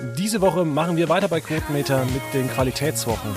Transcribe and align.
Diese 0.00 0.40
Woche 0.40 0.64
machen 0.64 0.96
wir 0.96 1.08
weiter 1.08 1.28
bei 1.28 1.40
Quotenmeter 1.40 2.04
mit 2.04 2.22
den 2.32 2.48
Qualitätswochen. 2.48 3.34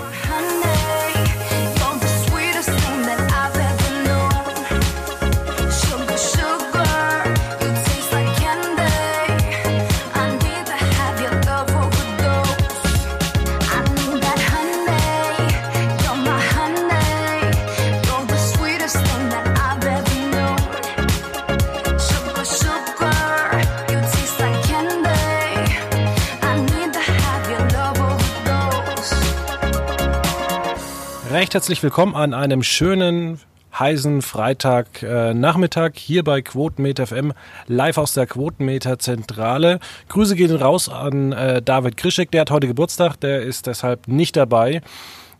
Recht 31.52 31.55
herzlich 31.55 31.84
willkommen 31.84 32.16
an 32.16 32.34
einem 32.34 32.64
schönen 32.64 33.38
heißen 33.78 34.22
Freitagnachmittag 34.22 35.96
äh, 35.96 36.00
hier 36.00 36.24
bei 36.24 36.41
Quotenmeter 36.41 37.08
FM 37.08 37.34
live 37.68 37.98
aus 37.98 38.14
der 38.14 38.26
Quotenmeter 38.26 39.00
Zentrale. 39.00 39.82
Grüße 40.08 40.38
gehen 40.38 40.55
raus 40.55 40.88
an 40.88 41.34
äh, 41.34 41.62
David 41.62 41.98
Krischek, 41.98 42.32
der 42.32 42.41
hat 42.41 42.52
heute 42.52 42.68
Geburtstag, 42.68 43.20
der 43.20 43.41
ist 43.41 43.68
deshalb 43.68 44.08
nicht 44.08 44.38
dabei. 44.38 44.82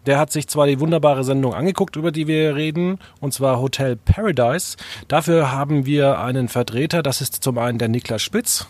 Der 0.06 0.20
hat 0.20 0.34
sich 0.34 0.50
zwar 0.50 0.68
die 0.68 0.82
wunderbare 0.82 1.24
Sendung 1.24 1.54
angeguckt, 1.54 1.96
über 1.96 2.12
die 2.12 2.28
wir 2.28 2.58
reden, 2.58 3.00
und 3.22 3.34
zwar 3.34 3.62
Hotel 3.62 3.96
Paradise. 3.96 4.76
Dafür 5.08 5.54
haben 5.54 5.86
wir 5.86 6.20
einen 6.20 6.50
Vertreter, 6.50 7.04
das 7.04 7.22
ist 7.22 7.42
zum 7.42 7.58
einen 7.58 7.78
der 7.78 7.88
Niklas 7.88 8.22
Spitz. 8.22 8.68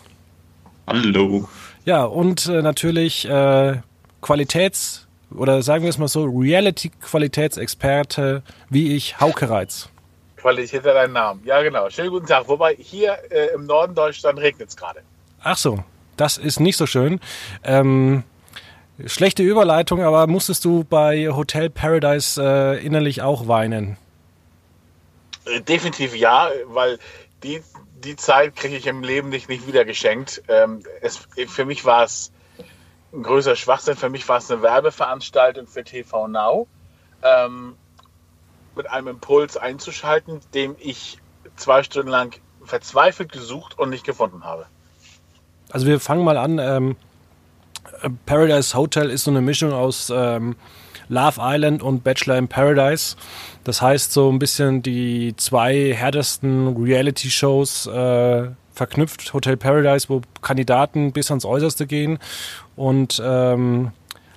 Hallo. 0.86 1.48
Ja, 1.84 2.04
und 2.04 2.46
äh, 2.46 2.62
natürlich 2.62 3.28
äh, 3.28 3.80
Qualitäts- 4.22 5.01
oder 5.36 5.62
sagen 5.62 5.84
wir 5.84 5.90
es 5.90 5.98
mal 5.98 6.08
so, 6.08 6.24
Reality-Qualitätsexperte 6.24 8.42
wie 8.70 8.96
ich, 8.96 9.20
Hauke 9.20 9.48
Reitz. 9.48 9.88
Qualität 10.36 10.84
hat 10.84 10.96
einen 10.96 11.12
Namen. 11.12 11.42
Ja, 11.44 11.62
genau. 11.62 11.88
Schönen 11.88 12.10
guten 12.10 12.26
Tag. 12.26 12.48
Wobei 12.48 12.74
hier 12.74 13.16
äh, 13.30 13.54
im 13.54 13.66
Norden 13.66 13.94
Deutschland 13.94 14.40
regnet 14.40 14.70
es 14.70 14.76
gerade. 14.76 15.02
Ach 15.42 15.56
so, 15.56 15.84
das 16.16 16.36
ist 16.36 16.60
nicht 16.60 16.76
so 16.76 16.86
schön. 16.86 17.20
Ähm, 17.62 18.24
schlechte 19.06 19.44
Überleitung, 19.44 20.02
aber 20.02 20.26
musstest 20.26 20.64
du 20.64 20.82
bei 20.84 21.28
Hotel 21.28 21.70
Paradise 21.70 22.42
äh, 22.42 22.84
innerlich 22.84 23.22
auch 23.22 23.46
weinen? 23.46 23.96
Äh, 25.44 25.60
definitiv 25.60 26.16
ja, 26.16 26.50
weil 26.66 26.98
die, 27.44 27.62
die 28.04 28.16
Zeit 28.16 28.56
kriege 28.56 28.76
ich 28.76 28.88
im 28.88 29.02
Leben 29.02 29.28
nicht, 29.28 29.48
nicht 29.48 29.68
wieder 29.68 29.84
geschenkt. 29.84 30.42
Ähm, 30.48 30.82
es, 31.00 31.20
für 31.46 31.64
mich 31.64 31.84
war 31.84 32.02
es 32.04 32.31
ein 33.12 33.22
größer 33.22 33.56
Schwachsinn. 33.56 33.96
Für 33.96 34.08
mich 34.08 34.28
war 34.28 34.38
es 34.38 34.50
eine 34.50 34.62
Werbeveranstaltung 34.62 35.66
für 35.66 35.84
TV 35.84 36.28
Now. 36.28 36.66
Ähm, 37.22 37.76
mit 38.74 38.90
einem 38.90 39.08
Impuls 39.08 39.56
einzuschalten, 39.56 40.40
dem 40.54 40.76
ich 40.78 41.18
zwei 41.56 41.82
Stunden 41.82 42.08
lang 42.08 42.40
verzweifelt 42.64 43.32
gesucht 43.32 43.78
und 43.78 43.90
nicht 43.90 44.04
gefunden 44.04 44.44
habe. 44.44 44.66
Also 45.70 45.86
wir 45.86 46.00
fangen 46.00 46.24
mal 46.24 46.36
an. 46.36 46.58
Ähm, 46.58 46.96
Paradise 48.26 48.76
Hotel 48.76 49.10
ist 49.10 49.24
so 49.24 49.30
eine 49.30 49.40
Mischung 49.40 49.72
aus 49.72 50.10
ähm, 50.14 50.56
Love 51.08 51.40
Island 51.40 51.82
und 51.82 52.04
Bachelor 52.04 52.38
in 52.38 52.48
Paradise. 52.48 53.16
Das 53.64 53.82
heißt 53.82 54.12
so 54.12 54.30
ein 54.30 54.38
bisschen 54.38 54.82
die 54.82 55.34
zwei 55.36 55.92
härtesten 55.92 56.76
Reality-Shows 56.76 57.86
äh, 57.86 58.48
verknüpft. 58.72 59.32
Hotel 59.34 59.56
Paradise, 59.56 60.08
wo 60.08 60.22
Kandidaten 60.40 61.12
bis 61.12 61.30
ans 61.30 61.44
Äußerste 61.44 61.86
gehen 61.86 62.18
und 62.76 63.22
ähm, 63.24 63.92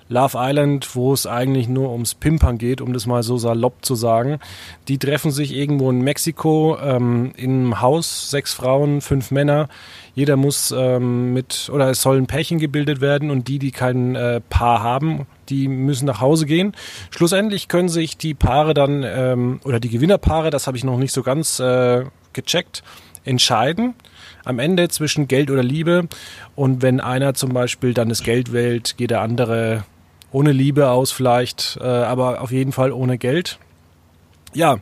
Love 0.08 0.38
Island, 0.39 0.95
wo 0.95 1.14
es 1.14 1.25
eigentlich 1.25 1.67
nur 1.67 1.91
ums 1.91 2.14
Pimpern 2.14 2.59
geht, 2.59 2.80
um 2.80 2.94
das 2.94 3.08
mal 3.08 3.23
so 3.23 3.38
salopp 3.38 3.83
zu 3.83 3.95
sagen. 3.95 4.39
Die 4.88 5.00
treffen 5.00 5.31
sich 5.31 5.55
irgendwo 5.55 5.90
in 5.90 6.01
Mexiko 6.01 6.78
ähm, 6.79 7.34
im 7.38 7.81
Haus, 7.81 8.29
sechs 8.29 8.53
Frauen, 8.53 9.01
fünf 9.01 9.31
Männer. 9.31 9.68
Jeder 10.13 10.35
muss 10.38 10.73
ähm, 10.78 11.34
mit, 11.34 11.72
oder 11.73 11.90
es 11.90 12.03
soll 12.03 12.18
ein 12.18 12.28
Pärchen 12.28 12.59
gebildet 12.59 13.01
werden 13.01 13.31
und 13.31 13.47
die, 13.47 13.57
die 13.57 13.72
kein 13.72 14.16
äh, 14.16 14.41
Paar 14.41 14.84
haben, 14.84 15.25
die 15.50 15.67
müssen 15.67 16.06
nach 16.06 16.22
Hause 16.22 16.46
gehen. 16.46 16.73
Schlussendlich 17.09 17.67
können 17.67 17.90
sich 17.90 18.16
die 18.16 18.35
Paare 18.35 18.75
dann, 18.75 19.03
ähm, 19.03 19.59
oder 19.63 19.79
die 19.79 19.90
Gewinnerpaare, 19.90 20.52
das 20.52 20.67
habe 20.67 20.78
ich 20.78 20.84
noch 20.84 20.97
nicht 20.97 21.13
so 21.13 21.23
ganz 21.23 21.59
äh, 21.59 22.06
gecheckt, 22.34 22.84
entscheiden 23.25 23.96
am 24.46 24.59
Ende 24.59 24.88
zwischen 24.88 25.28
Geld 25.28 25.52
oder 25.52 25.63
Liebe. 25.63 26.08
Und 26.56 26.81
wenn 26.81 27.02
einer 27.02 27.34
zum 27.34 27.53
Beispiel 27.53 27.94
dann 27.94 28.09
das 28.09 28.24
Geld 28.24 28.53
wählt, 28.53 28.96
geht 28.97 29.12
der 29.12 29.22
andere 29.22 29.84
ohne 30.31 30.52
Liebe 30.52 30.90
aus 30.90 31.12
vielleicht, 31.12 31.78
äh, 31.81 31.85
aber 31.85 32.41
auf 32.41 32.52
jeden 32.52 32.72
Fall 32.72 32.91
ohne 32.91 33.18
Geld. 33.18 33.58
Ja, 34.53 34.78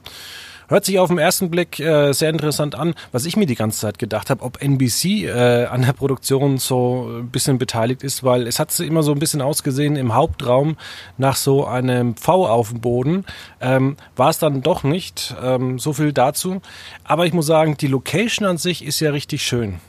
Hört 0.74 0.86
sich 0.86 0.98
auf 0.98 1.10
den 1.10 1.20
ersten 1.20 1.52
Blick 1.52 1.80
äh, 1.80 2.14
sehr 2.14 2.32
interessant 2.32 2.74
an. 2.74 2.96
Was 3.12 3.26
ich 3.26 3.38
mir 3.38 3.46
die 3.46 3.54
ganze 3.54 3.80
Zeit 3.80 4.00
gedacht 4.00 4.32
habe, 4.32 4.42
ob 4.42 4.60
NBC 4.60 5.26
äh, 5.26 5.66
an 5.66 5.84
der 5.84 5.94
Produktion 5.94 6.58
so 6.58 7.20
ein 7.20 7.30
bisschen 7.30 7.60
beteiligt 7.60 8.02
ist, 8.02 8.24
weil 8.24 8.48
es 8.48 8.58
hat 8.58 8.80
immer 8.80 9.04
so 9.04 9.12
ein 9.12 9.20
bisschen 9.20 9.44
ausgesehen 9.44 9.96
im 9.96 10.16
Hauptraum 10.16 10.78
nach 11.20 11.36
so 11.36 11.68
einem 11.68 12.16
V 12.16 12.48
auf 12.48 12.70
dem 12.70 12.82
Boden. 12.82 13.24
Ähm, 13.62 13.98
War 14.16 14.32
es 14.32 14.40
dann 14.40 14.64
doch 14.64 14.82
nicht. 14.82 15.36
Ähm, 15.44 15.78
so 15.78 15.94
viel 15.94 16.12
dazu. 16.12 16.60
Aber 17.04 17.28
ich 17.28 17.34
muss 17.34 17.46
sagen, 17.46 17.78
die 17.78 17.86
Location 17.86 18.48
an 18.48 18.58
sich 18.58 18.84
ist 18.84 19.00
ja 19.00 19.12
richtig 19.12 19.44
schön. 19.44 19.80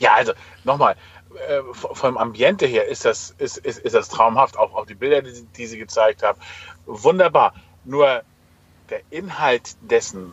Ja, 0.00 0.14
also 0.14 0.32
nochmal, 0.64 0.96
äh, 1.48 1.60
vom 1.72 2.18
Ambiente 2.18 2.66
her 2.66 2.88
ist 2.88 3.04
das, 3.04 3.36
ist, 3.38 3.58
ist, 3.58 3.78
ist 3.78 3.94
das 3.94 4.08
traumhaft. 4.08 4.58
Auch, 4.58 4.74
auch 4.74 4.86
die 4.86 4.96
Bilder, 4.96 5.22
die, 5.22 5.46
die 5.56 5.66
sie 5.68 5.78
gezeigt 5.78 6.24
haben. 6.24 6.40
Wunderbar. 6.86 7.54
Nur 7.84 8.24
der 8.90 9.00
Inhalt 9.10 9.76
dessen 9.82 10.32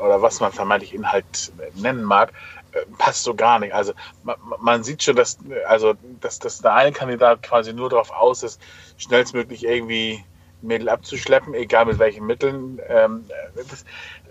oder, 0.00 0.22
was 0.22 0.40
man 0.40 0.52
vermeintlich 0.52 0.94
Inhalt 0.94 1.52
nennen 1.74 2.02
mag, 2.02 2.32
äh, 2.72 2.80
passt 2.98 3.24
so 3.24 3.34
gar 3.34 3.58
nicht. 3.58 3.74
Also 3.74 3.92
man, 4.22 4.36
man 4.60 4.82
sieht 4.82 5.02
schon, 5.02 5.16
dass 5.16 5.38
also 5.68 5.94
dass, 6.20 6.38
dass 6.38 6.58
der 6.58 6.74
eine 6.74 6.92
Kandidat 6.92 7.42
quasi 7.42 7.72
nur 7.72 7.90
darauf 7.90 8.10
aus 8.10 8.42
ist, 8.42 8.60
schnellstmöglich 8.96 9.64
irgendwie 9.64 10.24
Mädel 10.62 10.88
abzuschleppen, 10.88 11.54
egal 11.54 11.86
mit 11.86 11.98
welchen 11.98 12.26
Mitteln. 12.26 12.80
Ähm, 12.88 13.24
das, 13.54 13.84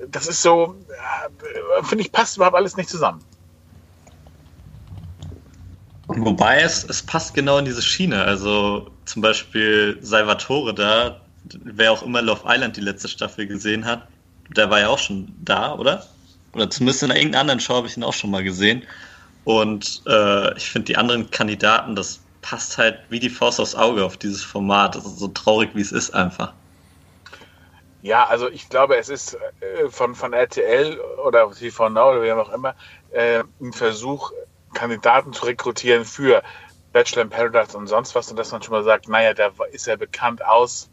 das, 0.07 0.27
ist 0.27 0.41
so, 0.41 0.75
äh, 0.89 1.83
finde 1.83 2.03
ich, 2.03 2.11
passt 2.11 2.37
überhaupt 2.37 2.55
alles 2.55 2.77
nicht 2.77 2.89
zusammen. 2.89 3.23
Wobei 6.07 6.61
es, 6.61 6.83
es 6.83 7.03
passt 7.03 7.33
genau 7.33 7.59
in 7.59 7.65
diese 7.65 7.81
Schiene. 7.81 8.23
Also 8.23 8.89
zum 9.05 9.21
Beispiel 9.21 9.97
Salvatore 10.01 10.73
da, 10.73 11.21
wer 11.63 11.91
auch 11.91 12.03
immer 12.03 12.21
Love 12.21 12.43
Island 12.45 12.77
die 12.77 12.81
letzte 12.81 13.07
Staffel 13.07 13.47
gesehen 13.47 13.85
hat, 13.85 14.07
der 14.55 14.69
war 14.69 14.79
ja 14.79 14.89
auch 14.89 14.99
schon 14.99 15.33
da, 15.41 15.73
oder? 15.73 16.05
Oder 16.53 16.69
zumindest 16.69 17.03
in 17.03 17.11
irgendeiner 17.11 17.41
anderen 17.41 17.59
Show 17.59 17.75
habe 17.75 17.87
ich 17.87 17.97
ihn 17.97 18.03
auch 18.03 18.13
schon 18.13 18.31
mal 18.31 18.43
gesehen. 18.43 18.83
Und 19.43 20.01
äh, 20.07 20.57
ich 20.57 20.69
finde 20.69 20.85
die 20.85 20.97
anderen 20.97 21.29
Kandidaten, 21.31 21.95
das 21.95 22.21
passt 22.41 22.77
halt 22.77 22.99
wie 23.09 23.19
die 23.19 23.29
Faust 23.29 23.59
aufs 23.59 23.75
Auge 23.75 24.03
auf 24.03 24.17
dieses 24.17 24.43
Format. 24.43 24.95
Das 24.95 25.05
ist 25.05 25.19
so 25.19 25.27
traurig, 25.27 25.71
wie 25.73 25.81
es 25.81 25.91
ist 25.91 26.13
einfach. 26.13 26.53
Ja, 28.01 28.25
also 28.27 28.49
ich 28.49 28.69
glaube, 28.69 28.97
es 28.97 29.09
ist 29.09 29.35
äh, 29.59 29.89
von, 29.89 30.15
von 30.15 30.33
RTL 30.33 30.99
oder 31.25 31.51
TV 31.51 31.89
Now 31.89 32.11
oder 32.11 32.23
wie 32.23 32.31
auch 32.31 32.53
immer 32.53 32.75
äh, 33.11 33.43
ein 33.61 33.73
Versuch, 33.73 34.31
Kandidaten 34.73 35.33
zu 35.33 35.45
rekrutieren 35.45 36.05
für 36.05 36.41
Bachelor 36.93 37.23
in 37.23 37.29
Paradise 37.29 37.77
und 37.77 37.87
sonst 37.87 38.15
was 38.15 38.29
und 38.31 38.37
dass 38.37 38.51
man 38.51 38.61
schon 38.61 38.71
mal 38.71 38.83
sagt, 38.83 39.09
naja, 39.09 39.33
da 39.33 39.51
ist 39.71 39.87
er 39.87 39.97
bekannt 39.97 40.43
aus 40.43 40.89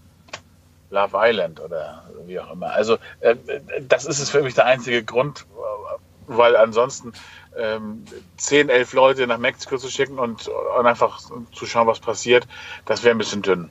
Love 0.90 1.16
Island 1.16 1.60
oder 1.60 2.04
wie 2.26 2.38
auch 2.38 2.52
immer. 2.52 2.72
Also 2.72 2.98
äh, 3.20 3.36
das 3.80 4.04
ist 4.04 4.18
es 4.18 4.30
für 4.30 4.42
mich 4.42 4.54
der 4.54 4.66
einzige 4.66 5.02
Grund, 5.02 5.46
weil 6.26 6.56
ansonsten 6.56 7.12
ähm, 7.56 8.04
10, 8.36 8.68
11 8.68 8.92
Leute 8.92 9.26
nach 9.26 9.38
Mexiko 9.38 9.78
zu 9.78 9.88
schicken 9.88 10.18
und, 10.18 10.48
und 10.48 10.86
einfach 10.86 11.20
zu 11.52 11.66
schauen, 11.66 11.86
was 11.86 12.00
passiert, 12.00 12.46
das 12.84 13.02
wäre 13.02 13.14
ein 13.14 13.18
bisschen 13.18 13.42
dünn. 13.42 13.70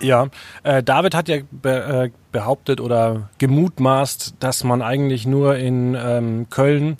Ja, 0.00 0.28
äh, 0.62 0.82
David 0.82 1.14
hat 1.14 1.28
ja 1.28 1.38
be 1.50 2.10
äh, 2.10 2.10
behauptet 2.32 2.80
oder 2.80 3.28
gemutmaßt, 3.38 4.34
dass 4.40 4.64
man 4.64 4.80
eigentlich 4.80 5.26
nur 5.26 5.56
in 5.56 5.94
ähm, 5.94 6.46
Köln, 6.48 6.96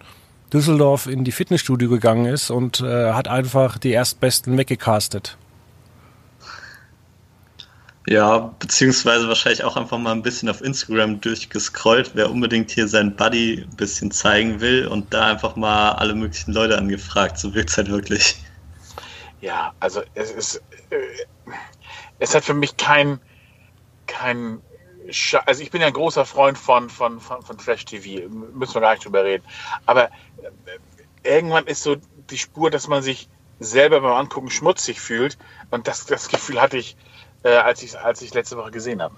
Düsseldorf 0.52 1.06
in 1.06 1.24
die 1.24 1.32
Fitnessstudio 1.32 1.88
gegangen 1.88 2.26
ist 2.26 2.50
und 2.50 2.80
äh, 2.80 3.12
hat 3.12 3.28
einfach 3.28 3.78
die 3.78 3.92
Erstbesten 3.92 4.58
weggecastet. 4.58 5.38
Ja, 8.10 8.38
beziehungsweise 8.58 9.28
wahrscheinlich 9.28 9.62
auch 9.62 9.76
einfach 9.76 9.96
mal 9.96 10.10
ein 10.10 10.22
bisschen 10.22 10.48
auf 10.48 10.62
Instagram 10.62 11.20
durchgescrollt, 11.20 12.10
wer 12.14 12.28
unbedingt 12.28 12.72
hier 12.72 12.88
sein 12.88 13.14
Buddy 13.14 13.64
ein 13.70 13.76
bisschen 13.76 14.10
zeigen 14.10 14.60
will 14.60 14.88
und 14.88 15.14
da 15.14 15.28
einfach 15.28 15.54
mal 15.54 15.92
alle 15.92 16.16
möglichen 16.16 16.52
Leute 16.52 16.76
angefragt. 16.76 17.38
So 17.38 17.54
wirkt 17.54 17.70
es 17.70 17.76
halt 17.76 17.88
wirklich. 17.88 18.34
Ja, 19.40 19.72
also 19.78 20.02
es 20.14 20.32
ist, 20.32 20.56
äh, 20.90 20.96
es 22.18 22.34
hat 22.34 22.44
für 22.44 22.52
mich 22.52 22.76
kein, 22.76 23.20
kein, 24.08 24.60
also 25.46 25.62
ich 25.62 25.70
bin 25.70 25.80
ja 25.80 25.86
ein 25.86 25.92
großer 25.92 26.26
Freund 26.26 26.58
von, 26.58 26.90
von, 26.90 27.20
von, 27.20 27.42
von 27.42 27.58
Trash 27.58 27.84
TV, 27.84 28.28
müssen 28.28 28.74
wir 28.74 28.80
gar 28.80 28.90
nicht 28.94 29.04
drüber 29.04 29.22
reden. 29.22 29.44
Aber 29.86 30.06
äh, 30.06 30.10
irgendwann 31.22 31.68
ist 31.68 31.84
so 31.84 31.94
die 32.28 32.38
Spur, 32.38 32.72
dass 32.72 32.88
man 32.88 33.04
sich 33.04 33.28
selber 33.60 34.00
beim 34.00 34.14
Angucken 34.14 34.50
schmutzig 34.50 35.00
fühlt. 35.00 35.38
Und 35.70 35.86
das, 35.86 36.06
das 36.06 36.28
Gefühl 36.28 36.60
hatte 36.60 36.76
ich, 36.76 36.96
äh, 37.42 37.50
als 37.50 37.82
ich 37.82 37.98
als 37.98 38.22
ich 38.22 38.34
letzte 38.34 38.56
Woche 38.56 38.70
gesehen 38.70 39.02
habe. 39.02 39.14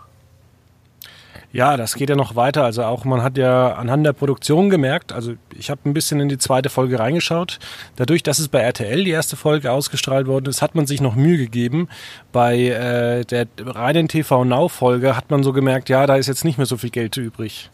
Ja, 1.52 1.76
das 1.76 1.94
geht 1.96 2.08
ja 2.08 2.16
noch 2.16 2.34
weiter. 2.34 2.64
Also 2.64 2.82
auch 2.84 3.04
man 3.04 3.22
hat 3.22 3.36
ja 3.36 3.74
anhand 3.74 4.06
der 4.06 4.14
Produktion 4.14 4.70
gemerkt, 4.70 5.12
also 5.12 5.34
ich 5.54 5.70
habe 5.70 5.82
ein 5.84 5.92
bisschen 5.92 6.18
in 6.18 6.30
die 6.30 6.38
zweite 6.38 6.70
Folge 6.70 6.98
reingeschaut. 6.98 7.58
Dadurch, 7.96 8.22
dass 8.22 8.38
es 8.38 8.48
bei 8.48 8.60
RTL 8.60 9.04
die 9.04 9.10
erste 9.10 9.36
Folge 9.36 9.70
ausgestrahlt 9.70 10.26
worden 10.26 10.46
ist, 10.46 10.62
hat 10.62 10.74
man 10.74 10.86
sich 10.86 11.02
noch 11.02 11.14
Mühe 11.14 11.36
gegeben. 11.36 11.88
Bei 12.32 12.58
äh, 12.58 13.24
der 13.26 13.46
reinen 13.58 14.08
TV 14.08 14.44
Now 14.44 14.68
Folge 14.68 15.14
hat 15.14 15.30
man 15.30 15.42
so 15.42 15.52
gemerkt, 15.52 15.90
ja, 15.90 16.06
da 16.06 16.16
ist 16.16 16.26
jetzt 16.26 16.44
nicht 16.44 16.56
mehr 16.56 16.66
so 16.66 16.78
viel 16.78 16.90
Geld 16.90 17.18
übrig. 17.18 17.70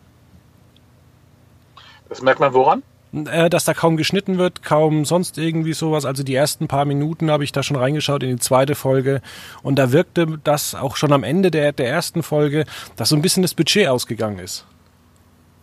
Das 2.09 2.21
merkt 2.21 2.41
man 2.41 2.53
woran? 2.55 2.83
Äh, 3.27 3.51
dass 3.51 3.65
da 3.65 3.75
kaum 3.75 3.97
geschnitten 3.97 4.39
wird, 4.39 4.63
kaum 4.63 5.05
sonst 5.05 5.39
irgendwie 5.39 5.73
sowas. 5.73 6.05
Also 6.05 6.23
die 6.23 6.35
ersten 6.35 6.69
paar 6.69 6.85
Minuten 6.85 7.31
habe 7.31 7.45
ich 7.45 7.53
da 7.53 7.63
schon 7.63 7.77
reingeschaut 7.77 8.23
in 8.23 8.31
die 8.31 8.39
zweite 8.43 8.75
Folge 8.75 9.21
und 9.63 9.79
da 9.79 9.93
wirkte 9.93 10.39
das 10.45 10.75
auch 10.75 10.97
schon 10.97 11.13
am 11.13 11.25
Ende 11.25 11.51
der, 11.51 11.73
der 11.73 11.89
ersten 11.89 12.23
Folge, 12.23 12.65
dass 12.97 13.09
so 13.11 13.17
ein 13.17 13.23
bisschen 13.23 13.43
das 13.43 13.55
Budget 13.55 13.89
ausgegangen 13.89 14.39
ist. 14.39 14.67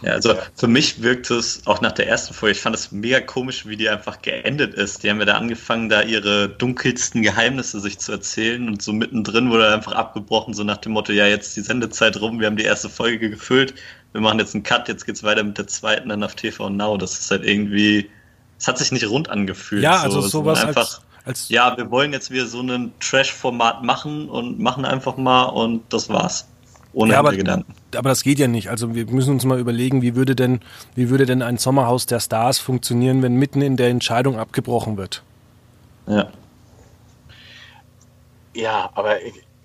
Ja, 0.00 0.12
also 0.12 0.34
für 0.54 0.68
mich 0.68 1.02
wirkt 1.02 1.28
es 1.30 1.66
auch 1.66 1.80
nach 1.80 1.90
der 1.90 2.06
ersten 2.06 2.32
Folge, 2.32 2.52
ich 2.52 2.60
fand 2.60 2.76
es 2.76 2.92
mega 2.92 3.20
komisch, 3.20 3.66
wie 3.66 3.76
die 3.76 3.88
einfach 3.88 4.22
geendet 4.22 4.74
ist. 4.74 5.02
Die 5.02 5.10
haben 5.10 5.18
ja 5.18 5.24
da 5.24 5.34
angefangen, 5.34 5.88
da 5.88 6.02
ihre 6.02 6.48
dunkelsten 6.48 7.22
Geheimnisse 7.22 7.80
sich 7.80 7.98
zu 7.98 8.12
erzählen 8.12 8.68
und 8.68 8.80
so 8.80 8.92
mittendrin 8.92 9.50
wurde 9.50 9.72
einfach 9.72 9.92
abgebrochen, 9.92 10.54
so 10.54 10.62
nach 10.62 10.76
dem 10.76 10.92
Motto, 10.92 11.12
ja, 11.12 11.26
jetzt 11.26 11.56
die 11.56 11.62
Sendezeit 11.62 12.20
rum, 12.20 12.38
wir 12.38 12.46
haben 12.46 12.56
die 12.56 12.64
erste 12.64 12.88
Folge 12.88 13.28
gefüllt, 13.28 13.74
wir 14.12 14.20
machen 14.20 14.38
jetzt 14.38 14.54
einen 14.54 14.62
Cut, 14.62 14.88
jetzt 14.88 15.04
geht's 15.04 15.22
weiter 15.22 15.42
mit 15.42 15.58
der 15.58 15.66
zweiten 15.66 16.08
dann 16.08 16.22
auf 16.22 16.34
TV 16.34 16.70
Now. 16.70 16.96
Das 16.96 17.18
ist 17.18 17.30
halt 17.30 17.44
irgendwie, 17.44 18.08
es 18.58 18.66
hat 18.66 18.78
sich 18.78 18.92
nicht 18.92 19.08
rund 19.08 19.28
angefühlt. 19.28 19.82
Ja, 19.82 20.00
also 20.00 20.20
so, 20.20 20.28
sowas 20.28 20.64
einfach, 20.64 20.76
als, 20.76 21.00
als 21.24 21.48
ja, 21.48 21.76
wir 21.76 21.90
wollen 21.90 22.12
jetzt 22.12 22.30
wieder 22.30 22.46
so 22.46 22.60
ein 22.60 22.92
Trash-Format 23.00 23.82
machen 23.82 24.28
und 24.28 24.58
machen 24.58 24.84
einfach 24.84 25.16
mal 25.16 25.44
und 25.44 25.82
das 25.92 26.08
war's. 26.08 26.46
Ohne 26.92 27.12
ja, 27.12 27.18
aber, 27.18 27.36
Gedanken. 27.36 27.74
Aber 27.94 28.08
das 28.08 28.22
geht 28.22 28.38
ja 28.38 28.48
nicht. 28.48 28.70
Also 28.70 28.94
wir 28.94 29.06
müssen 29.06 29.34
uns 29.34 29.44
mal 29.44 29.58
überlegen, 29.58 30.00
wie 30.02 30.16
würde 30.16 30.34
denn, 30.34 30.60
wie 30.94 31.10
würde 31.10 31.26
denn 31.26 31.42
ein 31.42 31.58
Sommerhaus 31.58 32.06
der 32.06 32.18
Stars 32.18 32.58
funktionieren, 32.58 33.22
wenn 33.22 33.34
mitten 33.34 33.60
in 33.60 33.76
der 33.76 33.88
Entscheidung 33.88 34.38
abgebrochen 34.38 34.96
wird? 34.96 35.22
Ja. 36.06 36.28
Ja, 38.54 38.90
aber 38.94 39.16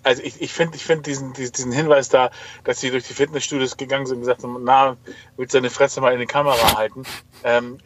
also 0.04 0.22
ich, 0.22 0.42
ich 0.42 0.54
finde 0.54 0.76
ich 0.76 0.84
find 0.84 1.06
diesen, 1.06 1.34
diesen 1.34 1.72
Hinweis 1.72 2.10
da, 2.10 2.30
dass 2.64 2.80
sie 2.80 2.92
durch 2.92 3.08
die 3.08 3.14
Fitnessstudios 3.14 3.78
gegangen 3.78 4.06
sind 4.06 4.18
und 4.18 4.22
gesagt 4.22 4.44
haben, 4.44 4.58
na, 4.64 4.98
willst 5.38 5.54
du 5.54 5.58
deine 5.58 5.70
Fresse 5.70 6.02
mal 6.02 6.14
in 6.14 6.20
die 6.20 6.26
Kamera 6.26 6.78
halten? 6.78 7.04
Ähm, 7.44 7.78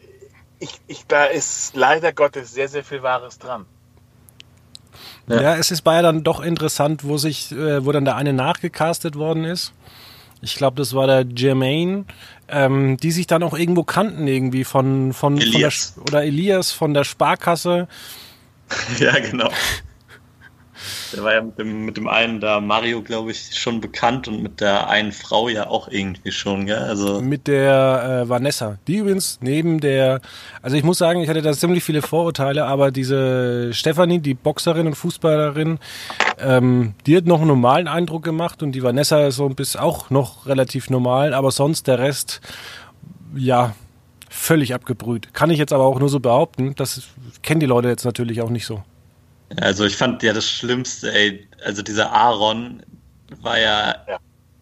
ich, 0.58 0.72
ich, 0.86 1.06
da 1.06 1.24
ist 1.24 1.76
leider 1.76 2.12
Gottes 2.12 2.52
sehr, 2.52 2.68
sehr 2.68 2.84
viel 2.84 3.02
Wahres 3.02 3.38
dran. 3.38 3.66
Ja. 5.28 5.42
ja, 5.42 5.56
es 5.56 5.70
ist 5.70 5.82
bei 5.82 6.00
dann 6.02 6.24
doch 6.24 6.40
interessant, 6.40 7.04
wo 7.04 7.18
sich, 7.18 7.52
äh, 7.52 7.84
wo 7.84 7.92
dann 7.92 8.04
der 8.04 8.16
eine 8.16 8.32
nachgecastet 8.32 9.14
worden 9.14 9.44
ist. 9.44 9.72
Ich 10.40 10.54
glaube, 10.54 10.76
das 10.76 10.94
war 10.94 11.06
der 11.06 11.26
Jermaine, 11.36 12.04
ähm, 12.48 12.96
die 12.96 13.10
sich 13.10 13.26
dann 13.26 13.42
auch 13.42 13.58
irgendwo 13.58 13.82
kannten 13.82 14.26
irgendwie 14.26 14.64
von 14.64 15.12
von, 15.12 15.38
Elias. 15.38 15.94
von 15.94 16.04
der 16.04 16.12
oder 16.12 16.24
Elias 16.24 16.72
von 16.72 16.94
der 16.94 17.04
Sparkasse. 17.04 17.88
Ja, 18.98 19.18
genau. 19.18 19.50
Der 21.14 21.24
war 21.24 21.34
ja 21.34 21.42
mit 21.42 21.58
dem, 21.58 21.84
mit 21.84 21.96
dem 21.96 22.08
einen 22.08 22.40
da, 22.40 22.60
Mario, 22.60 23.02
glaube 23.02 23.30
ich, 23.30 23.58
schon 23.58 23.80
bekannt 23.80 24.28
und 24.28 24.42
mit 24.42 24.60
der 24.60 24.88
einen 24.88 25.12
Frau 25.12 25.48
ja 25.48 25.68
auch 25.68 25.88
irgendwie 25.88 26.32
schon, 26.32 26.66
gell? 26.66 26.78
Also 26.78 27.20
mit 27.20 27.46
der 27.46 28.22
äh, 28.24 28.28
Vanessa, 28.28 28.78
die 28.86 28.96
übrigens 28.96 29.38
neben 29.40 29.80
der, 29.80 30.20
also 30.62 30.76
ich 30.76 30.84
muss 30.84 30.98
sagen, 30.98 31.20
ich 31.20 31.28
hatte 31.28 31.42
da 31.42 31.52
ziemlich 31.52 31.84
viele 31.84 32.02
Vorurteile, 32.02 32.66
aber 32.66 32.90
diese 32.90 33.72
Stefanie, 33.72 34.20
die 34.20 34.34
Boxerin 34.34 34.86
und 34.86 34.94
Fußballerin, 34.94 35.78
ähm, 36.38 36.94
die 37.06 37.16
hat 37.16 37.26
noch 37.26 37.38
einen 37.38 37.48
normalen 37.48 37.88
Eindruck 37.88 38.22
gemacht 38.22 38.62
und 38.62 38.72
die 38.72 38.82
Vanessa 38.82 39.26
ist 39.26 39.36
so 39.36 39.46
ein 39.46 39.54
bisschen 39.54 39.80
auch 39.80 40.10
noch 40.10 40.46
relativ 40.46 40.90
normal, 40.90 41.34
aber 41.34 41.50
sonst 41.50 41.86
der 41.86 41.98
Rest, 41.98 42.40
ja, 43.34 43.74
völlig 44.28 44.74
abgebrüht. 44.74 45.34
Kann 45.34 45.50
ich 45.50 45.58
jetzt 45.58 45.72
aber 45.72 45.84
auch 45.84 45.98
nur 45.98 46.08
so 46.08 46.20
behaupten, 46.20 46.74
das 46.76 47.08
kennen 47.42 47.60
die 47.60 47.66
Leute 47.66 47.88
jetzt 47.88 48.04
natürlich 48.04 48.40
auch 48.42 48.50
nicht 48.50 48.66
so. 48.66 48.82
Also 49.56 49.84
ich 49.84 49.96
fand 49.96 50.22
ja 50.22 50.32
das 50.32 50.48
Schlimmste, 50.48 51.12
ey, 51.12 51.48
also 51.64 51.82
dieser 51.82 52.12
Aaron 52.12 52.82
war 53.40 53.58
ja, 53.58 53.96
ja. 54.06 54.18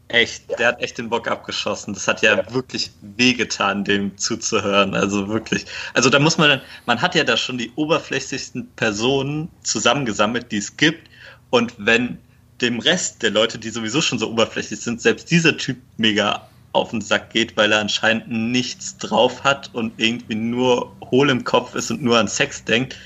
echt, 0.09 0.49
ja. 0.51 0.57
der 0.57 0.69
hat 0.69 0.83
echt 0.83 0.99
den 0.99 1.09
Bock 1.09 1.29
abgeschossen. 1.29 1.95
Das 1.95 2.07
hat 2.07 2.23
ja, 2.23 2.37
ja, 2.37 2.53
wirklich 2.53 2.91
wehgetan, 3.01 3.85
dem 3.85 4.17
zuzuhören. 4.17 4.95
Also 4.95 5.29
wirklich. 5.29 5.67
Also 5.95 6.11
da 6.11 6.19
muss 6.19 6.39
man 6.39 6.51
dann, 6.51 6.61
man 6.87 7.01
hat 7.01 7.15
ja 7.15 7.25
da 7.25 7.37
schon 7.37 7.59
die 7.59 7.73
oberflächlichsten 7.77 8.69
Personen 8.77 9.49
zusammengesammelt, 9.63 10.53
die 10.53 10.59
es 10.59 10.77
gibt. 10.77 11.09
Und 11.51 11.75
wenn 11.79 12.19
dem 12.61 12.79
Rest 12.79 13.23
der 13.23 13.31
Leute, 13.31 13.59
die 13.59 13.71
sowieso 13.71 14.01
schon 14.01 14.19
so 14.19 14.31
oberflächlich 14.31 14.81
sind, 14.81 15.01
selbst 15.01 15.31
dieser 15.31 15.57
Typ 15.57 15.77
mega 15.99 16.49
auf 16.73 16.91
den 16.91 17.01
Sack 17.01 17.31
geht, 17.31 17.57
weil 17.57 17.73
er 17.73 17.81
anscheinend 17.81 18.29
nichts 18.29 18.97
drauf 18.99 19.45
hat 19.45 19.71
und 19.75 19.93
irgendwie 19.97 20.35
nur 20.35 20.95
hohl 21.11 21.31
im 21.31 21.45
Kopf 21.45 21.75
ist 21.75 21.91
und 21.91 22.03
nur 22.03 22.19
an 22.19 22.29
Sex 22.29 22.65
denkt, 22.65 22.97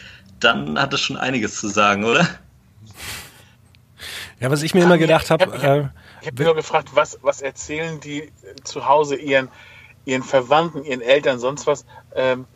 dann 0.40 0.78
hat 0.80 0.92
es 0.92 1.00
schon 1.00 1.16
einiges 1.16 1.60
zu 1.60 1.68
sagen, 1.68 2.04
oder? 2.04 2.26
Ja, 4.40 4.50
was 4.50 4.62
ich 4.62 4.74
mir 4.74 4.84
immer 4.84 4.98
gedacht 4.98 5.30
habe. 5.30 5.44
Ich 5.44 5.62
habe 5.62 5.90
hab, 6.20 6.26
hab 6.26 6.40
äh, 6.40 6.44
nur 6.44 6.54
gefragt, 6.54 6.88
was, 6.94 7.18
was 7.22 7.42
erzählen 7.42 8.00
die 8.00 8.32
zu 8.64 8.86
Hause 8.86 9.16
ihren, 9.16 9.48
ihren 10.06 10.22
Verwandten, 10.22 10.84
ihren 10.84 11.02
Eltern, 11.02 11.38
sonst 11.38 11.66
was? 11.66 11.84
Ähm, 12.14 12.46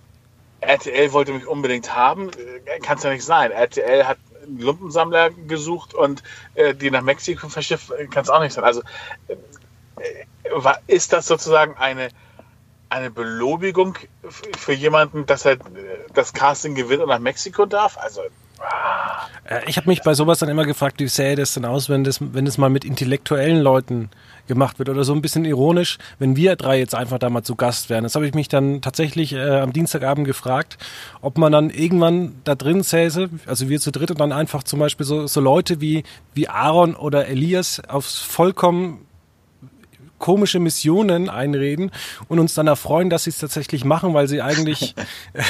RTL 0.61 1.13
wollte 1.13 1.33
mich 1.33 1.47
unbedingt 1.47 1.95
haben. 1.95 2.31
Äh, 2.31 2.81
Kann 2.81 2.97
es 2.97 3.05
ja 3.05 3.11
nicht 3.11 3.25
sein. 3.25 3.51
RTL 3.51 4.07
hat 4.07 4.19
einen 4.47 4.61
Lumpensammler 4.61 5.31
gesucht 5.31 5.95
und 5.95 6.23
äh, 6.55 6.75
die 6.75 6.91
nach 6.91 7.03
Mexiko 7.03 7.49
verschifft. 7.49 7.91
Äh, 7.91 8.07
Kann 8.07 8.23
es 8.23 8.31
auch 8.31 8.41
nicht 8.41 8.55
sein. 8.55 8.65
Also 8.65 8.83
äh, 9.29 9.37
ist 10.87 11.13
das 11.13 11.27
sozusagen 11.27 11.77
eine 11.77 12.09
eine 12.95 13.11
Belobigung 13.11 13.99
für 14.57 14.73
jemanden, 14.73 15.27
dass 15.27 15.45
er 15.45 15.59
das 16.15 16.33
Casting 16.33 16.75
gewinnt 16.75 17.03
und 17.03 17.09
nach 17.09 17.19
Mexiko 17.19 17.67
darf? 17.67 17.99
Also 17.99 18.21
äh, 19.45 19.61
ich 19.67 19.77
habe 19.77 19.89
mich 19.89 20.03
bei 20.03 20.15
sowas 20.15 20.39
dann 20.39 20.49
immer 20.49 20.65
gefragt, 20.65 21.01
wie 21.01 21.09
sähe 21.09 21.35
das 21.35 21.55
denn 21.55 21.65
aus, 21.65 21.89
wenn 21.89 22.05
das, 22.05 22.21
wenn 22.21 22.45
das 22.45 22.57
mal 22.57 22.71
mit 22.71 22.85
intellektuellen 22.85 23.61
Leuten 23.61 24.11
gemacht 24.47 24.79
wird 24.79 24.91
oder 24.91 25.03
so 25.03 25.13
ein 25.13 25.23
bisschen 25.23 25.45
ironisch, 25.45 25.99
wenn 26.21 26.37
wir 26.37 26.55
drei 26.55 26.79
jetzt 26.79 26.95
einfach 26.95 27.19
da 27.19 27.31
mal 27.31 27.43
zu 27.43 27.57
Gast 27.57 27.91
wären. 27.91 28.05
Das 28.05 28.15
habe 28.15 28.29
ich 28.29 28.35
mich 28.35 28.49
dann 28.49 28.81
tatsächlich 28.81 29.33
äh, 29.33 29.59
am 29.59 29.73
Dienstagabend 29.73 30.25
gefragt, 30.25 30.79
ob 31.21 31.37
man 31.37 31.51
dann 31.51 31.71
irgendwann 31.71 32.37
da 32.45 32.55
drin 32.55 32.85
säße, 32.85 33.29
also 33.47 33.69
wir 33.69 33.81
zu 33.81 33.91
dritt 33.91 34.13
und 34.13 34.21
dann 34.21 34.33
einfach 34.33 34.63
zum 34.63 34.79
Beispiel 34.79 35.05
so, 35.05 35.27
so 35.27 35.41
Leute 35.41 35.81
wie, 35.81 36.05
wie 36.33 36.49
Aaron 36.49 36.95
oder 36.95 37.27
Elias 37.27 37.83
aufs 37.89 38.21
vollkommen 38.21 39.05
komische 40.25 40.59
Missionen 40.59 41.29
einreden 41.29 41.91
und 42.29 42.39
uns 42.39 42.55
dann 42.55 42.67
erfreuen, 42.67 43.11
dass 43.11 43.25
sie 43.25 43.31
es 43.31 43.37
tatsächlich 43.37 43.85
machen, 43.85 44.15
weil 44.15 44.27
sie 44.27 44.41
eigentlich 44.41 44.95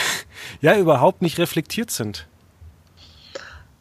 ja 0.61 0.77
überhaupt 0.77 1.23
nicht 1.23 1.39
reflektiert 1.39 1.93
sind. 1.93 2.27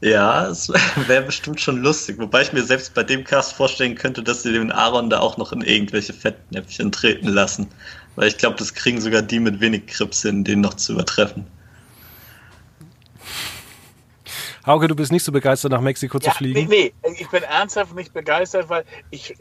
Ja, 0.01 0.47
es 0.49 0.69
wäre 1.07 1.23
bestimmt 1.23 1.59
schon 1.59 1.77
lustig, 1.77 2.19
wobei 2.19 2.43
ich 2.43 2.53
mir 2.53 2.61
selbst 2.61 2.93
bei 2.93 3.01
dem 3.01 3.23
Cast 3.23 3.53
vorstellen 3.53 3.95
könnte, 3.95 4.21
dass 4.21 4.43
sie 4.43 4.53
den 4.53 4.71
Aaron 4.71 5.09
da 5.09 5.19
auch 5.19 5.37
noch 5.37 5.51
in 5.51 5.61
irgendwelche 5.61 6.13
Fettnäpfchen 6.13 6.91
treten 6.91 7.29
lassen. 7.29 7.69
Weil 8.15 8.27
ich 8.27 8.37
glaube, 8.37 8.57
das 8.57 8.75
kriegen 8.75 9.01
sogar 9.01 9.23
die 9.23 9.39
mit 9.39 9.61
wenig 9.61 9.87
Krips 9.87 10.21
hin, 10.21 10.43
den 10.43 10.61
noch 10.61 10.75
zu 10.75 10.93
übertreffen. 10.93 11.47
Hauke, 14.65 14.87
du 14.87 14.95
bist 14.95 15.11
nicht 15.11 15.23
so 15.23 15.31
begeistert, 15.31 15.71
nach 15.71 15.81
Mexiko 15.81 16.17
ja, 16.19 16.31
zu 16.31 16.37
fliegen? 16.37 16.67
Nee, 16.69 16.93
nee, 17.03 17.15
ich 17.19 17.29
bin 17.29 17.43
ernsthaft 17.43 17.93
nicht 17.95 18.13
begeistert, 18.13 18.69
weil 18.69 18.85
ich, 19.09 19.35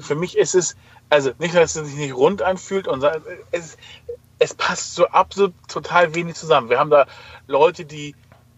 für 0.00 0.14
mich 0.14 0.36
ist 0.36 0.54
es, 0.54 0.76
also 1.08 1.30
nicht, 1.38 1.54
dass 1.54 1.74
es 1.74 1.88
sich 1.88 1.96
nicht 1.96 2.14
rund 2.14 2.42
anfühlt, 2.42 2.86
und 2.86 3.04
es, 3.50 3.76
es 4.38 4.54
passt 4.54 4.94
so 4.94 5.06
absolut 5.08 5.54
total 5.68 6.14
wenig 6.14 6.34
zusammen. 6.34 6.68
Wir 6.68 6.78
haben 6.78 6.90
da 6.90 7.06
Leute, 7.46 7.84
die 7.84 8.14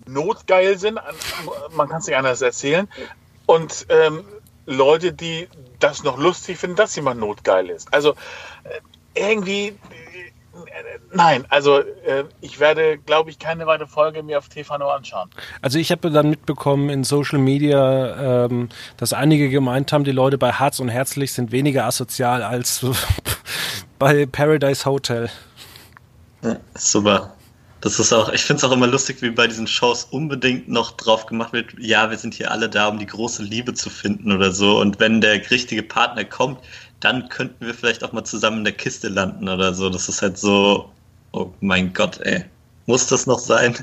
notgeil 0.07 0.79
sind, 0.79 0.99
man 1.73 1.89
kann 1.89 2.01
es 2.01 2.07
nicht 2.07 2.17
anders 2.17 2.43
erzählen, 2.43 2.89
und 3.47 3.87
ähm, 3.89 4.25
Leute, 4.67 5.13
die 5.13 5.49
das 5.79 6.03
noch 6.03 6.19
lustig 6.19 6.59
finden, 6.59 6.77
dass 6.77 6.95
jemand 6.97 7.21
notgeil 7.21 7.71
ist. 7.71 7.93
Also 7.93 8.15
äh, 8.65 8.81
irgendwie 9.15 9.77
Nein, 11.13 11.45
also 11.49 11.79
äh, 11.79 12.25
ich 12.41 12.61
werde, 12.61 12.99
glaube 12.99 13.31
ich, 13.31 13.39
keine 13.39 13.67
weitere 13.67 13.89
Folge 13.89 14.23
mehr 14.23 14.39
auf 14.39 14.49
TV 14.49 14.75
anschauen. 14.75 15.31
Also 15.61 15.79
ich 15.79 15.91
habe 15.91 16.11
dann 16.11 16.31
mitbekommen 16.31 16.89
in 16.89 17.05
Social 17.05 17.39
Media, 17.39 18.45
ähm, 18.45 18.69
dass 18.97 19.13
einige 19.13 19.49
gemeint 19.49 19.93
haben, 19.93 20.05
die 20.05 20.13
Leute 20.13 20.39
bei 20.39 20.53
Harz 20.53 20.79
und 20.79 20.89
Herzlich 20.89 21.33
sind 21.33 21.53
weniger 21.53 21.85
asozial 21.85 22.43
als 22.43 22.85
bei 23.99 24.27
Paradise 24.27 24.85
Hotel. 24.85 25.31
Ja, 26.43 26.57
super. 26.75 27.35
Das 27.81 27.99
ist 27.99 28.13
auch, 28.13 28.31
ich 28.31 28.43
finde 28.43 28.59
es 28.59 28.65
auch 28.65 28.73
immer 28.73 28.87
lustig, 28.87 29.23
wie 29.23 29.31
bei 29.31 29.47
diesen 29.47 29.67
Shows 29.67 30.05
unbedingt 30.05 30.69
noch 30.69 30.93
drauf 30.93 31.25
gemacht 31.25 31.55
wird, 31.55 31.73
ja, 31.79 32.11
wir 32.11 32.19
sind 32.19 32.35
hier 32.35 32.51
alle 32.51 32.69
da, 32.69 32.89
um 32.89 32.99
die 32.99 33.07
große 33.07 33.43
Liebe 33.43 33.73
zu 33.73 33.89
finden 33.89 34.33
oder 34.33 34.53
so. 34.53 34.79
Und 34.79 35.01
wenn 35.01 35.23
der 35.23 35.51
richtige 35.51 35.83
Partner 35.83 36.25
kommt, 36.25 36.59
dann 37.01 37.29
könnten 37.29 37.67
wir 37.67 37.75
vielleicht 37.75 38.05
auch 38.05 38.13
mal 38.13 38.25
zusammen 38.25 38.59
in 38.59 38.65
der 38.65 38.75
Kiste 38.75 39.09
landen 39.09 39.49
oder 39.49 39.75
so. 39.75 39.89
Das 39.89 40.09
ist 40.09 40.23
halt 40.23 40.39
so, 40.39 40.91
oh 41.33 41.51
mein 41.61 41.93
Gott, 41.93 42.21
ey. 42.21 42.45
Muss 42.87 43.07
das 43.07 43.27
noch 43.27 43.39
sein? 43.39 43.77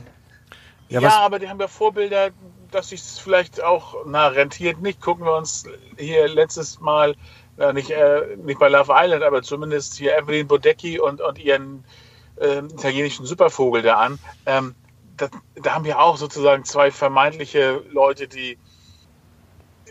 Ja, 0.90 1.02
ja 1.02 1.20
aber 1.20 1.40
die 1.40 1.50
haben 1.50 1.60
ja 1.60 1.68
Vorbilder, 1.68 2.30
dass 2.72 2.90
sich 2.90 3.02
vielleicht 3.02 3.64
auch, 3.64 3.96
na, 4.06 4.28
rentiert 4.28 4.82
nicht. 4.82 5.02
Gucken 5.02 5.26
wir 5.26 5.36
uns 5.36 5.66
hier 5.98 6.28
letztes 6.28 6.80
Mal, 6.80 7.16
na, 7.58 7.74
nicht, 7.74 7.90
äh, 7.90 8.38
nicht 8.38 8.60
bei 8.60 8.70
Love 8.70 8.94
Island, 8.96 9.24
aber 9.24 9.42
zumindest 9.42 9.96
hier 9.96 10.16
Evelyn 10.18 10.48
Bodecki 10.48 11.00
und, 11.00 11.22
und 11.22 11.40
ihren 11.40 11.84
äh, 12.36 12.60
italienischen 12.60 13.26
Supervogel 13.26 13.82
da 13.82 13.96
an. 13.98 14.20
Ähm, 14.46 14.76
das, 15.18 15.32
da 15.56 15.74
haben 15.74 15.86
wir 15.86 16.00
auch 16.00 16.18
sozusagen 16.18 16.64
zwei 16.66 16.92
vermeintliche 16.92 17.84
Leute, 17.92 18.28
die 18.28 18.60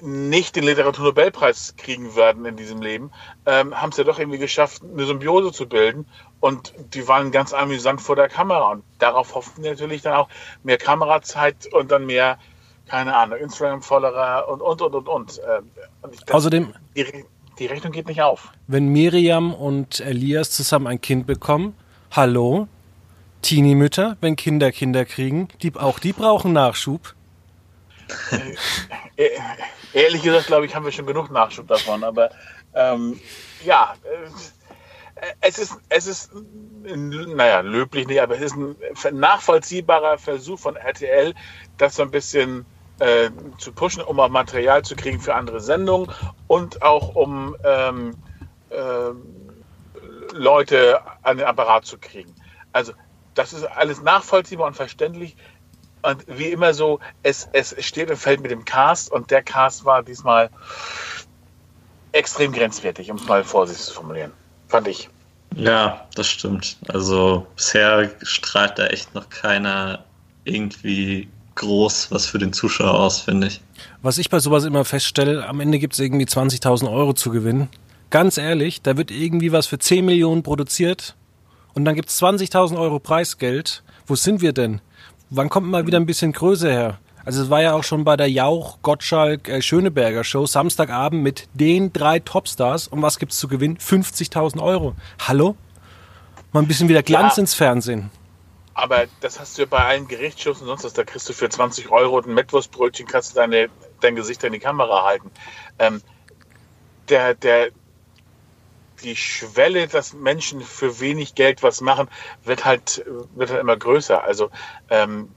nicht 0.02 0.56
den 0.56 0.64
Literaturnobelpreis 0.64 1.74
kriegen 1.76 2.14
werden 2.16 2.44
in 2.44 2.56
diesem 2.56 2.82
Leben, 2.82 3.10
ähm, 3.46 3.74
haben 3.80 3.90
es 3.90 3.96
ja 3.96 4.04
doch 4.04 4.18
irgendwie 4.18 4.38
geschafft, 4.38 4.82
eine 4.82 5.06
Symbiose 5.06 5.52
zu 5.52 5.68
bilden. 5.68 6.06
Und 6.40 6.74
die 6.94 7.08
waren 7.08 7.30
ganz 7.30 7.52
amüsant 7.52 8.00
vor 8.00 8.16
der 8.16 8.28
Kamera. 8.28 8.72
Und 8.72 8.84
darauf 8.98 9.34
hoffen 9.34 9.62
wir 9.62 9.70
natürlich 9.70 10.02
dann 10.02 10.14
auch 10.14 10.28
mehr 10.62 10.78
Kamerazeit 10.78 11.72
und 11.72 11.90
dann 11.90 12.06
mehr, 12.06 12.38
keine 12.88 13.16
Ahnung, 13.16 13.38
Instagram-Follower 13.38 14.48
und, 14.48 14.60
und, 14.60 14.82
und, 14.82 14.94
und, 14.94 15.08
und. 15.08 15.40
Ähm, 15.48 15.70
und 16.02 16.14
ich, 16.14 16.32
Außerdem, 16.32 16.74
die, 16.96 17.24
die 17.58 17.66
Rechnung 17.66 17.92
geht 17.92 18.06
nicht 18.06 18.22
auf. 18.22 18.52
Wenn 18.66 18.88
Miriam 18.88 19.54
und 19.54 20.00
Elias 20.00 20.50
zusammen 20.50 20.86
ein 20.86 21.00
Kind 21.00 21.26
bekommen, 21.26 21.74
hallo, 22.10 22.68
Teenie-Mütter, 23.42 24.16
wenn 24.20 24.36
Kinder 24.36 24.72
Kinder 24.72 25.04
kriegen, 25.04 25.48
die, 25.62 25.74
auch 25.74 25.98
die 25.98 26.12
brauchen 26.12 26.52
Nachschub. 26.52 27.14
Äh, 29.18 29.28
äh, 29.28 29.30
ehrlich 29.94 30.22
gesagt, 30.22 30.48
glaube 30.48 30.66
ich, 30.66 30.74
haben 30.74 30.84
wir 30.84 30.92
schon 30.92 31.06
genug 31.06 31.30
Nachschub 31.30 31.66
davon. 31.68 32.04
Aber 32.04 32.30
ähm, 32.74 33.18
ja, 33.64 33.94
äh, 34.04 34.28
es 35.40 35.58
ist, 35.58 35.78
es 35.88 36.06
ist, 36.06 36.30
naja, 36.84 37.60
löblich 37.60 38.06
nicht, 38.06 38.20
aber 38.20 38.36
es 38.36 38.52
ist 38.52 38.56
ein 38.56 39.18
nachvollziehbarer 39.18 40.18
Versuch 40.18 40.58
von 40.58 40.76
RTL, 40.76 41.34
das 41.78 41.96
so 41.96 42.02
ein 42.02 42.10
bisschen 42.10 42.66
äh, 42.98 43.30
zu 43.58 43.72
pushen, 43.72 44.02
um 44.02 44.20
auch 44.20 44.28
Material 44.28 44.82
zu 44.82 44.94
kriegen 44.94 45.20
für 45.20 45.34
andere 45.34 45.60
Sendungen 45.60 46.10
und 46.46 46.82
auch 46.82 47.14
um 47.14 47.56
ähm, 47.64 48.14
äh, 48.70 49.12
Leute 50.32 51.00
an 51.22 51.38
den 51.38 51.46
Apparat 51.46 51.86
zu 51.86 51.98
kriegen. 51.98 52.34
Also 52.72 52.92
das 53.34 53.52
ist 53.52 53.64
alles 53.64 54.02
nachvollziehbar 54.02 54.66
und 54.66 54.76
verständlich. 54.76 55.36
Und 56.06 56.24
wie 56.28 56.50
immer 56.50 56.72
so, 56.72 57.00
es, 57.24 57.48
es 57.52 57.74
steht 57.84 58.10
und 58.10 58.16
fällt 58.16 58.40
mit 58.40 58.52
dem 58.52 58.64
Cast 58.64 59.10
und 59.10 59.32
der 59.32 59.42
Cast 59.42 59.84
war 59.84 60.04
diesmal 60.04 60.50
extrem 62.12 62.52
grenzwertig, 62.52 63.10
um 63.10 63.16
es 63.16 63.26
mal 63.26 63.42
vorsichtig 63.42 63.86
zu 63.86 63.94
formulieren. 63.94 64.30
Fand 64.68 64.86
ich. 64.86 65.08
Ja, 65.56 66.06
das 66.14 66.28
stimmt. 66.28 66.76
Also 66.88 67.44
bisher 67.56 68.10
strahlt 68.22 68.78
da 68.78 68.86
echt 68.86 69.14
noch 69.16 69.28
keiner 69.30 70.04
irgendwie 70.44 71.28
groß 71.56 72.12
was 72.12 72.26
für 72.26 72.38
den 72.38 72.52
Zuschauer 72.52 72.94
aus, 72.94 73.20
finde 73.20 73.48
ich. 73.48 73.60
Was 74.02 74.18
ich 74.18 74.30
bei 74.30 74.38
sowas 74.38 74.64
immer 74.64 74.84
feststelle, 74.84 75.46
am 75.48 75.58
Ende 75.58 75.80
gibt 75.80 75.94
es 75.94 75.98
irgendwie 75.98 76.26
20.000 76.26 76.88
Euro 76.88 77.14
zu 77.14 77.30
gewinnen. 77.30 77.68
Ganz 78.10 78.38
ehrlich, 78.38 78.82
da 78.82 78.96
wird 78.96 79.10
irgendwie 79.10 79.50
was 79.50 79.66
für 79.66 79.78
10 79.78 80.04
Millionen 80.04 80.44
produziert 80.44 81.16
und 81.74 81.84
dann 81.84 81.96
gibt 81.96 82.10
es 82.10 82.22
20.000 82.22 82.78
Euro 82.78 83.00
Preisgeld. 83.00 83.82
Wo 84.06 84.14
sind 84.14 84.40
wir 84.40 84.52
denn? 84.52 84.80
Wann 85.30 85.48
kommt 85.48 85.68
mal 85.68 85.86
wieder 85.86 85.98
ein 85.98 86.06
bisschen 86.06 86.32
Größe 86.32 86.70
her? 86.70 86.98
Also 87.24 87.42
es 87.42 87.50
war 87.50 87.60
ja 87.60 87.72
auch 87.72 87.82
schon 87.82 88.04
bei 88.04 88.16
der 88.16 88.30
Jauch, 88.30 88.78
Gottschalk, 88.82 89.48
äh, 89.48 89.60
Schöneberger 89.60 90.22
Show 90.22 90.46
Samstagabend 90.46 91.24
mit 91.24 91.48
den 91.54 91.92
drei 91.92 92.20
Topstars. 92.20 92.86
Und 92.86 93.02
was 93.02 93.18
gibt's 93.18 93.38
zu 93.38 93.48
gewinnen? 93.48 93.78
50.000 93.78 94.62
Euro. 94.62 94.94
Hallo? 95.26 95.56
Mal 96.52 96.60
ein 96.60 96.68
bisschen 96.68 96.88
wieder 96.88 97.02
Glanz 97.02 97.36
ja, 97.36 97.40
ins 97.40 97.54
Fernsehen. 97.54 98.10
Aber 98.74 99.06
das 99.20 99.40
hast 99.40 99.58
du 99.58 99.62
ja 99.62 99.68
bei 99.68 99.84
allen 99.84 100.06
Gerichtsshows 100.06 100.60
und 100.60 100.68
sonst 100.68 100.84
was. 100.84 100.92
Da 100.92 101.02
kriegst 101.02 101.28
du 101.28 101.32
für 101.32 101.48
20 101.48 101.90
Euro 101.90 102.20
ein 102.20 102.32
Mettwurstbrötchen, 102.32 103.06
kannst 103.08 103.32
du 103.32 103.40
deine, 103.40 103.68
dein 104.00 104.14
Gesicht 104.14 104.44
in 104.44 104.52
die 104.52 104.60
Kamera 104.60 105.04
halten. 105.04 105.32
Ähm, 105.80 106.02
der, 107.08 107.34
der, 107.34 107.70
die 109.06 109.16
Schwelle, 109.16 109.86
dass 109.86 110.12
Menschen 110.12 110.60
für 110.60 111.00
wenig 111.00 111.34
Geld 111.34 111.62
was 111.62 111.80
machen, 111.80 112.08
wird 112.44 112.64
halt, 112.64 113.04
wird 113.34 113.50
halt 113.50 113.60
immer 113.60 113.76
größer. 113.76 114.22
Also 114.22 114.50
ähm, 114.90 115.30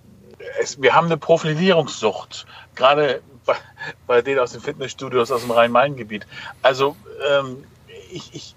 es, 0.60 0.82
wir 0.82 0.94
haben 0.94 1.06
eine 1.06 1.18
Profilierungssucht, 1.18 2.46
gerade 2.76 3.22
bei, 3.46 3.56
bei 4.08 4.22
denen 4.22 4.40
aus 4.40 4.52
den 4.52 4.62
Fitnessstudios 4.62 5.32
aus 5.32 5.42
dem 5.42 5.52
Rhein-Main-Gebiet. 5.52 6.26
Also 6.64 6.96
ähm, 7.30 7.64
ich, 8.12 8.34
ich, 8.34 8.56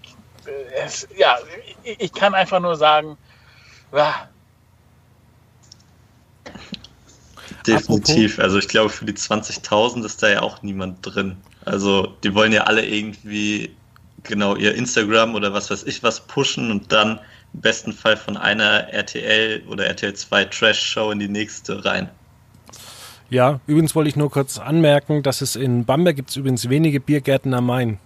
es, 0.83 1.07
ja, 1.17 1.37
ich, 1.85 2.01
ich 2.01 2.13
kann 2.13 2.35
einfach 2.35 2.61
nur 2.61 2.77
sagen, 2.77 3.17
ah, 3.93 4.15
Definitiv. 7.67 8.41
Also 8.41 8.59
ich 8.59 8.67
glaube, 8.67 8.91
für 8.91 9.05
die 9.05 9.13
20.000 9.13 10.05
ist 10.05 10.21
da 10.23 10.29
ja 10.29 10.43
auch 10.43 10.63
niemand 10.63 10.99
drin. 11.03 11.37
Also 11.65 12.17
die 12.25 12.35
wollen 12.35 12.53
ja 12.53 12.63
alle 12.63 12.85
irgendwie 12.85 13.77
genau 14.23 14.57
ihr 14.57 14.75
Instagram 14.75 15.35
oder 15.35 15.53
was 15.53 15.71
weiß 15.71 15.85
ich 15.85 16.03
was 16.03 16.21
pushen 16.27 16.71
und 16.71 16.93
dann 16.93 17.21
im 17.55 17.61
besten 17.61 17.93
Fall 17.93 18.17
von 18.17 18.37
einer 18.37 18.89
RTL 18.93 19.63
oder 19.69 19.87
RTL 19.87 20.15
2 20.15 20.45
Trash-Show 20.47 21.11
in 21.11 21.19
die 21.19 21.29
nächste 21.29 21.85
rein. 21.85 22.09
Ja, 23.29 23.61
übrigens 23.67 23.95
wollte 23.95 24.11
ich 24.11 24.17
nur 24.17 24.31
kurz 24.31 24.59
anmerken, 24.59 25.23
dass 25.23 25.41
es 25.41 25.57
in 25.57 25.85
Bamberg 25.85 26.17
gibt 26.17 26.31
es 26.31 26.37
übrigens 26.37 26.69
wenige 26.69 27.01
Biergärten 27.01 27.55
am 27.55 27.67
Main. 27.67 27.99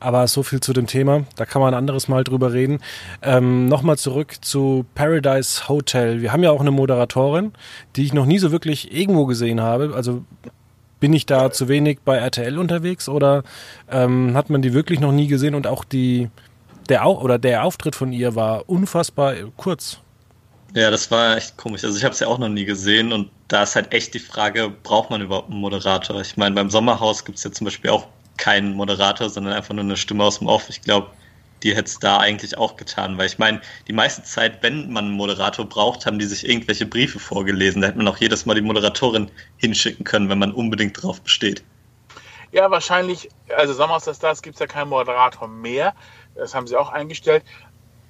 Aber 0.00 0.26
so 0.28 0.42
viel 0.42 0.60
zu 0.60 0.72
dem 0.72 0.86
Thema, 0.86 1.24
da 1.36 1.46
kann 1.46 1.62
man 1.62 1.72
ein 1.72 1.78
anderes 1.78 2.08
Mal 2.08 2.24
drüber 2.24 2.52
reden. 2.52 2.80
Ähm, 3.22 3.68
Nochmal 3.68 3.96
zurück 3.96 4.34
zu 4.42 4.84
Paradise 4.94 5.68
Hotel. 5.68 6.20
Wir 6.20 6.32
haben 6.32 6.42
ja 6.42 6.50
auch 6.50 6.60
eine 6.60 6.72
Moderatorin, 6.72 7.52
die 7.96 8.04
ich 8.04 8.12
noch 8.12 8.26
nie 8.26 8.38
so 8.38 8.52
wirklich 8.52 8.92
irgendwo 8.94 9.24
gesehen 9.26 9.60
habe. 9.60 9.92
Also 9.94 10.24
bin 11.00 11.12
ich 11.12 11.26
da 11.26 11.50
zu 11.50 11.68
wenig 11.68 12.00
bei 12.04 12.16
RTL 12.16 12.58
unterwegs 12.58 13.08
oder 13.08 13.42
ähm, 13.90 14.34
hat 14.34 14.50
man 14.50 14.62
die 14.62 14.72
wirklich 14.72 15.00
noch 15.00 15.12
nie 15.12 15.26
gesehen 15.26 15.54
und 15.54 15.66
auch 15.66 15.84
die 15.84 16.30
der 16.88 17.06
oder 17.06 17.38
der 17.38 17.64
Auftritt 17.64 17.96
von 17.96 18.12
ihr 18.12 18.34
war 18.34 18.68
unfassbar 18.68 19.34
kurz. 19.56 19.98
Ja, 20.74 20.90
das 20.90 21.10
war 21.10 21.36
echt 21.36 21.56
komisch. 21.56 21.84
Also 21.84 21.96
ich 21.96 22.04
habe 22.04 22.12
es 22.12 22.20
ja 22.20 22.26
auch 22.26 22.38
noch 22.38 22.48
nie 22.48 22.64
gesehen 22.64 23.12
und 23.12 23.30
da 23.48 23.62
ist 23.62 23.76
halt 23.76 23.92
echt 23.92 24.12
die 24.12 24.18
Frage, 24.18 24.72
braucht 24.82 25.10
man 25.10 25.22
überhaupt 25.22 25.50
einen 25.50 25.60
Moderator? 25.60 26.20
Ich 26.20 26.36
meine, 26.36 26.54
beim 26.54 26.68
Sommerhaus 26.70 27.24
gibt 27.24 27.38
es 27.38 27.44
ja 27.44 27.52
zum 27.52 27.66
Beispiel 27.66 27.90
auch 27.90 28.08
keinen 28.36 28.74
Moderator, 28.74 29.30
sondern 29.30 29.52
einfach 29.52 29.72
nur 29.72 29.84
eine 29.84 29.96
Stimme 29.96 30.24
aus 30.24 30.40
dem 30.40 30.48
Off. 30.48 30.68
Ich 30.68 30.82
glaube, 30.82 31.08
die 31.64 31.74
hätte 31.74 31.88
es 31.88 31.98
da 31.98 32.18
eigentlich 32.18 32.58
auch 32.58 32.76
getan. 32.76 33.18
Weil 33.18 33.26
ich 33.26 33.38
meine, 33.38 33.60
die 33.88 33.94
meiste 33.94 34.22
Zeit, 34.22 34.62
wenn 34.62 34.92
man 34.92 35.06
einen 35.06 35.14
Moderator 35.14 35.64
braucht, 35.64 36.06
haben 36.06 36.18
die 36.18 36.26
sich 36.26 36.48
irgendwelche 36.48 36.86
Briefe 36.86 37.18
vorgelesen. 37.18 37.80
Da 37.80 37.88
hätte 37.88 37.98
man 37.98 38.06
auch 38.06 38.18
jedes 38.18 38.46
Mal 38.46 38.54
die 38.54 38.60
Moderatorin 38.60 39.30
hinschicken 39.56 40.04
können, 40.04 40.28
wenn 40.28 40.38
man 40.38 40.52
unbedingt 40.52 41.02
drauf 41.02 41.22
besteht. 41.22 41.64
Ja, 42.52 42.70
wahrscheinlich, 42.70 43.30
also 43.56 43.72
Sommerhaus 43.72 44.04
der 44.04 44.14
Stars 44.14 44.42
gibt 44.42 44.54
es 44.56 44.60
ja 44.60 44.66
keinen 44.66 44.90
Moderator 44.90 45.48
mehr. 45.48 45.94
Das 46.36 46.54
haben 46.54 46.66
sie 46.66 46.76
auch 46.76 46.90
eingestellt. 46.90 47.42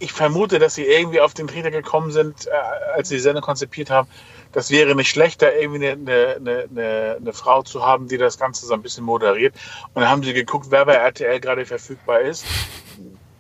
Ich 0.01 0.13
vermute, 0.13 0.59
dass 0.59 0.75
sie 0.75 0.85
irgendwie 0.85 1.21
auf 1.21 1.33
den 1.33 1.47
Trichter 1.47 1.71
gekommen 1.71 2.11
sind, 2.11 2.47
äh, 2.47 2.51
als 2.95 3.09
sie 3.09 3.15
die 3.15 3.21
Sendung 3.21 3.43
konzipiert 3.43 3.89
haben. 3.89 4.09
Das 4.51 4.71
wäre 4.71 4.95
nicht 4.97 5.09
schlechter, 5.09 5.55
irgendwie 5.57 5.89
eine, 5.89 6.37
eine, 6.37 6.69
eine, 6.71 7.17
eine, 7.21 7.33
Frau 7.33 7.63
zu 7.63 7.87
haben, 7.87 8.09
die 8.09 8.19
das 8.19 8.37
Ganze 8.37 8.67
so 8.67 8.75
ein 8.75 8.83
bisschen 8.83 9.05
moderiert. 9.05 9.55
Und 9.95 10.03
dann 10.03 10.11
haben 10.11 10.23
sie 10.25 10.33
geguckt, 10.33 10.67
wer 10.71 10.85
bei 10.85 10.95
RTL 10.95 11.41
gerade 11.41 11.65
verfügbar 11.65 12.21
ist 12.21 12.45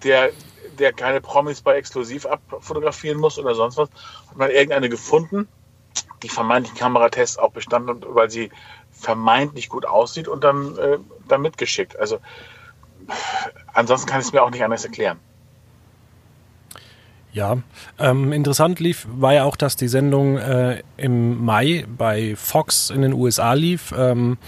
der, 0.05 0.31
der 0.79 0.93
keine 0.93 1.21
Promis 1.21 1.61
bei 1.61 1.77
Exklusiv 1.77 2.27
abfotografieren 2.27 3.19
muss 3.19 3.39
oder 3.39 3.55
sonst 3.55 3.77
was, 3.77 3.89
hat 4.29 4.37
man 4.37 4.51
irgendeine 4.51 4.89
gefunden, 4.89 5.49
die 6.23 6.29
vermeintlichen 6.29 6.79
Kameratests 6.79 7.39
auch 7.39 7.51
bestanden, 7.51 8.05
weil 8.09 8.31
sie 8.31 8.51
vermeintlich 8.93 9.69
gut 9.69 9.87
aussieht 9.87 10.29
und 10.29 10.45
dann, 10.45 10.79
äh, 10.79 10.99
dann 11.29 11.43
mitgeschickt. 11.43 11.99
Also 11.99 12.19
ansonsten 13.73 14.09
kann 14.09 14.21
ich 14.21 14.27
es 14.27 14.33
mir 14.33 14.43
auch 14.43 14.51
nicht 14.51 14.65
anders 14.65 14.85
erklären. 14.85 15.21
Ja, 17.35 17.59
ähm, 17.99 18.33
interessant 18.33 18.79
lief, 18.79 19.09
war 19.11 19.35
ja 19.35 19.43
auch, 19.43 19.57
dass 19.57 19.75
die 19.75 19.88
Sendung 19.88 20.38
äh, 20.38 20.85
im 20.97 21.45
Mai 21.45 21.85
bei 21.99 22.37
Fox 22.37 22.91
in 22.91 23.03
den 23.03 23.12
USA 23.12 23.55
lief. 23.55 23.93
Ähm, 23.99 24.38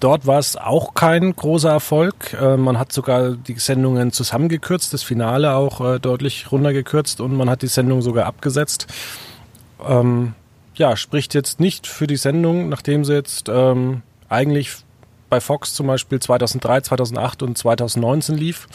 dort 0.00 0.26
war 0.26 0.38
es 0.38 0.54
auch 0.54 0.92
kein 0.92 1.34
großer 1.34 1.70
Erfolg. 1.70 2.36
Äh, 2.38 2.58
man 2.58 2.78
hat 2.78 2.92
sogar 2.92 3.30
die 3.30 3.58
Sendungen 3.58 4.12
zusammengekürzt, 4.12 4.92
das 4.92 5.02
Finale 5.02 5.54
auch 5.54 5.80
äh, 5.80 5.98
deutlich 5.98 6.52
runtergekürzt 6.52 7.22
und 7.22 7.34
man 7.34 7.48
hat 7.48 7.62
die 7.62 7.68
Sendung 7.68 8.02
sogar 8.02 8.26
abgesetzt. 8.26 8.86
Ähm, 9.82 10.34
ja, 10.74 10.96
spricht 10.98 11.32
jetzt 11.32 11.58
nicht 11.58 11.86
für 11.86 12.06
die 12.06 12.16
Sendung, 12.16 12.68
nachdem 12.68 13.02
sie 13.06 13.14
jetzt 13.14 13.48
ähm, 13.48 14.02
eigentlich 14.28 14.72
bei 15.30 15.40
Fox 15.40 15.72
zum 15.72 15.86
Beispiel 15.86 16.20
2003, 16.20 16.82
2008 16.82 17.42
und 17.42 17.56
2019 17.56 18.36
lief. 18.36 18.68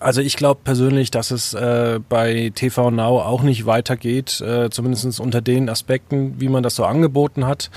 Also 0.00 0.20
ich 0.20 0.36
glaube 0.36 0.60
persönlich, 0.64 1.10
dass 1.10 1.30
es 1.30 1.54
äh, 1.54 2.00
bei 2.08 2.50
TV 2.54 2.90
Now 2.90 3.20
auch 3.20 3.42
nicht 3.42 3.66
weitergeht, 3.66 4.40
äh, 4.40 4.70
zumindest 4.70 5.20
unter 5.20 5.40
den 5.40 5.68
Aspekten, 5.68 6.40
wie 6.40 6.48
man 6.48 6.62
das 6.62 6.74
so 6.74 6.84
angeboten 6.84 7.46
hat. 7.46 7.70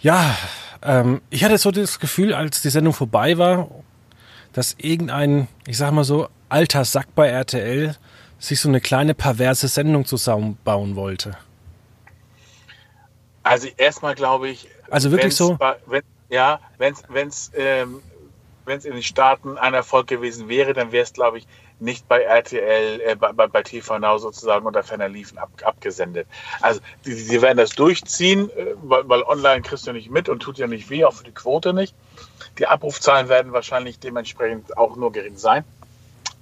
Ja, 0.00 0.36
ähm, 0.82 1.22
ich 1.30 1.44
hatte 1.44 1.58
so 1.58 1.70
das 1.70 1.98
Gefühl, 1.98 2.34
als 2.34 2.62
die 2.62 2.70
Sendung 2.70 2.92
vorbei 2.92 3.38
war, 3.38 3.68
dass 4.52 4.76
irgendein, 4.78 5.48
ich 5.66 5.78
sag 5.78 5.92
mal 5.92 6.04
so, 6.04 6.28
alter 6.48 6.84
Sack 6.84 7.14
bei 7.14 7.28
RTL 7.28 7.96
sich 8.38 8.60
so 8.60 8.68
eine 8.68 8.80
kleine 8.80 9.14
perverse 9.14 9.68
Sendung 9.68 10.04
zusammenbauen 10.04 10.96
wollte. 10.96 11.36
Also 13.42 13.68
erstmal 13.76 14.14
glaube 14.14 14.48
ich. 14.48 14.68
Also 14.90 15.10
wirklich 15.10 15.34
so? 15.34 15.58
wenn, 15.86 16.02
ja, 16.28 16.60
wenn 16.78 17.28
es 17.28 17.50
ähm, 17.54 18.00
in 18.66 18.80
den 18.80 19.02
Staaten 19.02 19.58
ein 19.58 19.74
Erfolg 19.74 20.06
gewesen 20.06 20.48
wäre, 20.48 20.72
dann 20.72 20.92
wäre 20.92 21.04
es, 21.04 21.12
glaube 21.12 21.38
ich, 21.38 21.46
nicht 21.80 22.08
bei 22.08 22.22
RTL, 22.22 23.00
äh, 23.00 23.16
bei, 23.16 23.32
bei, 23.32 23.62
TV 23.62 23.98
Now 23.98 24.18
sozusagen 24.18 24.66
unter 24.66 24.82
ferner 24.82 25.08
Liefen 25.08 25.38
ab, 25.38 25.50
abgesendet. 25.64 26.26
Also 26.60 26.80
die, 27.04 27.14
die 27.14 27.42
werden 27.42 27.58
das 27.58 27.70
durchziehen, 27.70 28.50
äh, 28.50 28.74
weil, 28.82 29.08
weil 29.08 29.22
online 29.22 29.62
kriegst 29.62 29.86
du 29.86 29.92
nicht 29.92 30.10
mit 30.10 30.28
und 30.28 30.40
tut 30.40 30.58
ja 30.58 30.66
nicht 30.66 30.88
weh, 30.90 31.04
auch 31.04 31.14
für 31.14 31.24
die 31.24 31.32
Quote 31.32 31.72
nicht. 31.74 31.94
Die 32.58 32.66
Abrufzahlen 32.66 33.28
werden 33.28 33.52
wahrscheinlich 33.52 33.98
dementsprechend 33.98 34.76
auch 34.78 34.96
nur 34.96 35.12
gering 35.12 35.36
sein. 35.36 35.64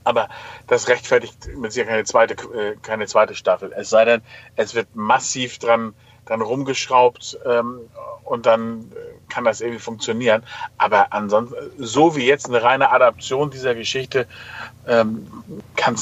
Aber 0.04 0.28
das 0.66 0.88
rechtfertigt 0.88 1.48
mit 1.56 1.72
Sicherheit 1.72 1.92
keine 1.92 2.04
zweite, 2.04 2.34
äh, 2.34 2.76
keine 2.82 3.06
zweite 3.06 3.34
Staffel. 3.34 3.72
Es 3.74 3.90
sei 3.90 4.04
denn, 4.04 4.22
es 4.56 4.74
wird 4.74 4.94
massiv 4.94 5.58
dran, 5.58 5.94
dran 6.26 6.42
rumgeschraubt 6.42 7.38
ähm, 7.46 7.80
und 8.24 8.46
dann 8.46 8.92
äh, 8.92 9.21
kann 9.32 9.44
das 9.44 9.60
irgendwie 9.60 9.80
funktionieren. 9.80 10.42
Aber 10.78 11.12
ansonsten, 11.12 11.56
so 11.78 12.14
wie 12.16 12.26
jetzt 12.26 12.48
eine 12.48 12.62
reine 12.62 12.90
Adaption 12.90 13.50
dieser 13.50 13.74
Geschichte, 13.74 14.26
ähm, 14.86 15.26
kann, 15.76 15.96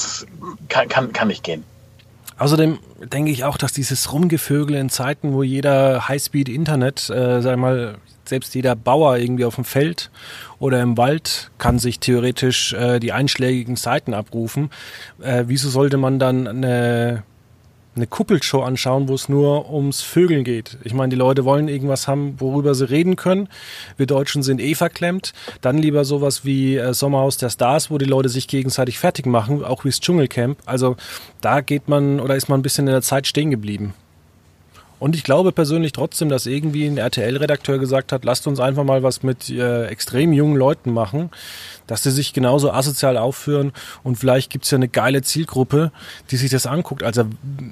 kann, 0.67 1.13
kann 1.13 1.27
nicht 1.27 1.43
gehen. 1.43 1.63
Außerdem 2.37 2.79
denke 3.01 3.31
ich 3.31 3.43
auch, 3.43 3.57
dass 3.57 3.71
dieses 3.71 4.11
Rumgevögel 4.11 4.75
in 4.75 4.89
Zeiten, 4.89 5.33
wo 5.33 5.43
jeder 5.43 6.07
Highspeed-Internet, 6.07 7.09
äh, 7.09 7.41
sag 7.41 7.57
mal, 7.57 7.95
selbst 8.25 8.55
jeder 8.55 8.75
Bauer 8.75 9.17
irgendwie 9.17 9.45
auf 9.45 9.55
dem 9.55 9.65
Feld 9.65 10.09
oder 10.57 10.81
im 10.81 10.97
Wald 10.97 11.51
kann 11.57 11.79
sich 11.79 11.99
theoretisch 11.99 12.73
äh, 12.73 12.99
die 12.99 13.11
einschlägigen 13.11 13.75
Seiten 13.75 14.13
abrufen. 14.13 14.71
Äh, 15.21 15.43
wieso 15.47 15.69
sollte 15.69 15.97
man 15.97 16.17
dann 16.17 16.47
eine 16.47 17.23
eine 17.95 18.07
Kuppelshow 18.07 18.61
anschauen, 18.61 19.09
wo 19.09 19.15
es 19.15 19.27
nur 19.27 19.71
ums 19.71 20.01
Vögeln 20.01 20.43
geht. 20.43 20.77
Ich 20.83 20.93
meine, 20.93 21.09
die 21.09 21.17
Leute 21.17 21.43
wollen 21.43 21.67
irgendwas 21.67 22.07
haben, 22.07 22.39
worüber 22.39 22.73
sie 22.73 22.89
reden 22.89 23.17
können. 23.17 23.49
Wir 23.97 24.05
Deutschen 24.05 24.43
sind 24.43 24.61
eh 24.61 24.75
verklemmt. 24.75 25.33
Dann 25.59 25.77
lieber 25.77 26.05
sowas 26.05 26.45
wie 26.45 26.77
äh, 26.77 26.93
Sommerhaus 26.93 27.37
der 27.37 27.49
Stars, 27.49 27.91
wo 27.91 27.97
die 27.97 28.05
Leute 28.05 28.29
sich 28.29 28.47
gegenseitig 28.47 28.97
fertig 28.97 29.25
machen, 29.25 29.63
auch 29.63 29.83
wie 29.83 29.89
das 29.89 29.99
Dschungelcamp. 29.99 30.57
Also 30.65 30.95
da 31.41 31.61
geht 31.61 31.89
man 31.89 32.19
oder 32.19 32.35
ist 32.35 32.47
man 32.47 32.59
ein 32.59 32.63
bisschen 32.63 32.87
in 32.87 32.93
der 32.93 33.01
Zeit 33.01 33.27
stehen 33.27 33.51
geblieben. 33.51 33.93
Und 35.01 35.15
ich 35.15 35.23
glaube 35.23 35.51
persönlich 35.51 35.93
trotzdem, 35.93 36.29
dass 36.29 36.45
irgendwie 36.45 36.85
ein 36.85 36.99
RTL-Redakteur 36.99 37.79
gesagt 37.79 38.11
hat, 38.11 38.23
lasst 38.23 38.45
uns 38.45 38.59
einfach 38.59 38.83
mal 38.83 39.01
was 39.01 39.23
mit 39.23 39.49
äh, 39.49 39.87
extrem 39.87 40.31
jungen 40.31 40.55
Leuten 40.55 40.93
machen, 40.93 41.31
dass 41.87 42.03
sie 42.03 42.11
sich 42.11 42.33
genauso 42.33 42.71
asozial 42.71 43.17
aufführen 43.17 43.73
und 44.03 44.17
vielleicht 44.17 44.51
gibt's 44.51 44.69
ja 44.69 44.75
eine 44.75 44.87
geile 44.87 45.23
Zielgruppe, 45.23 45.91
die 46.29 46.37
sich 46.37 46.51
das 46.51 46.67
anguckt. 46.67 47.01
Also 47.01 47.23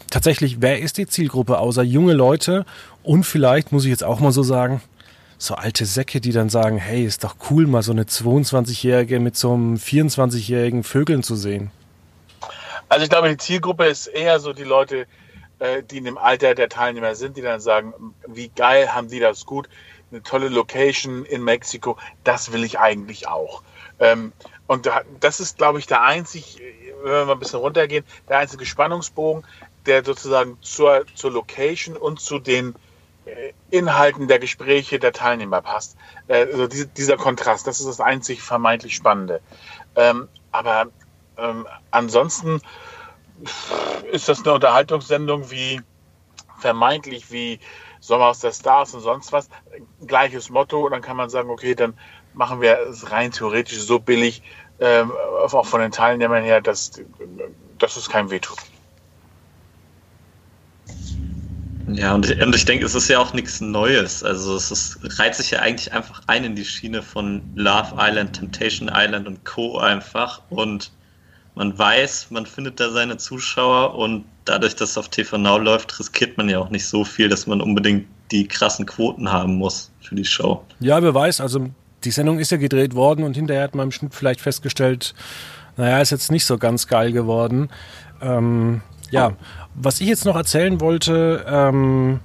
tatsächlich, 0.09 0.59
wer 0.61 0.79
ist 0.79 0.97
die 0.97 1.05
Zielgruppe 1.05 1.59
außer 1.59 1.83
junge 1.83 2.13
Leute 2.13 2.65
und 3.03 3.25
vielleicht, 3.25 3.71
muss 3.71 3.83
ich 3.83 3.91
jetzt 3.91 4.03
auch 4.03 4.19
mal 4.21 4.31
so 4.31 4.41
sagen, 4.41 4.81
so 5.37 5.53
alte 5.53 5.85
Säcke, 5.85 6.21
die 6.21 6.31
dann 6.31 6.49
sagen, 6.49 6.79
hey, 6.79 7.05
ist 7.05 7.23
doch 7.23 7.35
cool, 7.51 7.67
mal 7.67 7.83
so 7.83 7.91
eine 7.91 8.05
22-Jährige 8.05 9.19
mit 9.19 9.37
so 9.37 9.53
einem 9.53 9.75
24-jährigen 9.75 10.83
Vögeln 10.83 11.21
zu 11.21 11.35
sehen. 11.35 11.69
Also 12.87 13.03
ich 13.03 13.11
glaube, 13.11 13.29
die 13.29 13.37
Zielgruppe 13.37 13.85
ist 13.85 14.07
eher 14.07 14.39
so 14.39 14.51
die 14.51 14.63
Leute, 14.63 15.05
die 15.59 15.97
in 15.97 16.05
dem 16.05 16.17
Alter 16.17 16.55
der 16.55 16.69
Teilnehmer 16.69 17.15
sind, 17.15 17.35
die 17.35 17.41
dann 17.41 17.59
sagen, 17.59 17.93
wie 18.25 18.47
geil 18.47 18.93
haben 18.93 19.09
die 19.09 19.19
das 19.19 19.45
gut, 19.45 19.67
eine 20.11 20.23
tolle 20.23 20.49
Location 20.49 21.25
in 21.25 21.43
Mexiko, 21.43 21.97
das 22.23 22.51
will 22.51 22.63
ich 22.63 22.79
eigentlich 22.79 23.27
auch. 23.27 23.61
Ähm, 23.99 24.33
und 24.67 24.89
das 25.19 25.39
ist, 25.39 25.57
glaube 25.57 25.79
ich, 25.79 25.87
der 25.87 26.01
einzig, 26.03 26.61
wenn 27.03 27.11
wir 27.11 27.25
mal 27.25 27.33
ein 27.33 27.39
bisschen 27.39 27.59
runtergehen, 27.59 28.05
der 28.27 28.37
einzige 28.37 28.65
Spannungsbogen, 28.65 29.43
der 29.85 30.03
sozusagen 30.03 30.57
zur, 30.61 31.05
zur 31.15 31.31
Location 31.31 31.97
und 31.97 32.19
zu 32.19 32.39
den 32.39 32.75
äh, 33.25 33.53
Inhalten 33.71 34.27
der 34.27 34.39
Gespräche 34.39 34.99
der 34.99 35.11
Teilnehmer 35.11 35.61
passt. 35.61 35.97
Äh, 36.27 36.45
also 36.51 36.67
diese, 36.67 36.87
dieser 36.87 37.17
Kontrast, 37.17 37.65
das 37.67 37.79
ist 37.79 37.87
das 37.87 37.99
einzig 37.99 38.41
vermeintlich 38.41 38.95
Spannende. 38.95 39.41
Ähm, 39.95 40.27
aber 40.51 40.87
ähm, 41.37 41.65
ansonsten 41.91 42.61
ist 44.11 44.27
das 44.29 44.43
eine 44.43 44.53
Unterhaltungssendung 44.53 45.49
wie 45.51 45.81
vermeintlich 46.59 47.31
wie 47.31 47.59
Sommer 47.99 48.27
aus 48.27 48.39
der 48.39 48.51
Stars 48.51 48.93
und 48.93 49.01
sonst 49.01 49.31
was. 49.31 49.49
Gleiches 50.05 50.49
Motto. 50.49 50.87
Dann 50.89 51.01
kann 51.01 51.17
man 51.17 51.29
sagen, 51.29 51.49
okay, 51.49 51.75
dann 51.75 51.93
machen 52.33 52.61
wir 52.61 52.79
es 52.89 53.11
rein 53.11 53.31
theoretisch 53.31 53.79
so 53.79 53.99
billig, 53.99 54.41
ähm, 54.79 55.11
auch 55.41 55.65
von 55.65 55.81
den 55.81 55.91
Teilnehmern 55.91 56.43
her, 56.43 56.61
dass, 56.61 56.91
dass 57.77 57.97
es 57.97 58.09
kein 58.09 58.29
wehtut. 58.29 58.57
Ja, 61.91 62.13
und 62.13 62.29
ich, 62.29 62.41
und 62.41 62.55
ich 62.55 62.65
denke, 62.65 62.85
es 62.85 62.93
ist 62.93 63.09
ja 63.09 63.19
auch 63.19 63.33
nichts 63.33 63.61
Neues. 63.61 64.23
Also 64.23 64.55
es 64.55 64.69
ist, 64.69 64.99
reiht 65.19 65.35
sich 65.35 65.51
ja 65.51 65.59
eigentlich 65.59 65.91
einfach 65.91 66.21
ein 66.27 66.43
in 66.43 66.55
die 66.55 66.65
Schiene 66.65 67.01
von 67.01 67.41
Love 67.55 67.95
Island, 67.97 68.33
Temptation 68.33 68.91
Island 68.93 69.27
und 69.27 69.43
Co. 69.43 69.79
einfach. 69.79 70.41
Und 70.49 70.91
man 71.59 71.77
weiß, 71.77 72.27
man 72.29 72.45
findet 72.45 72.79
da 72.79 72.89
seine 72.89 73.17
Zuschauer 73.17 73.93
und 73.93 74.23
dadurch, 74.45 74.77
dass 74.77 74.91
es 74.91 74.97
auf 74.97 75.09
TV 75.09 75.37
Now 75.37 75.57
läuft, 75.57 75.99
riskiert 75.99 76.37
man 76.37 76.47
ja 76.47 76.57
auch 76.57 76.69
nicht 76.69 76.87
so 76.87 77.03
viel, 77.03 77.27
dass 77.27 77.47
man 77.47 77.59
unbedingt 77.59 78.07
die 78.31 78.47
krassen 78.47 78.85
Quoten 78.85 79.29
haben 79.29 79.55
muss 79.55 79.91
für 79.99 80.15
die 80.15 80.23
Show. 80.23 80.63
Ja, 80.79 81.03
wer 81.03 81.13
weiß, 81.13 81.41
also 81.41 81.69
die 82.05 82.11
Sendung 82.11 82.39
ist 82.39 82.51
ja 82.51 82.57
gedreht 82.57 82.95
worden 82.95 83.25
und 83.25 83.35
hinterher 83.35 83.63
hat 83.63 83.75
man 83.75 83.87
im 83.87 83.91
Schnitt 83.91 84.15
vielleicht 84.15 84.39
festgestellt, 84.39 85.13
naja, 85.75 85.99
ist 85.99 86.11
jetzt 86.11 86.31
nicht 86.31 86.45
so 86.45 86.57
ganz 86.57 86.87
geil 86.87 87.11
geworden. 87.11 87.69
Ähm, 88.21 88.79
ja, 89.11 89.33
was 89.75 89.99
ich 89.99 90.07
jetzt 90.07 90.23
noch 90.23 90.37
erzählen 90.37 90.79
wollte, 90.79 91.45
ähm, 91.45 92.21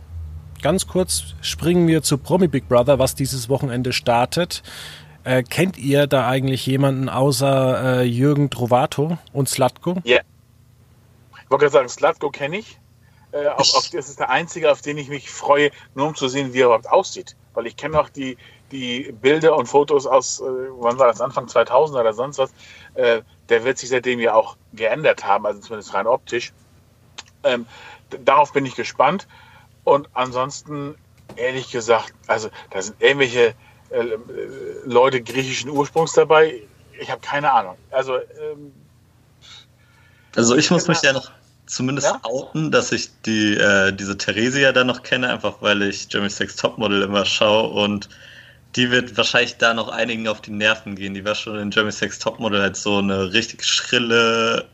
ganz 0.63 0.87
kurz 0.87 1.35
springen 1.41 1.89
wir 1.89 2.03
zu 2.03 2.19
Promi 2.19 2.47
Big 2.47 2.69
Brother, 2.69 3.01
was 3.01 3.17
dieses 3.17 3.49
Wochenende 3.49 3.93
startet. 3.93 4.63
Äh, 5.25 5.43
kennt 5.43 5.79
ihr 5.79 6.07
da 6.07 6.29
eigentlich 6.29 6.67
jemanden 6.67 7.09
außer 7.09 8.01
äh, 8.01 8.03
Jürgen 8.03 8.51
Trovato 8.51 9.19
und 9.33 9.49
Slatko? 9.49 9.97
Ja. 10.05 10.17
Yeah. 10.17 10.25
Ich 11.43 11.51
wollte 11.51 11.65
gerade 11.65 11.73
sagen, 11.73 11.89
Slatko 11.89 12.31
kenne 12.31 12.59
ich. 12.59 12.79
Äh, 13.33 13.49
auf, 13.49 13.75
auf, 13.75 13.89
das 13.91 14.09
ist 14.09 14.21
der 14.21 14.31
einzige, 14.31 14.71
auf 14.71 14.83
den 14.83 14.99
ich 14.99 15.09
mich 15.09 15.31
freue, 15.31 15.71
nur 15.95 16.09
um 16.09 16.15
zu 16.15 16.29
sehen, 16.29 16.53
wie 16.53 16.61
er 16.61 16.67
überhaupt 16.67 16.89
aussieht. 16.89 17.37
Weil 17.55 17.67
ich 17.67 17.77
kenne 17.77 17.99
auch 17.99 18.09
die, 18.11 18.37
die 18.71 19.13
Bilder 19.21 19.57
und 19.57 19.67
Fotos 19.67 20.07
aus, 20.07 20.41
äh, 20.41 20.45
wann 20.45 20.99
war 20.99 21.07
das, 21.07 21.21
Anfang 21.21 21.49
2000 21.49 21.99
oder 21.99 22.13
sonst 22.13 22.39
was. 22.39 22.53
Äh, 22.95 23.23
der 23.49 23.65
wird 23.65 23.79
sich 23.79 23.89
seitdem 23.89 24.21
ja 24.21 24.35
auch 24.35 24.57
geändert 24.73 25.25
haben, 25.25 25.47
also 25.47 25.61
zumindest 25.61 25.95
rein 25.95 26.07
optisch. 26.07 26.53
Ähm, 27.45 27.67
darauf 28.25 28.53
bin 28.53 28.67
ich 28.67 28.75
gespannt. 28.75 29.27
Und 29.85 30.09
ansonsten, 30.13 30.95
ehrlich 31.37 31.71
gesagt, 31.71 32.13
also 32.27 32.51
da 32.71 32.83
sind 32.83 33.01
irgendwelche 33.01 33.55
Leute 34.85 35.23
griechischen 35.23 35.71
Ursprungs 35.71 36.13
dabei. 36.13 36.63
Ich 37.01 37.11
habe 37.11 37.21
keine 37.21 37.53
Ahnung. 37.53 37.77
Also, 37.91 38.17
ähm, 38.17 38.73
also 40.37 40.57
ich 40.57 40.71
muss 40.71 40.89
mich 40.89 41.03
ja 41.03 41.13
noch 41.13 41.31
zumindest 41.67 42.09
ja? 42.09 42.21
outen, 42.23 42.71
dass 42.71 42.93
ich 42.93 43.11
die, 43.23 43.55
äh, 43.55 43.93
diese 43.93 44.17
Theresia 44.17 44.73
da 44.73 44.85
noch 44.85 45.03
kenne, 45.03 45.29
einfach 45.29 45.57
weil 45.61 45.83
ich 45.83 46.09
Jeremy 46.11 46.31
Sex 46.31 46.57
Topmodel 46.57 47.03
immer 47.03 47.25
schaue 47.25 47.71
und 47.71 48.09
die 48.77 48.91
wird 48.91 49.17
wahrscheinlich 49.17 49.57
da 49.57 49.73
noch 49.73 49.89
einigen 49.89 50.27
auf 50.27 50.41
die 50.41 50.51
Nerven 50.51 50.97
gehen. 50.97 51.15
Die 51.15 51.25
war 51.25 51.35
schon 51.35 51.59
in 51.59 51.71
Jeremy 51.71 51.93
Sex 51.93 52.19
Topmodel 52.19 52.61
halt 52.61 52.77
so 52.77 52.99
eine 52.99 53.33
richtig 53.33 53.65
schrille 53.65 54.67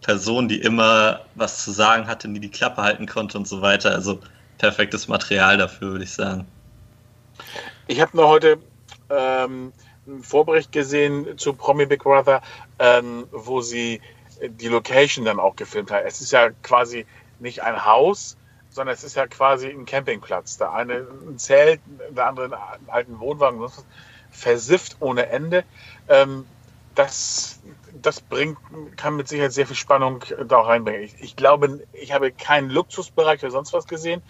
Person, 0.00 0.48
die 0.48 0.60
immer 0.60 1.20
was 1.34 1.64
zu 1.64 1.70
sagen 1.70 2.06
hatte, 2.06 2.28
nie 2.28 2.40
die 2.40 2.50
Klappe 2.50 2.82
halten 2.82 3.06
konnte 3.06 3.38
und 3.38 3.46
so 3.46 3.60
weiter. 3.60 3.92
Also 3.92 4.20
perfektes 4.58 5.06
Material 5.06 5.58
dafür, 5.58 5.92
würde 5.92 6.04
ich 6.04 6.12
sagen. 6.12 6.46
Ich 7.92 8.00
habe 8.00 8.16
nur 8.16 8.26
heute 8.26 8.58
ähm, 9.10 9.70
einen 10.06 10.22
Vorbericht 10.22 10.72
gesehen 10.72 11.36
zu 11.36 11.52
Promi 11.52 11.84
Big 11.84 12.02
Brother, 12.04 12.40
ähm, 12.78 13.26
wo 13.32 13.60
sie 13.60 14.00
die 14.40 14.68
Location 14.68 15.26
dann 15.26 15.38
auch 15.38 15.56
gefilmt 15.56 15.90
haben. 15.90 16.06
Es 16.06 16.22
ist 16.22 16.32
ja 16.32 16.48
quasi 16.62 17.04
nicht 17.38 17.62
ein 17.62 17.84
Haus, 17.84 18.38
sondern 18.70 18.94
es 18.94 19.04
ist 19.04 19.14
ja 19.14 19.26
quasi 19.26 19.68
ein 19.68 19.84
Campingplatz. 19.84 20.56
Der 20.56 20.72
eine 20.72 21.06
ein 21.28 21.38
Zelt, 21.38 21.80
der 22.08 22.28
andere 22.28 22.46
einen 22.46 22.88
alten 22.88 23.20
Wohnwagen, 23.20 23.60
versifft 24.30 24.96
ohne 25.00 25.26
Ende. 25.26 25.62
Ähm, 26.08 26.46
das, 26.94 27.60
das 28.00 28.22
bringt, 28.22 28.56
kann 28.96 29.16
mit 29.16 29.28
Sicherheit 29.28 29.52
sehr 29.52 29.66
viel 29.66 29.76
Spannung 29.76 30.24
da 30.48 30.56
auch 30.56 30.68
reinbringen. 30.68 31.02
Ich, 31.02 31.14
ich, 31.20 31.36
glaube, 31.36 31.80
ich 31.92 32.14
habe 32.14 32.32
keinen 32.32 32.70
Luxusbereich 32.70 33.42
oder 33.42 33.50
sonst 33.50 33.74
was 33.74 33.86
gesehen. 33.86 34.22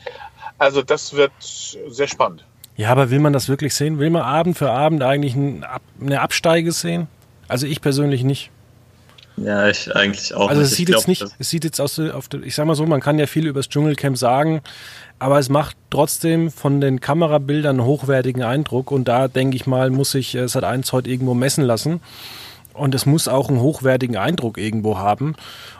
Also 0.58 0.82
das 0.82 1.12
wird 1.12 1.30
sehr 1.38 2.08
spannend. 2.08 2.44
Ja, 2.76 2.90
aber 2.90 3.10
will 3.10 3.20
man 3.20 3.32
das 3.32 3.48
wirklich 3.48 3.74
sehen? 3.74 3.98
Will 3.98 4.10
man 4.10 4.22
Abend 4.22 4.56
für 4.56 4.70
Abend 4.70 5.02
eigentlich 5.02 5.34
eine 5.34 6.20
Absteige 6.20 6.72
sehen? 6.72 7.06
Also 7.48 7.66
ich 7.66 7.80
persönlich 7.80 8.24
nicht. 8.24 8.50
Ja, 9.36 9.68
ich 9.68 9.94
eigentlich 9.94 10.34
auch. 10.34 10.48
Also 10.48 10.62
es 10.62 10.72
sieht 10.72 10.86
glaub, 10.86 11.00
jetzt 11.00 11.08
nicht, 11.08 11.24
es 11.38 11.50
sieht 11.50 11.64
jetzt 11.64 11.80
aus, 11.80 11.98
auf 11.98 12.28
ich 12.44 12.54
sag 12.54 12.66
mal 12.66 12.74
so, 12.74 12.86
man 12.86 13.00
kann 13.00 13.18
ja 13.18 13.26
viel 13.26 13.46
über 13.46 13.60
das 13.60 13.68
Dschungelcamp 13.68 14.16
sagen, 14.16 14.60
aber 15.18 15.38
es 15.38 15.48
macht 15.48 15.76
trotzdem 15.90 16.50
von 16.50 16.80
den 16.80 17.00
Kamerabildern 17.00 17.78
einen 17.80 17.86
hochwertigen 17.86 18.42
Eindruck 18.42 18.90
und 18.90 19.08
da 19.08 19.28
denke 19.28 19.56
ich 19.56 19.66
mal, 19.66 19.90
muss 19.90 20.10
sich 20.10 20.34
äh, 20.34 20.44
Sat1 20.44 20.92
heute 20.92 21.10
irgendwo 21.10 21.34
messen 21.34 21.64
lassen. 21.64 22.00
und 22.74 22.94
es 22.94 23.06
muss 23.06 23.28
auch 23.28 23.48
einen 23.48 23.60
hochwertigen 23.60 24.16
Eindruck 24.16 24.58
irgendwo 24.58 24.98
haben. 24.98 25.34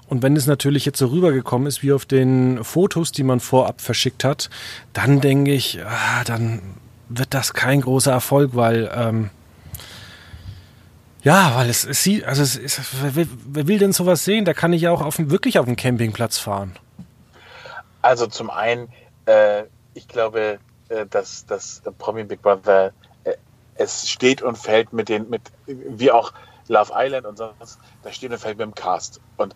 Und 0.09 0.22
wenn 0.22 0.37
es 0.37 0.46
natürlich 0.46 0.85
jetzt 0.85 0.98
so 0.98 1.07
rübergekommen 1.07 1.66
ist 1.66 1.83
wie 1.83 1.92
auf 1.92 2.05
den 2.05 2.62
Fotos, 2.64 3.12
die 3.12 3.22
man 3.22 3.40
vorab 3.40 3.81
verschickt 3.81 4.24
hat, 4.24 4.50
dann 4.92 5.20
denke 5.20 5.52
ich, 5.52 5.81
ah, 5.85 6.24
dann 6.24 6.61
wird 7.18 7.35
das 7.35 7.55
kein 7.55 7.81
großer 7.81 8.12
Erfolg, 8.12 8.51
weil 8.55 8.90
ähm, 8.94 9.31
ja, 11.22 11.55
weil 11.55 11.70
es, 11.70 11.85
es 11.85 12.03
sieht, 12.03 12.25
also 12.25 12.42
es 12.42 12.57
ist, 12.57 12.81
wer, 13.01 13.27
wer, 13.46 13.68
will 13.68 13.79
denn 13.79 13.92
sowas 13.92 14.25
sehen? 14.25 14.44
Da 14.44 14.55
kann 14.55 14.72
ich 14.72 14.83
ja 14.83 14.90
auch 14.90 15.03
auf, 15.03 15.18
wirklich 15.18 15.59
auf 15.59 15.66
dem 15.66 15.77
Campingplatz 15.77 16.38
fahren. 16.38 16.77
Also 18.01 18.27
zum 18.27 18.51
einen, 18.51 18.88
äh, 19.27 19.64
ich 19.94 20.09
glaube, 20.09 20.59
äh, 20.88 21.07
dass 21.07 21.46
das 21.46 21.83
Promi 21.98 22.25
Big 22.25 22.42
Brother 22.42 22.92
äh, 23.22 23.35
es 23.77 24.11
steht 24.11 24.42
und 24.42 24.59
fällt 24.59 24.92
mit 24.92 25.09
den, 25.09 25.31
mit 25.31 25.42
wie 25.66 26.11
auch 26.11 26.33
Love 26.66 26.92
Island 26.94 27.27
und 27.27 27.37
sonst, 27.37 27.79
da 28.03 28.11
steht 28.12 28.33
und 28.33 28.38
fällt 28.38 28.59
mit 28.59 28.66
dem 28.66 28.75
Cast. 28.75 29.20
Und 29.37 29.55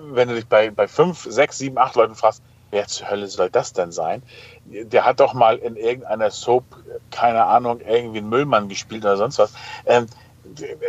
wenn 0.00 0.28
du 0.28 0.34
dich 0.34 0.46
bei, 0.46 0.70
bei 0.70 0.88
fünf, 0.88 1.26
sechs, 1.30 1.58
sieben, 1.58 1.78
acht 1.78 1.94
Leuten 1.94 2.16
fragst, 2.16 2.42
wer 2.74 2.86
zur 2.86 3.08
Hölle 3.08 3.28
soll 3.28 3.48
das 3.48 3.72
denn 3.72 3.92
sein? 3.92 4.22
Der 4.66 5.04
hat 5.04 5.20
doch 5.20 5.32
mal 5.32 5.56
in 5.56 5.76
irgendeiner 5.76 6.30
Soap, 6.30 6.64
keine 7.10 7.44
Ahnung, 7.44 7.80
irgendwie 7.80 8.18
einen 8.18 8.28
Müllmann 8.28 8.68
gespielt 8.68 9.04
oder 9.04 9.16
sonst 9.16 9.38
was. 9.38 9.54
Ähm, 9.86 10.06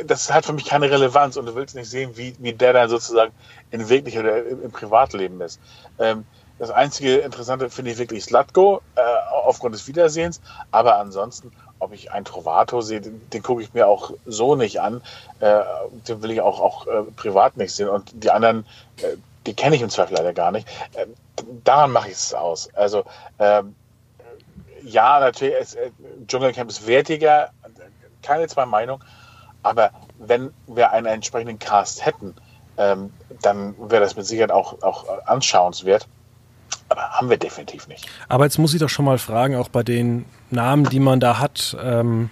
das 0.06 0.34
hat 0.34 0.46
für 0.46 0.52
mich 0.52 0.66
keine 0.66 0.92
Relevanz 0.92 1.38
und 1.38 1.46
du 1.46 1.56
willst 1.56 1.76
nicht 1.76 1.90
sehen, 1.90 2.18
wie, 2.18 2.36
wie 2.40 2.52
der 2.52 2.74
dann 2.74 2.90
sozusagen 2.90 3.32
in 3.72 3.88
wirklich 3.88 4.18
oder 4.18 4.46
im 4.46 4.72
Privatleben 4.72 5.40
ist. 5.40 5.62
Ähm, 5.98 6.26
das 6.60 6.72
einzige 6.72 7.18
Interessante 7.18 7.70
finde 7.70 7.92
ich 7.92 7.98
wirklich 7.98 8.24
Slatko, 8.24 8.82
äh, 8.96 9.02
aufgrund 9.44 9.76
des 9.76 9.88
Wiedersehens, 9.88 10.42
aber 10.72 10.98
ansonsten 10.98 11.52
ob 11.80 11.94
ich 11.94 12.12
einen 12.12 12.26
Trovato 12.26 12.82
sehe, 12.82 13.02
den, 13.02 13.22
den 13.30 13.44
gucke 13.44 13.62
ich 13.62 13.74
mir 13.74 13.88
auch 13.88 14.12
so 14.26 14.56
nicht 14.56 14.82
an. 14.82 15.02
Äh, 15.40 15.62
den 16.08 16.22
will 16.24 16.32
ich 16.32 16.42
auch, 16.42 16.60
auch 16.60 16.88
äh, 16.88 17.04
privat 17.16 17.58
nicht 17.58 17.74
sehen. 17.74 17.90
Und 17.90 18.12
die 18.24 18.32
anderen, 18.32 18.66
äh, 19.02 19.18
die 19.46 19.54
kenne 19.54 19.76
ich 19.76 19.82
im 19.82 19.90
Zweifel 19.90 20.16
leider 20.18 20.34
gar 20.34 20.52
nicht. 20.52 20.68
Äh, 20.94 21.08
daran 21.64 21.92
mache 21.92 22.10
ich 22.10 22.16
es 22.16 22.34
aus. 22.34 22.74
Also 22.74 23.04
ähm, 23.40 23.76
ja, 24.84 25.20
natürlich, 25.20 25.56
ist, 25.56 25.76
äh, 25.76 25.92
Dschungelcamp 26.28 26.70
ist 26.70 26.88
wertiger, 26.88 27.50
keine 28.22 28.48
zwei 28.48 28.66
Meinungen. 28.66 29.04
Aber 29.64 29.90
wenn 30.20 30.52
wir 30.68 30.92
einen 30.92 31.08
entsprechenden 31.08 31.60
Cast 31.60 32.06
hätten, 32.06 32.36
ähm, 32.78 33.12
dann 33.42 33.76
wäre 33.90 34.02
das 34.02 34.16
mit 34.16 34.26
Sicherheit 34.26 34.52
auch, 34.52 34.82
auch 34.84 35.06
anschauenswert. 35.26 36.08
Aber 36.90 37.02
haben 37.02 37.30
wir 37.30 37.38
definitiv 37.38 37.88
nicht. 37.88 38.08
Aber 38.28 38.44
jetzt 38.44 38.60
muss 38.60 38.74
ich 38.74 38.80
doch 38.80 38.90
schon 38.90 39.06
mal 39.06 39.18
fragen, 39.18 39.56
auch 39.56 39.70
bei 39.70 39.82
den 39.82 40.26
Namen, 40.52 40.88
die 40.90 41.00
man 41.00 41.20
da 41.20 41.40
hat, 41.40 41.76
ähm, 41.82 42.30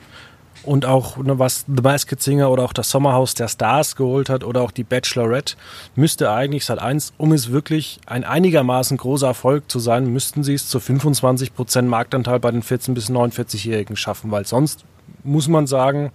und 0.63 0.85
auch 0.85 1.17
ne, 1.17 1.39
was 1.39 1.65
The 1.67 1.81
Masked 1.81 2.21
Singer 2.21 2.49
oder 2.49 2.63
auch 2.63 2.73
das 2.73 2.89
Sommerhaus 2.89 3.33
der 3.33 3.47
Stars 3.47 3.95
geholt 3.95 4.29
hat 4.29 4.43
oder 4.43 4.61
auch 4.61 4.71
die 4.71 4.83
Bachelorette, 4.83 5.55
müsste 5.95 6.31
eigentlich 6.31 6.65
seit 6.65 6.79
eins, 6.79 7.13
um 7.17 7.31
es 7.31 7.51
wirklich 7.51 7.99
ein 8.05 8.23
einigermaßen 8.23 8.97
großer 8.97 9.27
Erfolg 9.27 9.69
zu 9.69 9.79
sein, 9.79 10.07
müssten 10.07 10.43
sie 10.43 10.53
es 10.53 10.67
zu 10.67 10.79
25% 10.79 11.83
Marktanteil 11.83 12.39
bei 12.39 12.51
den 12.51 12.63
14- 12.63 12.93
bis 12.93 13.09
49-Jährigen 13.09 13.95
schaffen, 13.95 14.31
weil 14.31 14.45
sonst 14.45 14.85
muss 15.23 15.47
man 15.47 15.67
sagen, 15.67 16.11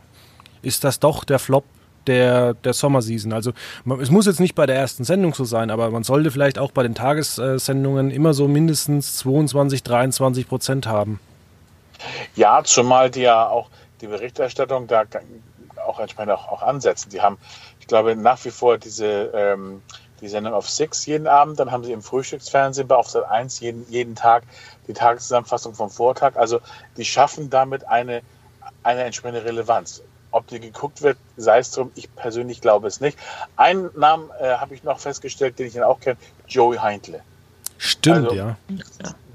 ist 0.62 0.84
das 0.84 0.98
doch 1.00 1.24
der 1.24 1.38
Flop 1.38 1.64
der, 2.06 2.54
der 2.54 2.72
Sommerseason. 2.72 3.32
Also 3.32 3.52
man, 3.84 4.00
es 4.00 4.10
muss 4.10 4.26
jetzt 4.26 4.40
nicht 4.40 4.54
bei 4.54 4.66
der 4.66 4.76
ersten 4.76 5.04
Sendung 5.04 5.34
so 5.34 5.44
sein, 5.44 5.70
aber 5.70 5.90
man 5.90 6.02
sollte 6.04 6.30
vielleicht 6.30 6.58
auch 6.58 6.72
bei 6.72 6.82
den 6.82 6.94
Tagessendungen 6.94 8.10
immer 8.10 8.34
so 8.34 8.48
mindestens 8.48 9.16
22, 9.16 9.82
23 9.82 10.48
Prozent 10.48 10.86
haben. 10.86 11.20
Ja, 12.34 12.62
zumal 12.64 13.10
die 13.10 13.22
ja 13.22 13.48
auch 13.48 13.68
die 14.00 14.06
Berichterstattung 14.06 14.86
da 14.86 15.04
auch 15.86 16.00
entsprechend 16.00 16.32
auch, 16.32 16.48
auch 16.48 16.62
ansetzen. 16.62 17.10
Die 17.10 17.20
haben, 17.20 17.38
ich 17.80 17.86
glaube, 17.86 18.16
nach 18.16 18.44
wie 18.44 18.50
vor 18.50 18.78
diese 18.78 19.30
ähm, 19.34 19.82
die 20.20 20.28
Sendung 20.28 20.54
auf 20.54 20.68
Six 20.68 21.06
jeden 21.06 21.26
Abend, 21.26 21.58
dann 21.60 21.70
haben 21.70 21.84
sie 21.84 21.92
im 21.92 22.02
Frühstücksfernsehen 22.02 22.88
bei 22.88 22.96
auf 22.96 23.08
Sat 23.08 23.24
1 23.24 23.60
jeden, 23.60 23.88
jeden 23.88 24.14
Tag 24.14 24.44
die 24.86 24.92
Tageszusammenfassung 24.92 25.74
vom 25.74 25.90
Vortag. 25.90 26.36
Also 26.36 26.60
die 26.96 27.04
schaffen 27.04 27.50
damit 27.50 27.86
eine, 27.86 28.22
eine 28.82 29.04
entsprechende 29.04 29.44
Relevanz. 29.44 30.02
Ob 30.30 30.46
die 30.46 30.60
geguckt 30.60 31.02
wird, 31.02 31.16
sei 31.36 31.58
es 31.58 31.70
drum, 31.70 31.90
ich 31.94 32.14
persönlich 32.14 32.60
glaube 32.60 32.86
es 32.88 33.00
nicht. 33.00 33.18
Einen 33.56 33.90
Namen 33.96 34.30
äh, 34.40 34.56
habe 34.56 34.74
ich 34.74 34.82
noch 34.82 34.98
festgestellt, 34.98 35.58
den 35.58 35.68
ich 35.68 35.74
dann 35.74 35.84
auch 35.84 36.00
kenne, 36.00 36.18
Joey 36.46 36.76
Heintle. 36.78 37.22
Stimmt, 37.78 38.28
also, 38.28 38.34
ja. 38.34 38.56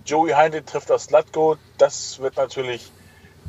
Joey 0.05 0.31
Heintle 0.31 0.65
trifft 0.65 0.91
aus 0.91 1.09
Latko, 1.09 1.57
das 1.77 2.19
wird 2.19 2.35
natürlich 2.35 2.91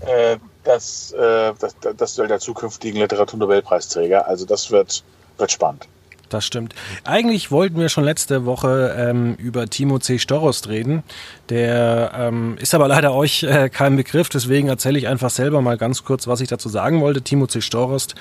äh, 0.01 0.39
das, 0.65 1.13
äh, 1.13 1.53
das, 1.59 1.77
das 1.97 2.15
soll 2.15 2.29
der 2.29 2.41
zukünftigen 2.41 3.01
Literaturnobelpreisträger. 3.01 4.27
Also 4.27 4.45
das 4.45 4.71
wird, 4.71 5.05
wird 5.39 5.51
spannend. 5.51 5.87
Das 6.31 6.45
stimmt. 6.45 6.75
Eigentlich 7.05 7.51
wollten 7.51 7.79
wir 7.79 7.89
schon 7.89 8.03
letzte 8.03 8.45
Woche 8.45 8.95
ähm, 8.99 9.35
über 9.35 9.67
Timo 9.67 9.99
C. 9.99 10.19
Storost 10.19 10.69
reden. 10.69 11.05
Der 11.49 12.13
ähm, 12.17 12.57
ist 12.59 12.75
aber 12.75 12.89
leider 12.89 13.15
euch 13.15 13.43
äh, 13.45 13.69
kein 13.69 13.95
Begriff, 13.97 14.31
deswegen 14.31 14.69
erzähle 14.69 14.99
ich 14.99 15.07
einfach 15.07 15.31
selber 15.31 15.61
mal 15.61 15.77
ganz 15.77 16.03
kurz, 16.03 16.27
was 16.27 16.41
ich 16.41 16.49
dazu 16.49 16.69
sagen 16.69 17.03
wollte. 17.03 17.23
Timo 17.23 17.47
C. 17.47 17.61
Storost 17.61 18.15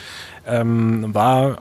ähm, 0.46 1.14
war 1.14 1.58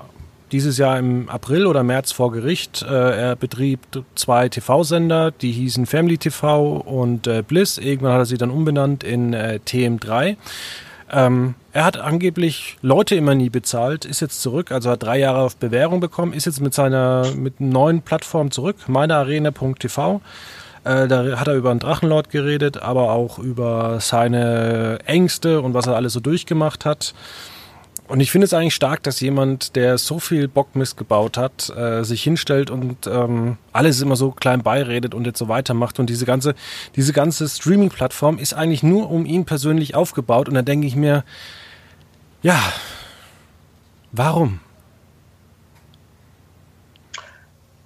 dieses 0.53 0.79
Jahr 0.79 0.99
im 0.99 1.29
April 1.29 1.67
oder 1.67 1.83
März 1.83 2.13
vor 2.13 2.31
Gericht. 2.31 2.83
Äh, 2.83 3.21
er 3.21 3.37
betrieb 3.37 3.81
zwei 4.15 4.49
TV-Sender, 4.49 5.31
die 5.31 5.51
hießen 5.51 5.87
Family 5.87 6.19
TV 6.19 6.77
und 6.77 7.27
äh, 7.27 7.43
Bliss. 7.43 7.79
Irgendwann 7.79 8.13
hat 8.13 8.21
er 8.21 8.27
sie 8.27 8.39
dann 8.39 8.51
umbenannt 8.51 9.03
in 9.03 9.33
äh, 9.33 9.59
TM3. 9.67 10.37
Ähm, 11.11 11.55
er 11.73 11.85
hat 11.85 11.99
angeblich 11.99 12.77
Leute 12.81 13.15
immer 13.15 13.35
nie 13.35 13.51
bezahlt, 13.51 14.05
ist 14.05 14.21
jetzt 14.21 14.41
zurück, 14.41 14.73
also 14.73 14.91
hat 14.91 15.03
drei 15.03 15.19
Jahre 15.19 15.41
auf 15.41 15.57
Bewährung 15.57 16.01
bekommen, 16.01 16.33
ist 16.33 16.47
jetzt 16.47 16.61
mit 16.61 16.73
seiner 16.73 17.33
mit 17.35 17.61
neuen 17.61 18.03
Plattform 18.03 18.51
zurück, 18.51 18.77
meinearena.tv. 18.89 20.21
Äh, 20.85 21.09
da 21.09 21.39
hat 21.39 21.49
er 21.49 21.55
über 21.55 21.71
einen 21.71 21.81
Drachenlord 21.81 22.31
geredet, 22.31 22.83
aber 22.83 23.13
auch 23.13 23.39
über 23.39 24.01
seine 24.01 24.99
Ängste 25.05 25.61
und 25.61 25.75
was 25.75 25.87
er 25.87 25.97
alles 25.97 26.15
so 26.15 26.21
durchgemacht 26.21 26.85
hat. 26.85 27.15
Und 28.13 28.21
ich 28.21 28.31
finde 28.31 28.45
es 28.45 28.53
eigentlich 28.53 28.75
stark, 28.75 29.03
dass 29.05 29.21
jemand, 29.21 29.75
der 29.75 29.97
so 29.97 30.19
viel 30.19 30.47
Bockmist 30.47 30.99
gebaut 30.99 31.39
hat, 31.39 31.71
äh, 31.71 32.05
sich 32.05 32.23
hinstellt 32.23 32.69
und 32.69 33.07
ähm, 33.07 33.57
alles 33.73 34.03
immer 34.03 34.17
so 34.17 34.33
klein 34.33 34.63
beiredet 34.63 35.15
und 35.15 35.25
jetzt 35.25 35.39
so 35.39 35.49
weitermacht. 35.49 35.99
Und 35.99 36.11
diese 36.11 36.27
ganze, 36.27 36.55
diese 36.95 37.15
ganze 37.15 37.49
Streaming-Plattform 37.49 38.37
ist 38.37 38.53
eigentlich 38.53 38.83
nur 38.83 39.11
um 39.11 39.25
ihn 39.25 39.47
persönlich 39.47 39.95
aufgebaut. 39.95 40.51
Und 40.51 40.57
da 40.57 40.61
denke 40.61 40.87
ich 40.87 40.95
mir, 40.95 41.25
ja, 42.43 42.61
warum? 44.11 44.61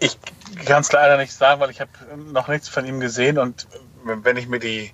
Ich 0.00 0.18
kann 0.64 0.80
es 0.80 0.90
leider 0.90 1.18
nicht 1.18 1.34
sagen, 1.34 1.60
weil 1.60 1.70
ich 1.70 1.80
habe 1.80 1.90
noch 2.32 2.48
nichts 2.48 2.68
von 2.68 2.84
ihm 2.84 2.98
gesehen 2.98 3.38
und 3.38 3.68
wenn 4.04 4.36
ich 4.36 4.48
mir 4.48 4.58
die, 4.58 4.90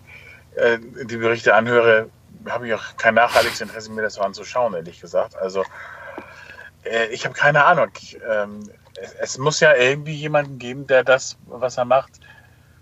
äh, 0.56 0.76
die 1.06 1.16
Berichte 1.16 1.54
anhöre, 1.54 2.10
habe 2.48 2.68
ich 2.68 2.74
auch 2.74 2.96
kein 2.96 3.14
nachhaltiges 3.14 3.60
Interesse, 3.60 3.90
mir 3.90 4.02
das 4.02 4.14
so 4.14 4.22
anzuschauen, 4.22 4.74
ehrlich 4.74 5.00
gesagt. 5.00 5.36
Also 5.36 5.64
äh, 6.84 7.06
ich 7.06 7.24
habe 7.24 7.34
keine 7.34 7.64
Ahnung. 7.64 7.90
Ähm, 8.30 8.70
es, 9.00 9.12
es, 9.14 9.38
muss 9.38 9.60
ja 9.60 9.74
irgendwie 9.74 10.14
jemanden 10.14 10.58
geben, 10.58 10.86
der 10.86 11.04
das, 11.04 11.36
was 11.46 11.76
er 11.76 11.84
macht, 11.84 12.12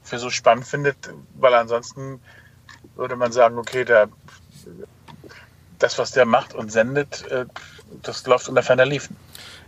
für 0.03 0.19
so 0.19 0.31
spannend 0.31 0.67
findet, 0.67 0.97
weil 1.35 1.55
ansonsten 1.55 2.21
würde 2.97 3.17
man 3.17 3.33
sagen, 3.33 3.59
okay, 3.59 3.85
der, 3.85 4.09
das, 5.79 5.99
was 5.99 6.13
der 6.13 6.25
macht 6.25 6.55
und 6.55 6.73
sendet, 6.73 7.27
äh, 7.31 7.47
das 8.03 8.27
läuft 8.27 8.49
unter 8.49 8.63
ferner 8.63 8.87
Liefen. 8.87 9.17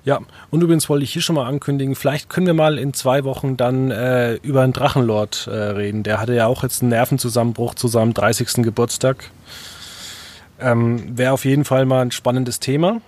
Ja, 0.05 0.21
und 0.51 0.63
übrigens 0.63 0.89
wollte 0.89 1.05
ich 1.05 1.13
hier 1.13 1.23
schon 1.23 1.37
mal 1.37 1.47
ankündigen, 1.47 1.95
vielleicht 1.95 2.29
können 2.29 2.47
wir 2.47 2.55
mal 2.55 2.77
in 2.77 2.93
zwei 2.93 3.23
Wochen 3.23 3.57
dann 3.57 3.93
äh, 3.93 4.35
über 4.35 4.63
einen 4.63 4.73
Drachenlord 4.73 5.47
äh, 5.47 5.51
reden. 5.51 6.03
Der 6.03 6.19
hatte 6.19 6.35
ja 6.35 6.47
auch 6.47 6.65
jetzt 6.65 6.83
einen 6.83 6.91
Nervenzusammenbruch 6.91 7.77
zu 7.77 7.87
seinem 7.87 8.13
30. 8.13 8.65
Geburtstag. 8.65 9.31
Ähm, 10.63 11.19
Wäre 11.19 11.33
auf 11.33 11.45
jeden 11.45 11.65
Fall 11.65 11.85
mal 11.87 12.03
ein 12.03 12.11
spannendes 12.11 12.61
Thema. 12.61 13.01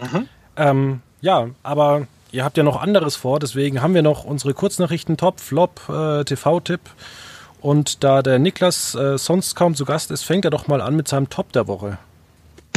Mhm. 0.00 0.28
Ähm, 0.56 1.00
ja, 1.20 1.48
aber 1.62 2.06
ihr 2.32 2.44
habt 2.44 2.56
ja 2.56 2.62
noch 2.62 2.80
anderes 2.80 3.16
vor, 3.16 3.38
deswegen 3.38 3.82
haben 3.82 3.94
wir 3.94 4.02
noch 4.02 4.24
unsere 4.24 4.54
Kurznachrichten 4.54 5.16
Top, 5.16 5.40
Flop, 5.40 5.80
äh, 5.88 6.24
TV-Tipp. 6.24 6.80
Und 7.60 8.04
da 8.04 8.22
der 8.22 8.38
Niklas 8.38 8.94
äh, 8.94 9.18
sonst 9.18 9.56
kaum 9.56 9.74
zu 9.74 9.84
Gast 9.84 10.10
ist, 10.10 10.22
fängt 10.22 10.44
er 10.44 10.50
doch 10.50 10.68
mal 10.68 10.80
an 10.80 10.94
mit 10.94 11.08
seinem 11.08 11.28
Top 11.28 11.52
der 11.52 11.66
Woche. 11.66 11.98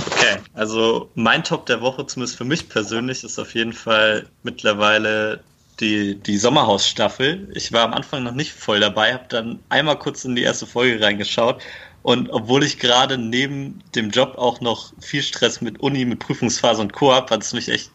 Okay, 0.07 0.37
also 0.53 1.09
mein 1.13 1.43
Top 1.43 1.67
der 1.67 1.81
Woche, 1.81 2.05
zumindest 2.07 2.37
für 2.37 2.45
mich 2.45 2.67
persönlich, 2.67 3.23
ist 3.23 3.37
auf 3.37 3.53
jeden 3.53 3.73
Fall 3.73 4.25
mittlerweile 4.41 5.41
die, 5.79 6.15
die 6.15 6.37
Sommerhausstaffel. 6.37 7.49
Ich 7.53 7.71
war 7.71 7.83
am 7.83 7.93
Anfang 7.93 8.23
noch 8.23 8.33
nicht 8.33 8.53
voll 8.53 8.79
dabei, 8.79 9.13
habe 9.13 9.25
dann 9.29 9.59
einmal 9.69 9.99
kurz 9.99 10.25
in 10.25 10.35
die 10.35 10.43
erste 10.43 10.65
Folge 10.65 11.03
reingeschaut 11.03 11.61
und 12.03 12.29
obwohl 12.29 12.63
ich 12.63 12.79
gerade 12.79 13.17
neben 13.17 13.81
dem 13.95 14.09
Job 14.09 14.37
auch 14.37 14.61
noch 14.61 14.93
viel 14.99 15.21
Stress 15.21 15.61
mit 15.61 15.79
Uni, 15.81 16.05
mit 16.05 16.19
Prüfungsphase 16.19 16.81
und 16.81 16.93
Co. 16.93 17.13
habe, 17.13 17.33
hat 17.33 17.43
es 17.43 17.53
mich 17.53 17.69
echt 17.69 17.91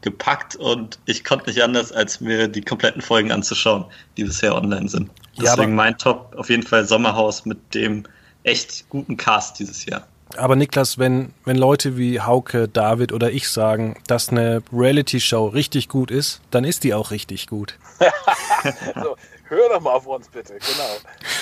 gepackt 0.00 0.54
und 0.56 0.98
ich 1.06 1.24
konnte 1.24 1.50
nicht 1.50 1.62
anders, 1.62 1.90
als 1.90 2.20
mir 2.20 2.48
die 2.48 2.62
kompletten 2.62 3.02
Folgen 3.02 3.32
anzuschauen, 3.32 3.84
die 4.16 4.24
bisher 4.24 4.54
online 4.54 4.88
sind. 4.88 5.10
Deswegen 5.36 5.70
ja, 5.70 5.76
mein 5.76 5.98
Top 5.98 6.34
auf 6.36 6.50
jeden 6.50 6.62
Fall 6.62 6.84
Sommerhaus 6.84 7.44
mit 7.44 7.74
dem 7.74 8.04
echt 8.44 8.88
guten 8.88 9.16
Cast 9.16 9.58
dieses 9.58 9.84
Jahr. 9.86 10.06
Aber 10.36 10.56
Niklas, 10.56 10.98
wenn, 10.98 11.32
wenn 11.44 11.56
Leute 11.56 11.96
wie 11.96 12.20
Hauke, 12.20 12.68
David 12.68 13.12
oder 13.12 13.30
ich 13.30 13.48
sagen, 13.48 14.00
dass 14.06 14.28
eine 14.28 14.62
Reality-Show 14.72 15.46
richtig 15.46 15.88
gut 15.88 16.10
ist, 16.10 16.42
dann 16.50 16.64
ist 16.64 16.84
die 16.84 16.92
auch 16.92 17.10
richtig 17.10 17.46
gut. 17.46 17.78
so, 18.94 19.16
hör 19.44 19.68
doch 19.70 19.80
mal 19.80 19.92
auf 19.92 20.06
uns 20.06 20.28
bitte, 20.28 20.54
genau. 20.54 20.96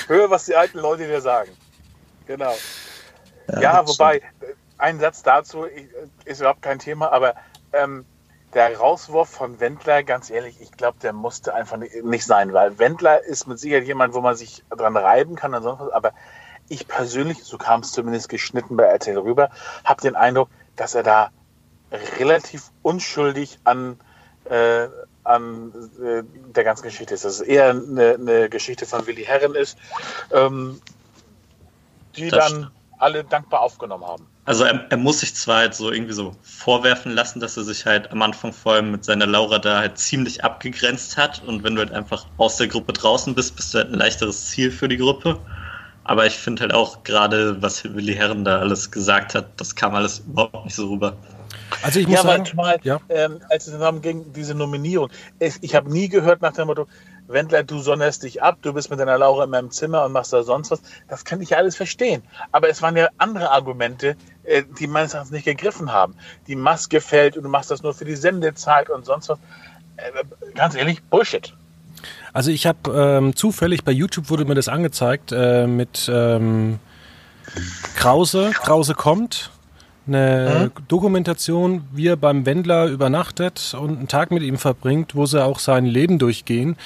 Hör, 0.07 0.31
was 0.31 0.44
die 0.44 0.55
alten 0.55 0.79
Leute 0.79 1.07
dir 1.07 1.20
sagen. 1.20 1.50
Genau. 2.27 2.55
Ja, 3.49 3.61
ja 3.61 3.89
wobei, 3.89 4.23
ein 4.79 5.01
Satz 5.01 5.23
dazu 5.23 5.67
ist 6.25 6.41
überhaupt 6.41 6.62
kein 6.62 6.79
Thema, 6.79 7.12
aber 7.12 7.35
ähm, 7.73 8.05
der 8.55 8.77
Rauswurf 8.77 9.29
von 9.29 9.61
Wendler, 9.61 10.03
ganz 10.03 10.31
ehrlich, 10.31 10.61
ich 10.61 10.73
glaube, 10.73 10.99
der 11.03 11.12
musste 11.12 11.55
einfach 11.55 11.77
nicht 11.77 12.25
sein, 12.25 12.53
weil 12.53 12.79
Wendler 12.79 13.23
ist 13.23 13.47
mit 13.47 13.59
Sicherheit 13.59 13.85
jemand, 13.85 14.15
wo 14.15 14.21
man 14.21 14.37
sich 14.37 14.65
dran 14.71 14.97
reiben 14.97 15.37
kann 15.37 15.55
und 15.55 15.62
sonst 15.62 15.81
was, 15.81 15.93
aber 15.93 16.12
ich 16.69 16.89
persönlich, 16.89 17.45
so 17.45 17.59
kam 17.59 17.81
es 17.81 17.93
zumindest 17.93 18.29
geschnitten 18.29 18.77
bei 18.77 18.85
RTL 18.85 19.19
rüber, 19.19 19.51
habe 19.85 20.03
den 20.03 20.17
Eindruck, 20.17 20.49
dass 20.75 20.95
er 20.95 21.03
da 21.03 21.31
relativ 22.19 22.71
unschuldig 22.83 23.59
an, 23.65 24.01
äh, 24.45 24.89
an 25.23 25.73
äh, 26.03 26.23
der 26.53 26.65
ganzen 26.65 26.83
Geschichte 26.83 27.15
ist. 27.15 27.25
Dass 27.25 27.35
es 27.35 27.41
eher 27.41 27.71
eine, 27.71 28.15
eine 28.15 28.49
Geschichte 28.49 28.87
von 28.87 29.07
Willi 29.07 29.25
Herren 29.25 29.55
ist, 29.55 29.79
ähm, 30.33 30.81
die 32.16 32.29
das 32.29 32.50
dann 32.50 32.70
alle 32.98 33.24
dankbar 33.24 33.61
aufgenommen 33.61 34.05
haben. 34.05 34.26
Also 34.44 34.64
er, 34.64 34.87
er, 34.90 34.96
muss 34.96 35.20
sich 35.20 35.35
zwar 35.35 35.59
halt 35.59 35.74
so 35.74 35.90
irgendwie 35.90 36.12
so 36.12 36.35
vorwerfen 36.42 37.12
lassen, 37.12 37.40
dass 37.40 37.57
er 37.57 37.64
sich 37.64 37.85
halt 37.85 38.11
am 38.12 38.22
Anfang 38.22 38.52
vor 38.52 38.74
allem 38.74 38.92
mit 38.92 39.05
seiner 39.05 39.26
Laura 39.26 39.59
da 39.59 39.79
halt 39.81 39.98
ziemlich 39.98 40.44
abgegrenzt 40.44 41.16
hat 41.16 41.42
und 41.44 41.64
wenn 41.64 41.74
du 41.74 41.81
halt 41.81 41.92
einfach 41.92 42.26
aus 42.37 42.57
der 42.57 42.68
Gruppe 42.68 42.92
draußen 42.92 43.35
bist, 43.35 43.57
bist 43.57 43.74
du 43.74 43.79
halt 43.79 43.92
ein 43.92 43.98
leichteres 43.98 44.46
Ziel 44.46 44.70
für 44.70 44.88
die 44.88 44.96
Gruppe. 44.96 45.38
Aber 46.05 46.24
ich 46.24 46.35
finde 46.35 46.62
halt 46.62 46.72
auch 46.72 47.02
gerade, 47.02 47.61
was 47.61 47.83
Willi 47.83 48.14
Herren 48.14 48.44
da 48.44 48.61
alles 48.61 48.92
gesagt 48.92 49.35
hat, 49.35 49.48
das 49.57 49.74
kam 49.74 49.96
alles 49.96 50.20
überhaupt 50.20 50.64
nicht 50.64 50.76
so 50.76 50.88
rüber. 50.88 51.16
Also 51.83 51.98
ich 51.98 52.07
muss 52.07 52.16
ja, 52.16 52.22
sagen, 52.22 52.38
manchmal, 52.38 52.79
ja. 52.85 53.00
ähm, 53.09 53.40
als 53.50 53.66
es 53.66 53.76
darum 53.76 54.00
ging, 54.00 54.33
diese 54.33 54.55
Nominierung, 54.55 55.11
ich, 55.40 55.57
ich 55.62 55.74
habe 55.74 55.90
nie 55.90 56.09
gehört 56.09 56.40
nach 56.42 56.52
dem 56.52 56.68
Motto, 56.68 56.87
Wendler, 57.29 57.62
du 57.62 57.79
sonderst 57.81 58.23
dich 58.23 58.43
ab, 58.43 58.59
du 58.62 58.73
bist 58.73 58.91
mit 58.91 59.01
deiner 59.01 59.19
Laura 59.19 59.45
in 59.45 59.51
meinem 59.51 59.71
Zimmer 59.71 60.05
und 60.05 60.12
machst 60.12 60.33
da 60.33 60.43
sonst 60.43 60.71
was. 60.71 60.81
Das 61.09 61.25
kann 61.25 61.41
ich 61.41 61.51
ja 61.51 61.59
alles 61.59 61.77
verstehen. 61.77 62.23
Aber 62.53 62.69
es 62.69 62.83
waren 62.83 62.97
ja 62.97 63.09
andere 63.19 63.51
Argumente, 63.51 64.17
äh, 64.45 64.62
die 64.79 64.87
meines 64.87 65.15
Erachtens 65.15 65.33
nicht 65.33 65.45
gegriffen 65.45 65.93
haben. 65.93 66.15
Die 66.47 66.57
Maske 66.57 67.01
fällt 67.01 67.37
und 67.37 67.43
du 67.43 67.49
machst 67.49 67.71
das 67.71 67.83
nur 67.83 67.95
für 67.95 68.05
die 68.05 68.17
Sendezeit 68.17 68.91
und 68.91 69.05
sonst 69.05 69.29
was. 69.29 69.39
Äh, 69.97 70.25
ganz 70.55 70.75
ehrlich, 70.75 71.03
Bullshit. 71.05 71.55
Also 72.33 72.51
ich 72.51 72.67
habe 72.67 72.91
ähm, 72.93 73.35
zufällig 73.35 73.85
bei 73.85 73.93
YouTube 73.93 74.29
wurde 74.31 74.45
mir 74.45 74.55
das 74.55 74.69
angezeigt 74.69 75.33
äh, 75.33 75.67
mit 75.67 76.11
ähm, 76.12 76.79
Krause. 77.97 78.51
Krause 78.53 78.95
kommt. 78.95 79.51
Eine 80.07 80.71
mhm. 80.77 80.87
Dokumentation, 80.88 81.85
wie 81.92 82.07
er 82.09 82.16
beim 82.16 82.47
Wendler 82.47 82.87
übernachtet 82.87 83.77
und 83.79 83.99
einen 83.99 84.09
Tag 84.09 84.31
mit 84.31 84.42
ihm 84.42 84.57
verbringt, 84.57 85.14
wo 85.14 85.27
sie 85.27 85.45
auch 85.45 85.59
sein 85.59 85.85
Leben 85.85 86.19
durchgehen. 86.19 86.77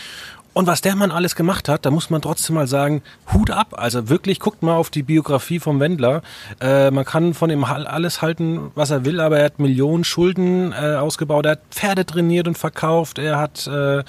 Und 0.52 0.66
was 0.66 0.80
der 0.80 0.96
Mann 0.96 1.12
alles 1.12 1.36
gemacht 1.36 1.68
hat, 1.68 1.86
da 1.86 1.92
muss 1.92 2.10
man 2.10 2.22
trotzdem 2.22 2.56
mal 2.56 2.66
sagen, 2.66 3.02
Hut 3.32 3.50
ab. 3.50 3.74
Also 3.76 4.08
wirklich, 4.08 4.40
guckt 4.40 4.64
mal 4.64 4.74
auf 4.74 4.90
die 4.90 5.04
Biografie 5.04 5.60
vom 5.60 5.78
Wendler. 5.78 6.22
Äh, 6.60 6.90
man 6.90 7.04
kann 7.04 7.34
von 7.34 7.50
ihm 7.50 7.62
alles 7.62 8.20
halten, 8.20 8.72
was 8.74 8.90
er 8.90 9.04
will, 9.04 9.20
aber 9.20 9.38
er 9.38 9.44
hat 9.44 9.60
Millionen 9.60 10.02
Schulden 10.02 10.72
äh, 10.72 10.96
ausgebaut. 10.96 11.46
Er 11.46 11.52
hat 11.52 11.60
Pferde 11.70 12.04
trainiert 12.04 12.48
und 12.48 12.58
verkauft. 12.58 13.18
Er 13.18 13.38
hat 13.38 13.68
äh, 13.68 14.02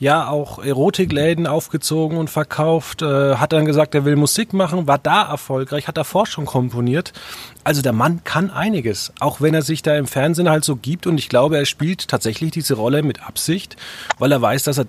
ja 0.00 0.26
auch 0.26 0.58
Erotikläden 0.58 1.46
aufgezogen 1.46 2.18
und 2.18 2.28
verkauft. 2.28 3.02
Äh, 3.02 3.36
hat 3.36 3.52
dann 3.52 3.64
gesagt, 3.64 3.94
er 3.94 4.04
will 4.04 4.16
Musik 4.16 4.52
machen, 4.52 4.88
war 4.88 4.98
da 4.98 5.22
erfolgreich, 5.22 5.86
hat 5.86 5.96
davor 5.96 6.26
schon 6.26 6.44
komponiert. 6.44 7.12
Also 7.62 7.82
der 7.82 7.92
Mann 7.92 8.24
kann 8.24 8.50
einiges, 8.50 9.12
auch 9.20 9.40
wenn 9.40 9.54
er 9.54 9.62
sich 9.62 9.82
da 9.82 9.96
im 9.96 10.08
Fernsehen 10.08 10.50
halt 10.50 10.64
so 10.64 10.74
gibt. 10.74 11.06
Und 11.06 11.18
ich 11.18 11.28
glaube, 11.28 11.56
er 11.56 11.66
spielt 11.66 12.08
tatsächlich 12.08 12.50
diese 12.50 12.74
Rolle 12.74 13.04
mit 13.04 13.22
Absicht, 13.22 13.76
weil 14.18 14.32
er 14.32 14.42
weiß, 14.42 14.64
dass 14.64 14.78
er 14.78 14.86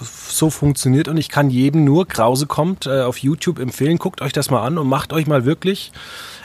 so 0.00 0.50
funktioniert 0.50 1.08
und 1.08 1.16
ich 1.16 1.28
kann 1.28 1.50
jedem 1.50 1.84
nur, 1.84 2.06
Krause 2.08 2.46
kommt, 2.46 2.86
äh, 2.86 3.02
auf 3.02 3.18
YouTube 3.18 3.58
empfehlen, 3.58 3.98
guckt 3.98 4.22
euch 4.22 4.32
das 4.32 4.50
mal 4.50 4.64
an 4.64 4.78
und 4.78 4.88
macht 4.88 5.12
euch 5.12 5.26
mal 5.26 5.44
wirklich 5.44 5.92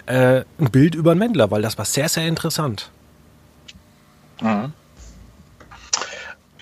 äh, 0.05 0.43
ein 0.59 0.71
Bild 0.71 0.95
über 0.95 1.15
den 1.15 1.21
Wendler, 1.21 1.49
weil 1.51 1.61
das 1.61 1.77
war 1.77 1.85
sehr, 1.85 2.09
sehr 2.09 2.27
interessant. 2.27 2.89
Mhm. 4.41 4.73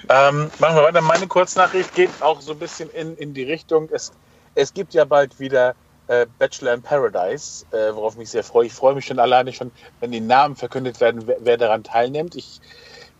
Ähm, 0.10 0.52
machen 0.60 0.76
wir 0.76 0.84
weiter. 0.84 1.02
Meine 1.02 1.28
Kurznachricht 1.28 1.96
geht 1.96 2.10
auch 2.20 2.42
so 2.42 2.52
ein 2.52 2.60
bisschen 2.60 2.90
in, 2.90 3.16
in 3.18 3.34
die 3.34 3.44
Richtung, 3.44 3.90
es, 3.92 4.12
es 4.54 4.74
gibt 4.74 4.94
ja 4.94 5.06
bald 5.06 5.40
wieder 5.40 5.76
äh, 6.08 6.26
Bachelor 6.38 6.74
in 6.74 6.82
Paradise, 6.82 7.66
äh, 7.72 7.94
worauf 7.96 8.14
ich 8.14 8.20
mich 8.20 8.30
sehr 8.30 8.44
freue. 8.44 8.68
Ich 8.68 8.74
freue 8.74 8.94
mich 8.96 9.06
schon 9.06 9.20
alleine 9.20 9.54
schon, 9.54 9.72
wenn 10.02 10.12
die 10.12 10.20
Namen 10.20 10.56
verkündet 10.56 11.00
werden, 11.00 11.24
wer, 11.26 11.38
wer 11.40 11.58
daran 11.58 11.84
teilnimmt. 11.84 12.36
Ich 12.36 12.60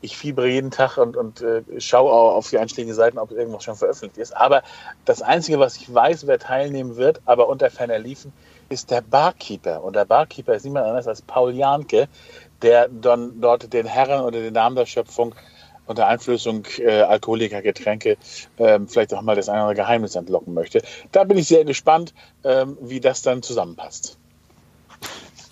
ich 0.04 0.18
fiebere 0.18 0.48
jeden 0.48 0.70
Tag 0.70 0.98
und, 0.98 1.16
und 1.16 1.42
äh, 1.42 1.64
schaue 1.80 2.12
auf 2.12 2.50
die 2.50 2.58
einschlägigen 2.58 2.94
Seiten, 2.94 3.18
ob 3.18 3.32
irgendwas 3.32 3.64
schon 3.64 3.76
veröffentlicht 3.76 4.18
ist. 4.18 4.36
Aber 4.36 4.62
das 5.06 5.22
Einzige, 5.22 5.60
was 5.60 5.78
ich 5.78 5.92
weiß, 5.92 6.28
wer 6.28 6.40
teilnehmen 6.40 6.98
wird, 6.98 7.22
aber 7.26 7.48
unter 7.48 7.70
ferner 7.70 8.00
Liefen, 8.00 8.34
ist 8.70 8.92
der 8.92 9.02
Barkeeper. 9.02 9.84
Und 9.84 9.96
der 9.96 10.06
Barkeeper 10.06 10.56
ist 10.56 10.66
niemand 10.66 10.88
anders 10.88 11.08
als 11.08 11.22
Paul 11.22 11.54
Janke, 11.54 12.08
der 12.62 12.90
dann 12.90 13.40
dort 13.40 13.72
den 13.72 13.86
Herren 13.86 14.22
oder 14.22 14.40
den 14.40 14.54
Damen 14.54 14.76
der 14.76 14.86
Schöpfung 14.86 15.34
unter 15.86 16.08
Einflößung 16.08 16.66
äh, 16.80 17.02
alkoholischer 17.02 17.62
Getränke 17.62 18.18
ähm, 18.58 18.88
vielleicht 18.88 19.14
auch 19.14 19.22
mal 19.22 19.36
das 19.36 19.50
eine 19.50 19.60
oder 19.60 19.70
andere 19.70 19.84
Geheimnis 19.84 20.16
entlocken 20.16 20.54
möchte. 20.54 20.82
Da 21.12 21.24
bin 21.24 21.38
ich 21.38 21.48
sehr 21.48 21.66
gespannt, 21.66 22.14
ähm, 22.44 22.78
wie 22.82 23.00
das 23.00 23.22
dann 23.22 23.42
zusammenpasst. 23.42 24.18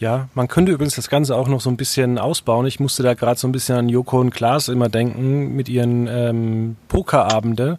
Ja, 0.02 0.30
man 0.34 0.48
könnte 0.48 0.72
übrigens 0.72 0.96
das 0.96 1.12
Ganze 1.12 1.36
auch 1.36 1.48
noch 1.48 1.62
so 1.62 1.70
ein 1.70 1.78
bisschen 1.78 2.18
ausbauen. 2.18 2.66
Ich 2.66 2.80
musste 2.80 3.04
da 3.04 3.14
gerade 3.14 3.40
so 3.40 3.48
ein 3.48 3.52
bisschen 3.52 3.78
an 3.78 3.88
Joko 3.88 4.20
und 4.20 4.32
Klaas 4.32 4.68
immer 4.68 4.90
denken 4.90 5.56
mit 5.56 5.70
ihren 5.70 6.08
ähm, 6.08 6.76
Pokerabende, 6.88 7.78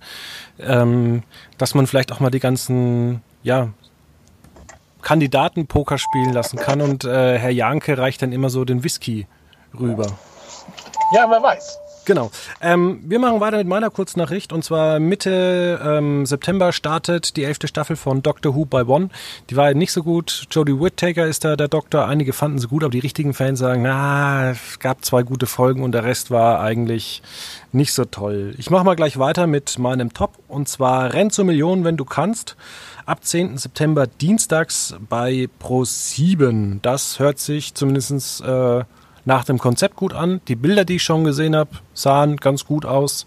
ähm, 0.60 1.24
dass 1.58 1.74
man 1.74 1.88
vielleicht 1.88 2.12
auch 2.12 2.20
mal 2.20 2.30
die 2.30 2.38
ganzen, 2.38 3.22
ja, 3.42 3.70
Kandidaten 5.02 5.66
Poker 5.66 5.98
spielen 5.98 6.32
lassen 6.32 6.60
kann 6.60 6.80
und 6.80 7.04
äh, 7.04 7.40
Herr 7.40 7.50
Janke 7.50 7.98
reicht 7.98 8.22
dann 8.22 8.30
immer 8.30 8.50
so 8.50 8.64
den 8.64 8.84
Whisky 8.84 9.26
rüber. 9.76 10.06
Ja, 11.12 11.28
wer 11.28 11.42
weiß. 11.42 11.81
Genau. 12.04 12.30
Ähm, 12.60 13.00
wir 13.04 13.20
machen 13.20 13.40
weiter 13.40 13.58
mit 13.58 13.68
meiner 13.68 13.90
Kurznachricht 13.90 14.52
und 14.52 14.64
zwar 14.64 14.98
Mitte 14.98 15.80
ähm, 15.84 16.26
September 16.26 16.72
startet 16.72 17.36
die 17.36 17.44
elfte 17.44 17.68
Staffel 17.68 17.94
von 17.94 18.22
Doctor 18.22 18.56
Who 18.56 18.64
by 18.64 18.82
One. 18.82 19.10
Die 19.50 19.56
war 19.56 19.72
nicht 19.74 19.92
so 19.92 20.02
gut. 20.02 20.46
Jodie 20.50 20.80
Whittaker 20.80 21.26
ist 21.26 21.44
da 21.44 21.54
der 21.54 21.68
Doktor. 21.68 22.08
Einige 22.08 22.32
fanden 22.32 22.58
sie 22.58 22.66
gut, 22.66 22.82
aber 22.82 22.90
die 22.90 22.98
richtigen 22.98 23.34
Fans 23.34 23.60
sagen, 23.60 23.82
na, 23.82 24.50
es 24.50 24.80
gab 24.80 25.04
zwei 25.04 25.22
gute 25.22 25.46
Folgen 25.46 25.84
und 25.84 25.92
der 25.92 26.04
Rest 26.04 26.30
war 26.32 26.60
eigentlich 26.60 27.22
nicht 27.70 27.92
so 27.92 28.04
toll. 28.04 28.54
Ich 28.58 28.70
mache 28.70 28.84
mal 28.84 28.96
gleich 28.96 29.18
weiter 29.18 29.46
mit 29.46 29.78
meinem 29.78 30.12
Top 30.12 30.38
und 30.48 30.68
zwar 30.68 31.12
Renn 31.12 31.30
zur 31.30 31.44
Million, 31.44 31.84
wenn 31.84 31.96
du 31.96 32.04
kannst. 32.04 32.56
Ab 33.06 33.24
10. 33.24 33.58
September 33.58 34.06
dienstags 34.06 34.94
bei 35.08 35.48
Pro 35.58 35.84
7. 35.84 36.80
Das 36.82 37.18
hört 37.18 37.38
sich 37.38 37.74
zumindestens 37.74 38.40
äh, 38.40 38.84
nach 39.24 39.44
dem 39.44 39.58
Konzept 39.58 39.96
gut 39.96 40.12
an. 40.14 40.40
Die 40.48 40.56
Bilder, 40.56 40.84
die 40.84 40.96
ich 40.96 41.02
schon 41.02 41.24
gesehen 41.24 41.54
habe, 41.56 41.70
sahen 41.94 42.36
ganz 42.36 42.64
gut 42.64 42.84
aus. 42.84 43.26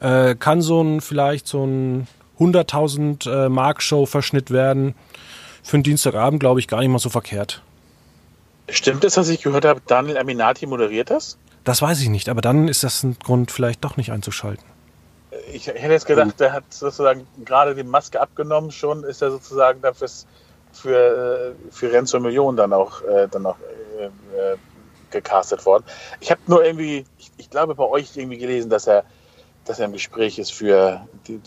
Äh, 0.00 0.34
kann 0.34 0.62
so 0.62 0.82
ein 0.82 1.00
vielleicht 1.00 1.46
so 1.46 1.64
ein 1.64 2.06
100.000 2.38 3.46
äh, 3.46 3.48
Mark 3.48 3.82
Show 3.82 4.06
Verschnitt 4.06 4.50
werden. 4.50 4.94
Für 5.62 5.76
einen 5.76 5.84
Dienstagabend 5.84 6.40
glaube 6.40 6.60
ich 6.60 6.68
gar 6.68 6.80
nicht 6.80 6.88
mal 6.88 6.98
so 6.98 7.08
verkehrt. 7.08 7.62
Stimmt 8.68 9.04
es, 9.04 9.16
was 9.16 9.28
ich 9.28 9.42
gehört 9.42 9.64
habe, 9.64 9.80
Daniel 9.86 10.18
Aminati 10.18 10.66
moderiert 10.66 11.10
das? 11.10 11.38
Das 11.64 11.82
weiß 11.82 12.00
ich 12.00 12.08
nicht, 12.08 12.28
aber 12.28 12.40
dann 12.40 12.68
ist 12.68 12.84
das 12.84 13.02
ein 13.02 13.16
Grund, 13.22 13.50
vielleicht 13.50 13.84
doch 13.84 13.96
nicht 13.96 14.12
einzuschalten. 14.12 14.64
Ich 15.52 15.66
hätte 15.66 15.92
jetzt 15.92 16.06
gedacht, 16.06 16.38
der 16.40 16.52
hat 16.52 16.64
sozusagen 16.70 17.26
gerade 17.44 17.74
die 17.74 17.82
Maske 17.82 18.20
abgenommen, 18.20 18.70
schon 18.70 19.04
ist 19.04 19.22
er 19.22 19.30
sozusagen 19.30 19.80
dafür 19.82 20.08
für, 20.72 21.54
äh, 21.58 21.72
für 21.72 21.92
Renzo 21.92 22.18
Million 22.20 22.56
dann 22.56 22.72
auch, 22.72 23.02
äh, 23.02 23.28
dann 23.30 23.46
auch 23.46 23.56
äh 24.38 24.56
gecastet 25.16 25.64
worden. 25.66 25.84
Ich 26.20 26.30
habe 26.30 26.40
nur 26.46 26.64
irgendwie, 26.64 27.04
ich, 27.18 27.30
ich, 27.36 27.50
glaube 27.50 27.74
bei 27.74 27.84
euch 27.84 28.16
irgendwie 28.16 28.38
gelesen, 28.38 28.70
dass 28.70 28.86
er, 28.86 29.04
dass 29.64 29.78
er 29.78 29.86
im 29.86 29.92
Gespräch 29.92 30.38
ist 30.38 30.52
für 30.52 31.06
die, 31.26 31.40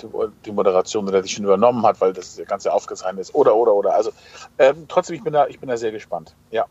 die 0.45 0.51
Moderation 0.51 1.07
oder 1.07 1.21
die 1.21 1.29
schon 1.29 1.45
übernommen 1.45 1.83
hat, 1.85 2.01
weil 2.01 2.13
das 2.13 2.39
Ganze 2.47 2.73
aufgezeichnet 2.73 3.21
ist. 3.21 3.35
Oder, 3.35 3.55
oder, 3.55 3.73
oder. 3.73 3.93
Also 3.93 4.11
ähm, 4.57 4.85
trotzdem, 4.87 5.15
ich 5.15 5.23
bin, 5.23 5.33
da, 5.33 5.47
ich 5.47 5.59
bin 5.59 5.69
da 5.69 5.77
sehr 5.77 5.91
gespannt. 5.91 6.35
Ja. 6.51 6.65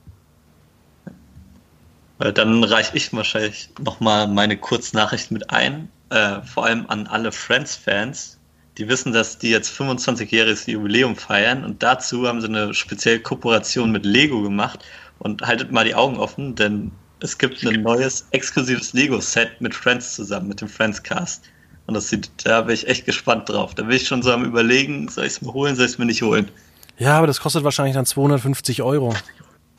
Äh, 2.19 2.33
dann 2.33 2.65
reiche 2.65 2.97
ich 2.97 3.13
wahrscheinlich 3.15 3.71
nochmal 3.83 4.29
meine 4.29 4.57
Kurznachricht 4.57 5.31
mit 5.31 5.51
ein. 5.51 5.91
Äh, 6.11 6.43
vor 6.43 6.67
allem 6.67 6.87
an 6.89 7.07
alle 7.07 7.33
Friends-Fans. 7.33 8.39
Die 8.79 8.89
wissen, 8.89 9.13
dass 9.13 9.39
die 9.39 9.51
jetzt 9.51 9.73
25-jähriges 9.73 10.71
Jubiläum 10.71 11.17
feiern 11.17 11.65
und 11.65 11.83
dazu 11.83 12.29
haben 12.29 12.41
sie 12.41 12.47
eine 12.47 12.75
spezielle 12.75 13.19
Kooperation 13.19 13.91
mit 13.91 14.07
Lego 14.07 14.41
gemacht 14.41 14.85
und 15.21 15.43
haltet 15.43 15.73
mal 15.73 15.85
die 15.85 15.95
Augen 15.95 16.19
offen, 16.19 16.55
denn 16.55 16.91
es 17.21 17.37
gibt 17.37 17.65
ein 17.67 17.83
neues 17.83 18.27
exklusives 18.31 18.93
Lego-Set 18.93 19.61
mit 19.61 19.75
Friends 19.75 20.15
zusammen, 20.15 20.49
mit 20.49 20.61
dem 20.61 20.69
Friends-Cast. 20.69 21.45
Und 21.87 21.95
das 21.95 22.09
sieht, 22.09 22.31
da 22.45 22.63
bin 22.63 22.75
ich 22.75 22.87
echt 22.87 23.07
gespannt 23.07 23.49
drauf. 23.49 23.75
Da 23.75 23.83
bin 23.83 23.97
ich 23.97 24.07
schon 24.07 24.23
so 24.23 24.31
am 24.31 24.45
überlegen, 24.45 25.09
soll 25.09 25.25
ich 25.25 25.33
es 25.33 25.43
mir 25.43 25.53
holen, 25.53 25.75
soll 25.75 25.87
ich 25.87 25.93
es 25.93 25.99
mir 25.99 26.05
nicht 26.05 26.23
holen. 26.23 26.51
Ja, 26.99 27.17
aber 27.17 27.27
das 27.27 27.41
kostet 27.41 27.65
wahrscheinlich 27.65 27.95
dann 27.95 28.07
250 28.07 28.83
Euro. 28.83 29.15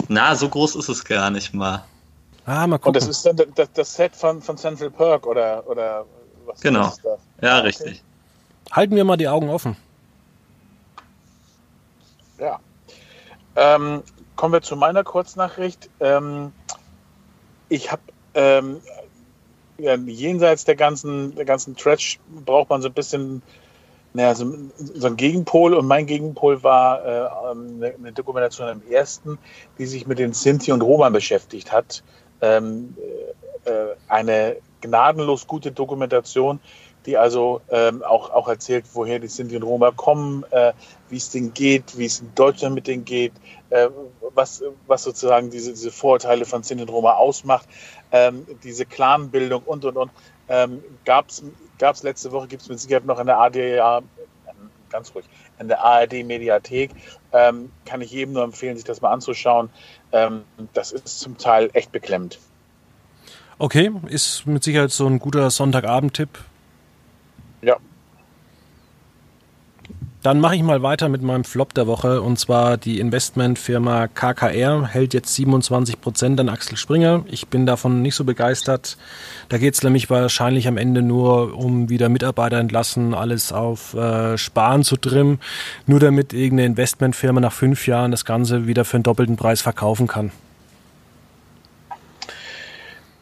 Na, 0.08 0.36
so 0.36 0.50
groß 0.50 0.76
ist 0.76 0.90
es 0.90 1.04
gar 1.04 1.30
nicht 1.30 1.54
mal. 1.54 1.84
Ah, 2.46 2.66
mal 2.66 2.78
gucken. 2.78 2.90
Und 2.90 2.96
das 2.96 3.08
ist 3.08 3.26
dann 3.26 3.36
das, 3.56 3.72
das 3.74 3.94
Set 3.94 4.16
von, 4.16 4.42
von 4.42 4.58
Central 4.58 4.90
Perk 4.90 5.28
oder, 5.28 5.68
oder 5.68 6.06
was 6.46 6.62
genau. 6.62 6.88
ist 6.88 7.02
das? 7.04 7.20
Ja, 7.42 7.58
okay. 7.60 7.68
richtig. 7.68 8.04
Halten 8.72 8.96
wir 8.96 9.04
mal 9.04 9.18
die 9.18 9.28
Augen 9.28 9.50
offen. 9.50 9.76
Ja. 12.40 12.60
Ähm, 13.56 14.02
kommen 14.40 14.54
wir 14.54 14.62
zu 14.62 14.78
meiner 14.78 15.04
Kurznachricht. 15.04 15.90
Ähm, 16.00 16.54
ich 17.68 17.92
habe 17.92 18.02
ähm, 18.36 18.80
ja, 19.78 19.96
jenseits 19.96 20.64
der 20.64 20.78
ganzen, 20.78 21.36
der 21.36 21.44
ganzen 21.44 21.76
Trash 21.76 22.22
braucht 22.46 22.70
man 22.70 22.82
so 22.82 22.88
ein 22.88 22.94
bisschen 22.94 23.42
naja, 24.14 24.34
so, 24.36 24.50
so 24.78 25.08
ein 25.08 25.18
Gegenpol 25.18 25.74
und 25.74 25.86
mein 25.88 26.06
Gegenpol 26.06 26.64
war 26.64 27.06
äh, 27.06 27.28
eine, 27.52 27.94
eine, 27.96 28.14
Dokumentation 28.14 28.70
am 28.70 28.82
ersten, 28.90 29.38
die 29.78 29.86
sich 29.86 30.08
mit 30.08 30.20
den 30.20 30.32
Sinti 30.32 30.72
und 30.72 30.82
Roma 30.82 31.10
beschäftigt 31.10 31.74
hat. 31.74 32.02
Ähm, 32.40 32.96
äh, 33.66 33.72
eine 34.08 34.56
gnadenlos 34.80 35.48
gute 35.48 35.74
Dokumentation, 35.74 36.62
die 37.06 37.18
also 37.18 37.60
ähm, 37.70 38.04
auch, 38.04 38.30
auch 38.30 38.48
erzählt, 38.48 38.86
woher 38.94 39.20
die 39.20 39.28
Sinti 39.28 39.58
und 39.58 39.64
Roma 39.64 39.92
kommen, 39.92 40.46
äh, 40.52 40.72
wie 41.10 41.18
es 41.18 41.30
denen 41.30 41.54
geht, 41.54 41.98
wie 41.98 42.06
es 42.06 42.22
in 42.22 42.34
Deutschland 42.36 42.76
mit 42.76 42.88
denen 42.88 43.06
geht, 43.06 43.34
äh, 43.34 43.59
was, 44.34 44.64
was 44.88 45.04
sozusagen 45.04 45.50
diese, 45.50 45.72
diese 45.72 45.92
Vorurteile 45.92 46.46
von 46.46 46.64
Sinti 46.64 46.84
und 46.84 46.90
Roma 46.90 47.14
ausmacht, 47.14 47.68
ähm, 48.12 48.46
diese 48.64 48.86
Clanbildung 48.86 49.64
und, 49.64 49.86
und, 49.86 49.98
und. 49.98 50.12
Ähm, 50.48 50.84
Gab 51.06 51.30
es 51.30 52.04
letzte 52.04 52.32
Woche, 52.32 52.48
gibt 52.48 52.64
es 52.64 52.70
mit 52.70 52.80
Sicherheit 52.80 53.06
noch 53.06 53.20
in 53.20 53.28
der 53.28 53.38
ADA, 53.38 54.02
ganz 54.90 55.14
ruhig, 55.14 55.26
in 55.60 55.68
der 55.68 55.84
ARD-Mediathek. 55.84 56.92
Ähm, 57.32 57.72
kann 57.86 58.02
ich 58.02 58.12
jedem 58.12 58.34
nur 58.34 58.44
empfehlen, 58.44 58.76
sich 58.76 58.86
das 58.86 59.02
mal 59.02 59.12
anzuschauen. 59.12 59.70
Ähm, 60.12 60.44
das 60.74 60.92
ist 60.92 61.20
zum 61.20 61.38
Teil 61.38 61.70
echt 61.74 61.92
beklemmend. 61.92 62.40
Okay, 63.60 63.92
ist 64.08 64.48
mit 64.48 64.64
Sicherheit 64.64 64.92
so 64.92 65.06
ein 65.06 65.20
guter 65.20 65.50
Sonntagabend-Tipp. 65.52 66.30
Ja. 67.62 67.78
Dann 70.22 70.42
mache 70.42 70.58
ich 70.58 70.64
mal 70.64 70.84
weiter 70.84 71.08
mit 71.08 71.22
meinem 71.22 71.46
Flop 71.46 71.74
der 71.74 71.88
Woche 71.88 72.22
und 72.22 72.38
zwar 72.38 72.76
die 72.76 73.00
Investmentfirma 73.00 74.08
KKR 74.08 74.86
hält 74.86 75.14
jetzt 75.14 75.34
27 75.34 76.02
Prozent 76.02 76.38
an 76.42 76.50
Axel 76.50 76.76
Springer. 76.76 77.24
Ich 77.28 77.48
bin 77.48 77.66
davon 77.66 78.02
nicht 78.02 78.16
so 78.16 78.26
begeistert. 78.26 78.98
Da 79.48 79.58
geht 79.58 79.76
es 79.76 79.84
nämlich 79.84 80.10
wahrscheinlich 80.10 80.68
am 80.68 80.76
Ende 80.76 81.02
nur 81.02 81.58
um 81.58 81.88
wieder 81.88 82.10
Mitarbeiter 82.10 82.58
entlassen, 82.58 83.14
alles 83.14 83.54
auf 83.54 83.94
äh, 83.94 84.38
Sparen 84.38 84.84
zu 84.84 84.98
trimmen, 84.98 85.40
nur 85.86 86.02
damit 86.02 86.34
irgendeine 86.34 86.68
Investmentfirma 86.68 87.40
nach 87.40 87.54
fünf 87.54 87.88
Jahren 87.88 88.12
das 88.12 88.26
Ganze 88.26 88.68
wieder 88.68 88.84
für 88.84 88.98
einen 88.98 89.04
doppelten 89.04 89.38
Preis 89.38 89.62
verkaufen 89.62 90.08
kann. 90.08 90.34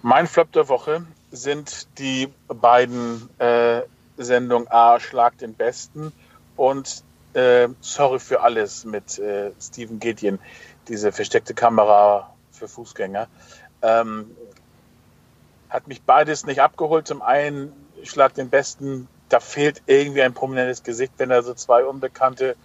Mein 0.02 0.26
Flop 0.26 0.52
der 0.52 0.68
Woche 0.68 1.04
sind 1.32 1.88
die 2.00 2.28
beiden 2.48 3.30
äh, 3.38 3.82
Sendungen 4.18 4.68
A, 4.72 5.00
Schlag 5.00 5.38
den 5.38 5.54
Besten 5.54 6.12
und 6.58 7.04
äh, 7.34 7.70
Sorry 7.82 8.20
für 8.20 8.42
alles 8.42 8.84
mit 8.84 9.20
äh, 9.20 9.52
Steven 9.62 10.00
Gideon, 10.00 10.40
diese 10.88 11.12
versteckte 11.12 11.54
Kamera 11.54 12.34
für 12.52 12.68
Fußgänger. 12.68 13.28
Ähm, 13.82 14.36
hat 15.70 15.88
mich 15.88 16.02
beides 16.02 16.46
nicht 16.46 16.62
abgeholt. 16.62 17.08
Zum 17.08 17.22
einen 17.22 17.72
Schlag 18.04 18.34
den 18.34 18.50
Besten, 18.50 19.08
da 19.30 19.40
fehlt 19.40 19.82
irgendwie 19.86 20.22
ein 20.22 20.34
prominentes 20.34 20.84
Gesicht, 20.84 21.14
wenn 21.18 21.30
da 21.30 21.42
so 21.42 21.54
zwei 21.54 21.84
Unbekannte 21.84 22.56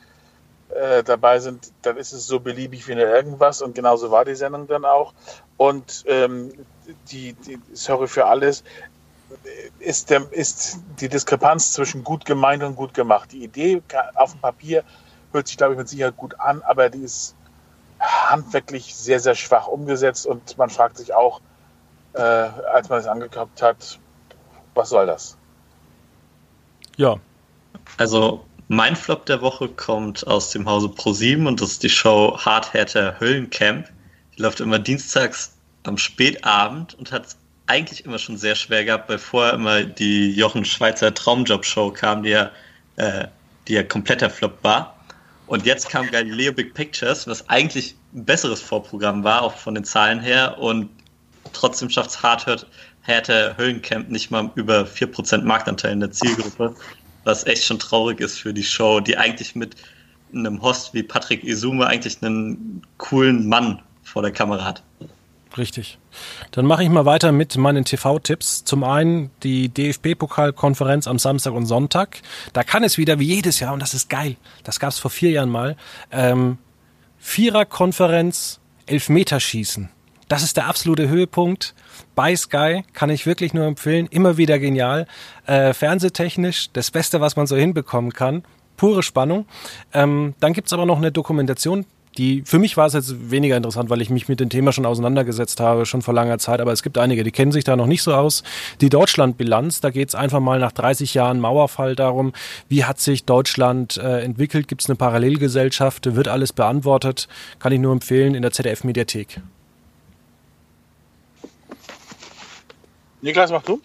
äh, 0.75 1.03
dabei 1.03 1.39
sind, 1.39 1.71
dann 1.83 1.97
ist 1.97 2.13
es 2.13 2.27
so 2.27 2.41
beliebig 2.41 2.89
wie 2.89 2.93
eine 2.93 3.03
irgendwas 3.03 3.61
und 3.61 3.75
genauso 3.75 4.11
war 4.11 4.25
die 4.25 4.35
Sendung 4.35 4.67
dann 4.69 4.85
auch. 4.85 5.13
Und 5.57 6.05
ähm, 6.07 6.53
die, 7.11 7.35
die, 7.35 7.59
sorry 7.73 8.09
für 8.09 8.27
alles, 8.27 8.65
ist, 9.79 10.11
der, 10.11 10.31
ist 10.33 10.79
die 11.01 11.09
Diskrepanz 11.09 11.73
zwischen 11.73 12.05
gut 12.05 12.25
gemeint 12.25 12.63
und 12.63 12.77
gut 12.77 12.95
gemacht. 12.95 13.33
Die 13.33 13.45
Idee 13.45 13.83
auf 14.15 14.33
dem 14.33 14.41
Papier 14.41 14.85
hört 15.33 15.49
sich, 15.49 15.57
glaube 15.57 15.75
ich, 15.75 15.79
mit 15.79 15.89
Sicherheit 15.89 16.17
gut 16.17 16.39
an, 16.39 16.63
aber 16.63 16.91
die 16.91 17.03
ist 17.03 17.35
handwerklich 18.01 18.95
sehr, 18.95 19.21
sehr 19.21 19.35
schwach 19.35 19.69
umgesetzt 19.69 20.27
und 20.27 20.59
man 20.59 20.71
fragt 20.71 20.99
sich 20.99 21.15
auch, 21.15 21.41
äh, 22.15 22.21
als 22.21 22.89
man 22.89 23.01
es 23.01 23.07
angeguckt 23.07 23.63
hat, 23.63 23.99
was 24.75 24.89
soll 24.89 25.07
das? 25.07 25.37
Ja. 26.97 27.17
Also 27.97 28.45
mein 28.69 28.97
Flop 28.97 29.27
der 29.27 29.41
Woche 29.41 29.69
kommt 29.69 30.27
aus 30.27 30.51
dem 30.51 30.69
Hause 30.69 30.89
Pro7 30.89 31.47
und 31.47 31.61
das 31.61 31.73
ist 31.73 31.83
die 31.83 31.91
Show 31.91 32.39
Hardhatter 32.39 33.19
Höllencamp. 33.21 33.89
Die 34.37 34.43
läuft 34.43 34.61
immer 34.61 34.79
dienstags 34.79 35.57
am 35.85 35.99
Spätabend 35.99 36.95
und 36.95 37.13
hat 37.13 37.37
eigentlich 37.67 38.05
immer 38.05 38.19
schon 38.19 38.37
sehr 38.37 38.55
schwer 38.55 38.85
gehabt, 38.85 39.09
weil 39.09 39.19
vorher 39.19 39.55
immer 39.55 39.85
die 39.85 40.33
Jochen 40.33 40.65
Schweizer 40.65 41.15
Traumjob-Show 41.15 41.91
kam, 41.93 42.23
die 42.23 42.31
ja, 42.31 42.51
äh, 42.97 43.27
die 43.69 43.75
ja 43.75 43.83
kompletter 43.83 44.31
Flop 44.31 44.59
war. 44.63 44.97
Und 45.47 45.67
jetzt 45.67 45.89
kam 45.89 46.11
Galileo 46.11 46.53
Big 46.53 46.75
Pictures, 46.75 47.27
was 47.27 47.49
eigentlich 47.49 47.95
ein 48.15 48.25
besseres 48.25 48.61
Vorprogramm 48.61 49.23
war, 49.25 49.43
auch 49.43 49.57
von 49.57 49.75
den 49.75 49.85
Zahlen 49.85 50.21
her. 50.21 50.59
Und 50.59 50.89
trotzdem 51.53 51.91
schafft 51.91 52.11
es 52.11 52.23
Hard 52.23 52.67
Härte 53.03 53.57
Höllencamp 53.59 54.11
nicht 54.11 54.31
mal 54.31 54.51
über 54.55 54.83
4% 54.85 55.43
Marktanteil 55.43 55.93
in 55.93 56.01
der 56.01 56.13
Zielgruppe, 56.13 56.75
was 57.25 57.45
echt 57.45 57.65
schon 57.65 57.79
traurig 57.79 58.21
ist 58.21 58.39
für 58.39 58.55
die 58.55 58.63
Show, 58.63 59.01
die 59.01 59.17
eigentlich 59.17 59.57
mit 59.57 59.75
einem 60.33 60.63
Host 60.63 60.95
wie 60.95 61.03
Patrick 61.03 61.45
Isume 61.45 61.87
eigentlich 61.87 62.23
einen 62.23 62.83
coolen 62.99 63.49
Mann 63.49 63.83
vor 64.05 64.23
der 64.23 64.33
Kamera 64.33 64.65
hat. 64.65 64.83
Richtig. 65.59 65.99
Dann 66.51 66.67
mache 66.67 66.83
ich 66.83 66.89
mal 66.89 67.05
weiter 67.05 67.33
mit 67.33 67.57
meinen 67.57 67.85
TV-Tipps. 67.85 68.65
Zum 68.65 68.85
einen 68.85 69.31
die 69.43 69.69
DFB-Pokalkonferenz 69.69 71.07
am 71.07 71.19
Samstag 71.19 71.53
und 71.53 71.67
Sonntag. 71.67 72.21
Da 72.53 72.63
kann 72.63 72.85
es 72.85 72.99
wieder 72.99 73.19
wie 73.19 73.27
jedes 73.27 73.61
Jahr, 73.61 73.73
und 73.73 73.81
das 73.81 73.95
ist 73.95 74.09
geil, 74.09 74.37
das 74.65 74.81
gab 74.81 74.91
es 74.91 74.99
vor 74.99 75.11
vier 75.11 75.31
Jahren 75.31 75.51
mal, 75.51 75.77
ähm, 76.11 76.59
Vierer-Konferenz, 77.19 78.61
Elfmeterschießen. 78.87 79.91
Das 80.29 80.43
ist 80.43 80.57
der 80.57 80.67
absolute 80.67 81.09
Höhepunkt. 81.09 81.75
Bei 82.15 82.35
Sky 82.35 82.85
kann 82.95 83.11
ich 83.11 83.27
wirklich 83.27 83.55
nur 83.55 83.67
empfehlen. 83.67 84.07
Immer 84.11 84.39
wieder 84.39 84.59
genial. 84.59 85.07
Äh, 85.47 85.75
fernsehtechnisch 85.75 86.71
das 86.73 86.91
Beste, 86.91 87.21
was 87.21 87.37
man 87.37 87.47
so 87.47 87.55
hinbekommen 87.55 88.13
kann. 88.13 88.43
Pure 88.77 89.03
Spannung. 89.03 89.47
Ähm, 89.93 90.35
dann 90.41 90.55
gibt's 90.55 90.73
aber 90.73 90.87
noch 90.87 90.97
eine 90.97 91.13
Dokumentation 91.13 91.85
die 92.19 92.43
für 92.45 92.59
mich 92.59 92.77
war 92.77 92.87
es 92.87 92.93
jetzt 92.93 93.31
weniger 93.31 93.57
interessant, 93.57 93.91
weil 93.91 94.01
ich 94.01 94.11
mich 94.11 94.29
mit 94.29 94.41
dem 94.41 94.49
Thema 94.49 94.73
schon 94.73 94.87
auseinandergesetzt 94.87 95.61
habe, 95.61 95.87
schon 95.87 96.03
vor 96.03 96.15
langer 96.15 96.39
Zeit. 96.39 96.61
Aber 96.61 96.73
es 96.73 96.83
gibt 96.83 96.99
einige, 96.99 97.25
die 97.25 97.33
kennen 97.33 97.53
sich 97.53 97.65
da 97.65 97.77
noch 97.77 97.87
nicht 97.87 98.03
so 98.03 98.15
aus. 98.15 98.43
Die 98.81 98.89
Deutschlandbilanz, 98.89 99.81
da 99.81 99.91
geht 99.91 100.11
es 100.11 100.15
einfach 100.15 100.41
mal 100.41 100.59
nach 100.59 100.73
30 100.73 101.15
Jahren 101.15 101.41
Mauerfall 101.41 101.97
darum, 101.97 102.33
wie 102.69 102.85
hat 102.85 103.01
sich 103.01 103.25
Deutschland 103.25 103.97
äh, 103.97 104.21
entwickelt, 104.21 104.69
gibt 104.69 104.83
es 104.83 104.89
eine 104.89 104.97
Parallelgesellschaft, 104.97 106.15
wird 106.15 106.29
alles 106.29 106.53
beantwortet. 106.53 107.29
Kann 107.59 107.73
ich 107.73 107.81
nur 107.81 107.93
empfehlen 107.93 108.35
in 108.35 108.43
der 108.43 108.53
ZDF-Mediathek. 108.53 109.41
Niklas, 113.23 113.51
mach 113.53 113.63
du. 113.63 113.81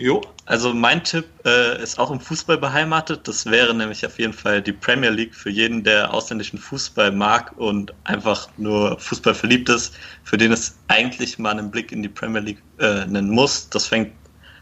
Jo, 0.00 0.20
also 0.46 0.72
mein 0.72 1.02
Tipp 1.02 1.26
äh, 1.44 1.82
ist 1.82 1.98
auch 1.98 2.12
im 2.12 2.20
Fußball 2.20 2.56
beheimatet. 2.56 3.26
Das 3.26 3.46
wäre 3.46 3.74
nämlich 3.74 4.06
auf 4.06 4.16
jeden 4.20 4.32
Fall 4.32 4.62
die 4.62 4.72
Premier 4.72 5.10
League 5.10 5.34
für 5.34 5.50
jeden, 5.50 5.82
der 5.82 6.14
ausländischen 6.14 6.60
Fußball 6.60 7.10
mag 7.10 7.52
und 7.56 7.92
einfach 8.04 8.48
nur 8.58 8.96
Fußball 9.00 9.34
verliebt 9.34 9.68
ist, 9.68 9.92
für 10.22 10.36
den 10.36 10.52
es 10.52 10.78
eigentlich 10.86 11.40
mal 11.40 11.50
einen 11.50 11.72
Blick 11.72 11.90
in 11.90 12.04
die 12.04 12.08
Premier 12.08 12.40
League 12.40 12.62
äh, 12.78 13.06
nennen 13.06 13.30
muss. 13.30 13.68
Das 13.70 13.86
fängt 13.86 14.12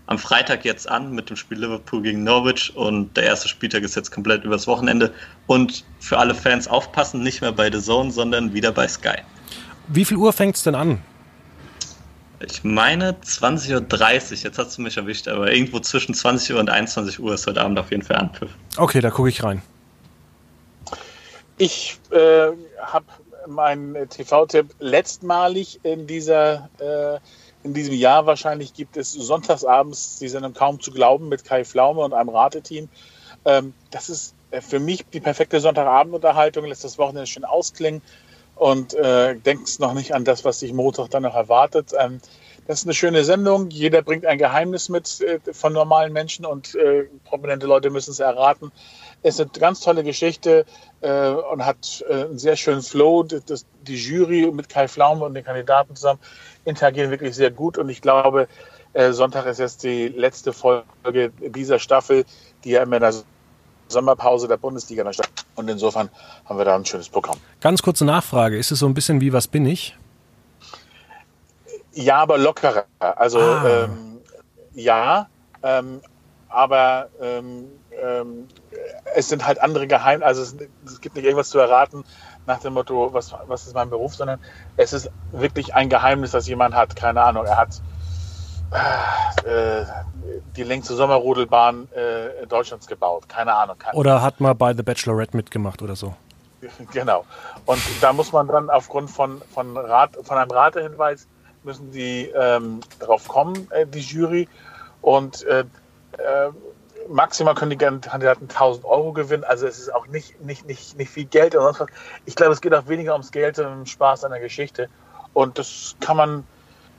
am 0.06 0.18
Freitag 0.18 0.64
jetzt 0.64 0.88
an 0.88 1.12
mit 1.12 1.28
dem 1.28 1.36
Spiel 1.36 1.58
Liverpool 1.58 2.00
gegen 2.00 2.24
Norwich 2.24 2.74
und 2.74 3.14
der 3.14 3.24
erste 3.24 3.48
Spieltag 3.50 3.82
ist 3.82 3.94
jetzt 3.94 4.10
komplett 4.10 4.42
übers 4.42 4.66
Wochenende. 4.66 5.12
Und 5.46 5.84
für 6.00 6.16
alle 6.16 6.34
Fans 6.34 6.66
aufpassen, 6.66 7.22
nicht 7.22 7.42
mehr 7.42 7.52
bei 7.52 7.70
The 7.70 7.82
Zone, 7.82 8.10
sondern 8.10 8.54
wieder 8.54 8.72
bei 8.72 8.88
Sky. 8.88 9.18
Wie 9.88 10.06
viel 10.06 10.16
Uhr 10.16 10.32
fängt 10.32 10.56
es 10.56 10.62
denn 10.62 10.74
an? 10.74 11.02
Ich 12.40 12.64
meine 12.64 13.12
20.30 13.12 13.72
Uhr, 13.72 14.36
jetzt 14.38 14.58
hast 14.58 14.76
du 14.76 14.82
mich 14.82 14.96
erwischt, 14.96 15.26
aber 15.28 15.52
irgendwo 15.52 15.80
zwischen 15.80 16.14
20 16.14 16.54
Uhr 16.54 16.60
und 16.60 16.68
21 16.68 17.18
Uhr 17.18 17.34
ist 17.34 17.46
heute 17.46 17.62
Abend 17.62 17.78
auf 17.78 17.90
jeden 17.90 18.02
Fall 18.02 18.16
Anpfiff. 18.16 18.50
Okay, 18.76 19.00
da 19.00 19.10
gucke 19.10 19.30
ich 19.30 19.42
rein. 19.42 19.62
Ich 21.56 21.98
äh, 22.10 22.48
habe 22.82 23.06
meinen 23.46 24.08
TV-Tipp 24.08 24.74
letztmalig 24.80 25.80
in 25.82 26.06
dieser 26.06 26.68
äh, 26.78 27.18
in 27.62 27.74
diesem 27.74 27.94
Jahr 27.94 28.26
wahrscheinlich 28.26 28.74
gibt 28.74 28.96
es 28.96 29.12
sonntagsabends 29.12 30.18
die 30.18 30.28
Sendung 30.28 30.54
kaum 30.54 30.80
zu 30.80 30.92
glauben 30.92 31.28
mit 31.28 31.44
Kai 31.44 31.64
Flaume 31.64 32.02
und 32.02 32.12
einem 32.12 32.28
Rateteam. 32.28 32.88
Ähm, 33.44 33.74
das 33.90 34.08
ist 34.08 34.34
äh, 34.50 34.60
für 34.60 34.78
mich 34.78 35.04
die 35.12 35.20
perfekte 35.20 35.58
Sonntagabendunterhaltung, 35.60 36.66
lässt 36.66 36.84
das 36.84 36.98
Wochenende 36.98 37.26
schön 37.26 37.44
ausklingen 37.44 38.02
und 38.56 38.94
äh, 38.94 39.36
denkst 39.36 39.78
noch 39.78 39.94
nicht 39.94 40.12
an 40.14 40.24
das, 40.24 40.44
was 40.44 40.58
dich 40.58 40.72
Montag 40.72 41.10
dann 41.10 41.22
noch 41.22 41.34
erwartet. 41.36 41.92
Ähm, 41.98 42.20
Das 42.66 42.80
ist 42.80 42.86
eine 42.86 42.94
schöne 42.94 43.22
Sendung. 43.22 43.70
Jeder 43.70 44.02
bringt 44.02 44.26
ein 44.26 44.38
Geheimnis 44.38 44.88
mit 44.88 45.20
äh, 45.20 45.38
von 45.52 45.72
normalen 45.72 46.12
Menschen 46.12 46.44
und 46.44 46.74
äh, 46.74 47.04
prominente 47.24 47.66
Leute 47.66 47.90
müssen 47.90 48.10
es 48.10 48.18
erraten. 48.18 48.72
Es 49.22 49.38
ist 49.38 49.40
eine 49.40 49.50
ganz 49.60 49.80
tolle 49.80 50.02
Geschichte 50.02 50.64
äh, 51.00 51.30
und 51.52 51.64
hat 51.64 52.04
äh, 52.08 52.24
einen 52.24 52.38
sehr 52.38 52.56
schönen 52.56 52.82
Flow. 52.82 53.22
Das, 53.22 53.66
die 53.86 53.94
Jury 53.96 54.50
mit 54.50 54.68
Kai 54.68 54.88
Pflaume 54.88 55.24
und 55.24 55.34
den 55.34 55.44
Kandidaten 55.44 55.94
zusammen 55.94 56.18
interagieren 56.64 57.10
wirklich 57.10 57.36
sehr 57.36 57.52
gut 57.52 57.78
und 57.78 57.88
ich 57.88 58.00
glaube, 58.00 58.48
äh, 58.94 59.12
Sonntag 59.12 59.46
ist 59.46 59.60
jetzt 59.60 59.84
die 59.84 60.08
letzte 60.08 60.52
Folge 60.52 61.30
dieser 61.38 61.78
Staffel, 61.78 62.24
die 62.64 62.70
ja 62.70 62.82
immer 62.82 62.96
in 62.96 63.02
der 63.02 63.14
Sommerpause 63.88 64.48
der 64.48 64.56
Bundesliga 64.56 65.02
in 65.02 65.06
der 65.06 65.12
Stadt. 65.12 65.30
Und 65.54 65.68
insofern 65.68 66.08
haben 66.44 66.58
wir 66.58 66.64
da 66.64 66.74
ein 66.74 66.84
schönes 66.84 67.08
Programm. 67.08 67.38
Ganz 67.60 67.82
kurze 67.82 68.04
Nachfrage. 68.04 68.58
Ist 68.58 68.70
es 68.70 68.78
so 68.78 68.86
ein 68.86 68.94
bisschen 68.94 69.20
wie 69.20 69.32
Was 69.32 69.48
bin 69.48 69.66
ich? 69.66 69.96
Ja, 71.92 72.18
aber 72.18 72.38
lockerer. 72.38 72.84
Also 72.98 73.40
ah. 73.40 73.84
ähm, 73.84 74.20
ja, 74.74 75.28
ähm, 75.62 76.00
aber 76.48 77.08
ähm, 77.20 77.66
ähm, 78.02 78.48
es 79.14 79.28
sind 79.28 79.46
halt 79.46 79.60
andere 79.60 79.86
Geheimnisse. 79.86 80.26
Also 80.26 80.42
es, 80.42 80.56
es, 80.84 81.00
gibt 81.00 81.16
nicht 81.16 81.24
irgendwas 81.24 81.48
zu 81.48 81.58
erraten 81.58 82.04
nach 82.46 82.60
dem 82.60 82.74
Motto, 82.74 83.12
was, 83.12 83.34
was 83.46 83.66
ist 83.66 83.74
mein 83.74 83.90
Beruf, 83.90 84.14
sondern 84.14 84.38
es 84.76 84.92
ist 84.92 85.10
wirklich 85.32 85.74
ein 85.74 85.88
Geheimnis, 85.88 86.32
das 86.32 86.46
jemand 86.46 86.74
hat. 86.74 86.94
Keine 86.94 87.22
Ahnung, 87.22 87.46
er 87.46 87.56
hat 87.56 87.80
äh, 88.72 89.84
die 90.56 90.62
längste 90.62 90.94
Sommerrodelbahn 90.94 91.88
äh, 91.92 92.46
Deutschlands 92.46 92.86
gebaut. 92.86 93.28
Keine 93.28 93.54
Ahnung. 93.54 93.78
Keine 93.78 93.96
oder 93.96 94.22
hat 94.22 94.40
mal 94.40 94.54
bei 94.54 94.74
The 94.74 94.82
Bachelorette 94.82 95.36
mitgemacht 95.36 95.82
oder 95.82 95.96
so. 95.96 96.14
Genau. 96.92 97.24
Und 97.66 97.80
da 98.00 98.12
muss 98.12 98.32
man 98.32 98.48
dann 98.48 98.70
aufgrund 98.70 99.10
von, 99.10 99.40
von, 99.52 99.76
Rat, 99.76 100.16
von 100.22 100.36
einem 100.36 100.50
Ratehinweis 100.50 101.28
müssen 101.62 101.90
die 101.90 102.32
ähm, 102.34 102.80
darauf 102.98 103.28
kommen, 103.28 103.70
äh, 103.70 103.86
die 103.86 104.00
Jury. 104.00 104.48
Und 105.02 105.44
äh, 105.44 105.60
äh, 106.18 106.50
maximal 107.08 107.54
können 107.54 107.70
die 107.70 107.76
Kandidaten 107.76 108.48
1000 108.48 108.84
Euro 108.84 109.12
gewinnen. 109.12 109.44
Also 109.44 109.66
es 109.66 109.78
ist 109.78 109.94
auch 109.94 110.06
nicht, 110.06 110.40
nicht, 110.40 110.66
nicht, 110.66 110.96
nicht 110.96 111.10
viel 111.10 111.26
Geld 111.26 111.54
oder 111.54 111.64
sonst 111.66 111.80
was. 111.80 111.88
Ich 112.24 112.34
glaube, 112.34 112.52
es 112.52 112.60
geht 112.60 112.74
auch 112.74 112.88
weniger 112.88 113.12
ums 113.12 113.30
Geld 113.30 113.58
und 113.58 113.66
um 113.66 113.86
Spaß 113.86 114.24
an 114.24 114.30
der 114.30 114.40
Geschichte. 114.40 114.88
Und 115.34 115.58
das 115.58 115.96
kann 116.00 116.16
man 116.16 116.44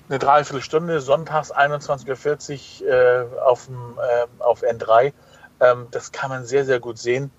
eine 0.10 0.20
Dreiviertelstunde, 0.20 1.02
sonntags 1.02 1.54
21.40 1.54 2.82
Uhr 2.82 2.90
äh, 2.90 3.40
auf, 3.42 3.68
äh, 3.70 4.44
auf 4.44 4.64
N3. 4.64 5.14
Ähm, 5.60 5.88
das 5.92 6.12
kann 6.12 6.30
man 6.30 6.46
sehr, 6.46 6.66
sehr 6.66 6.80
gut 6.80 6.98
sehen. 6.98 7.32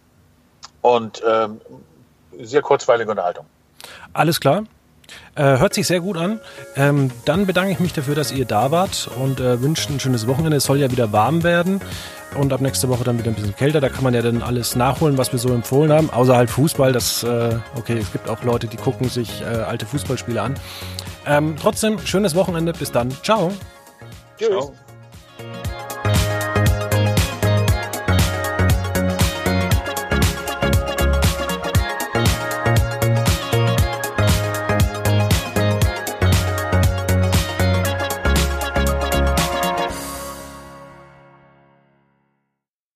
Und 0.80 1.22
ähm, 1.26 1.60
sehr 2.40 2.62
kurzweilige 2.62 3.10
Unterhaltung. 3.10 3.46
Alles 4.12 4.40
klar. 4.40 4.64
Äh, 5.34 5.58
hört 5.58 5.72
sich 5.72 5.86
sehr 5.86 6.00
gut 6.00 6.16
an. 6.16 6.40
Ähm, 6.76 7.10
dann 7.24 7.46
bedanke 7.46 7.72
ich 7.72 7.80
mich 7.80 7.92
dafür, 7.92 8.14
dass 8.14 8.32
ihr 8.32 8.44
da 8.44 8.70
wart 8.70 9.08
und 9.16 9.40
äh, 9.40 9.62
wünsche 9.62 9.92
ein 9.92 10.00
schönes 10.00 10.26
Wochenende. 10.26 10.56
Es 10.56 10.64
soll 10.64 10.78
ja 10.78 10.90
wieder 10.90 11.12
warm 11.12 11.42
werden 11.44 11.80
und 12.36 12.52
ab 12.52 12.60
nächste 12.60 12.88
Woche 12.88 13.04
dann 13.04 13.18
wieder 13.18 13.30
ein 13.30 13.34
bisschen 13.34 13.56
kälter. 13.56 13.80
Da 13.80 13.88
kann 13.88 14.04
man 14.04 14.14
ja 14.14 14.20
dann 14.20 14.42
alles 14.42 14.76
nachholen, 14.76 15.16
was 15.16 15.32
wir 15.32 15.38
so 15.38 15.48
empfohlen 15.48 15.92
haben. 15.92 16.10
Außer 16.10 16.36
halt 16.36 16.50
Fußball. 16.50 16.92
Das, 16.92 17.22
äh, 17.22 17.56
okay, 17.76 17.98
es 17.98 18.12
gibt 18.12 18.28
auch 18.28 18.42
Leute, 18.42 18.66
die 18.66 18.76
gucken 18.76 19.08
sich 19.08 19.40
äh, 19.40 19.44
alte 19.44 19.86
Fußballspiele 19.86 20.42
an. 20.42 20.54
Ähm, 21.28 21.56
trotzdem, 21.60 21.98
schönes 22.00 22.34
Wochenende. 22.34 22.72
Bis 22.72 22.90
dann. 22.90 23.10
Ciao. 23.22 23.52
Tschüss. 24.38 24.48
Ciao. 24.48 24.74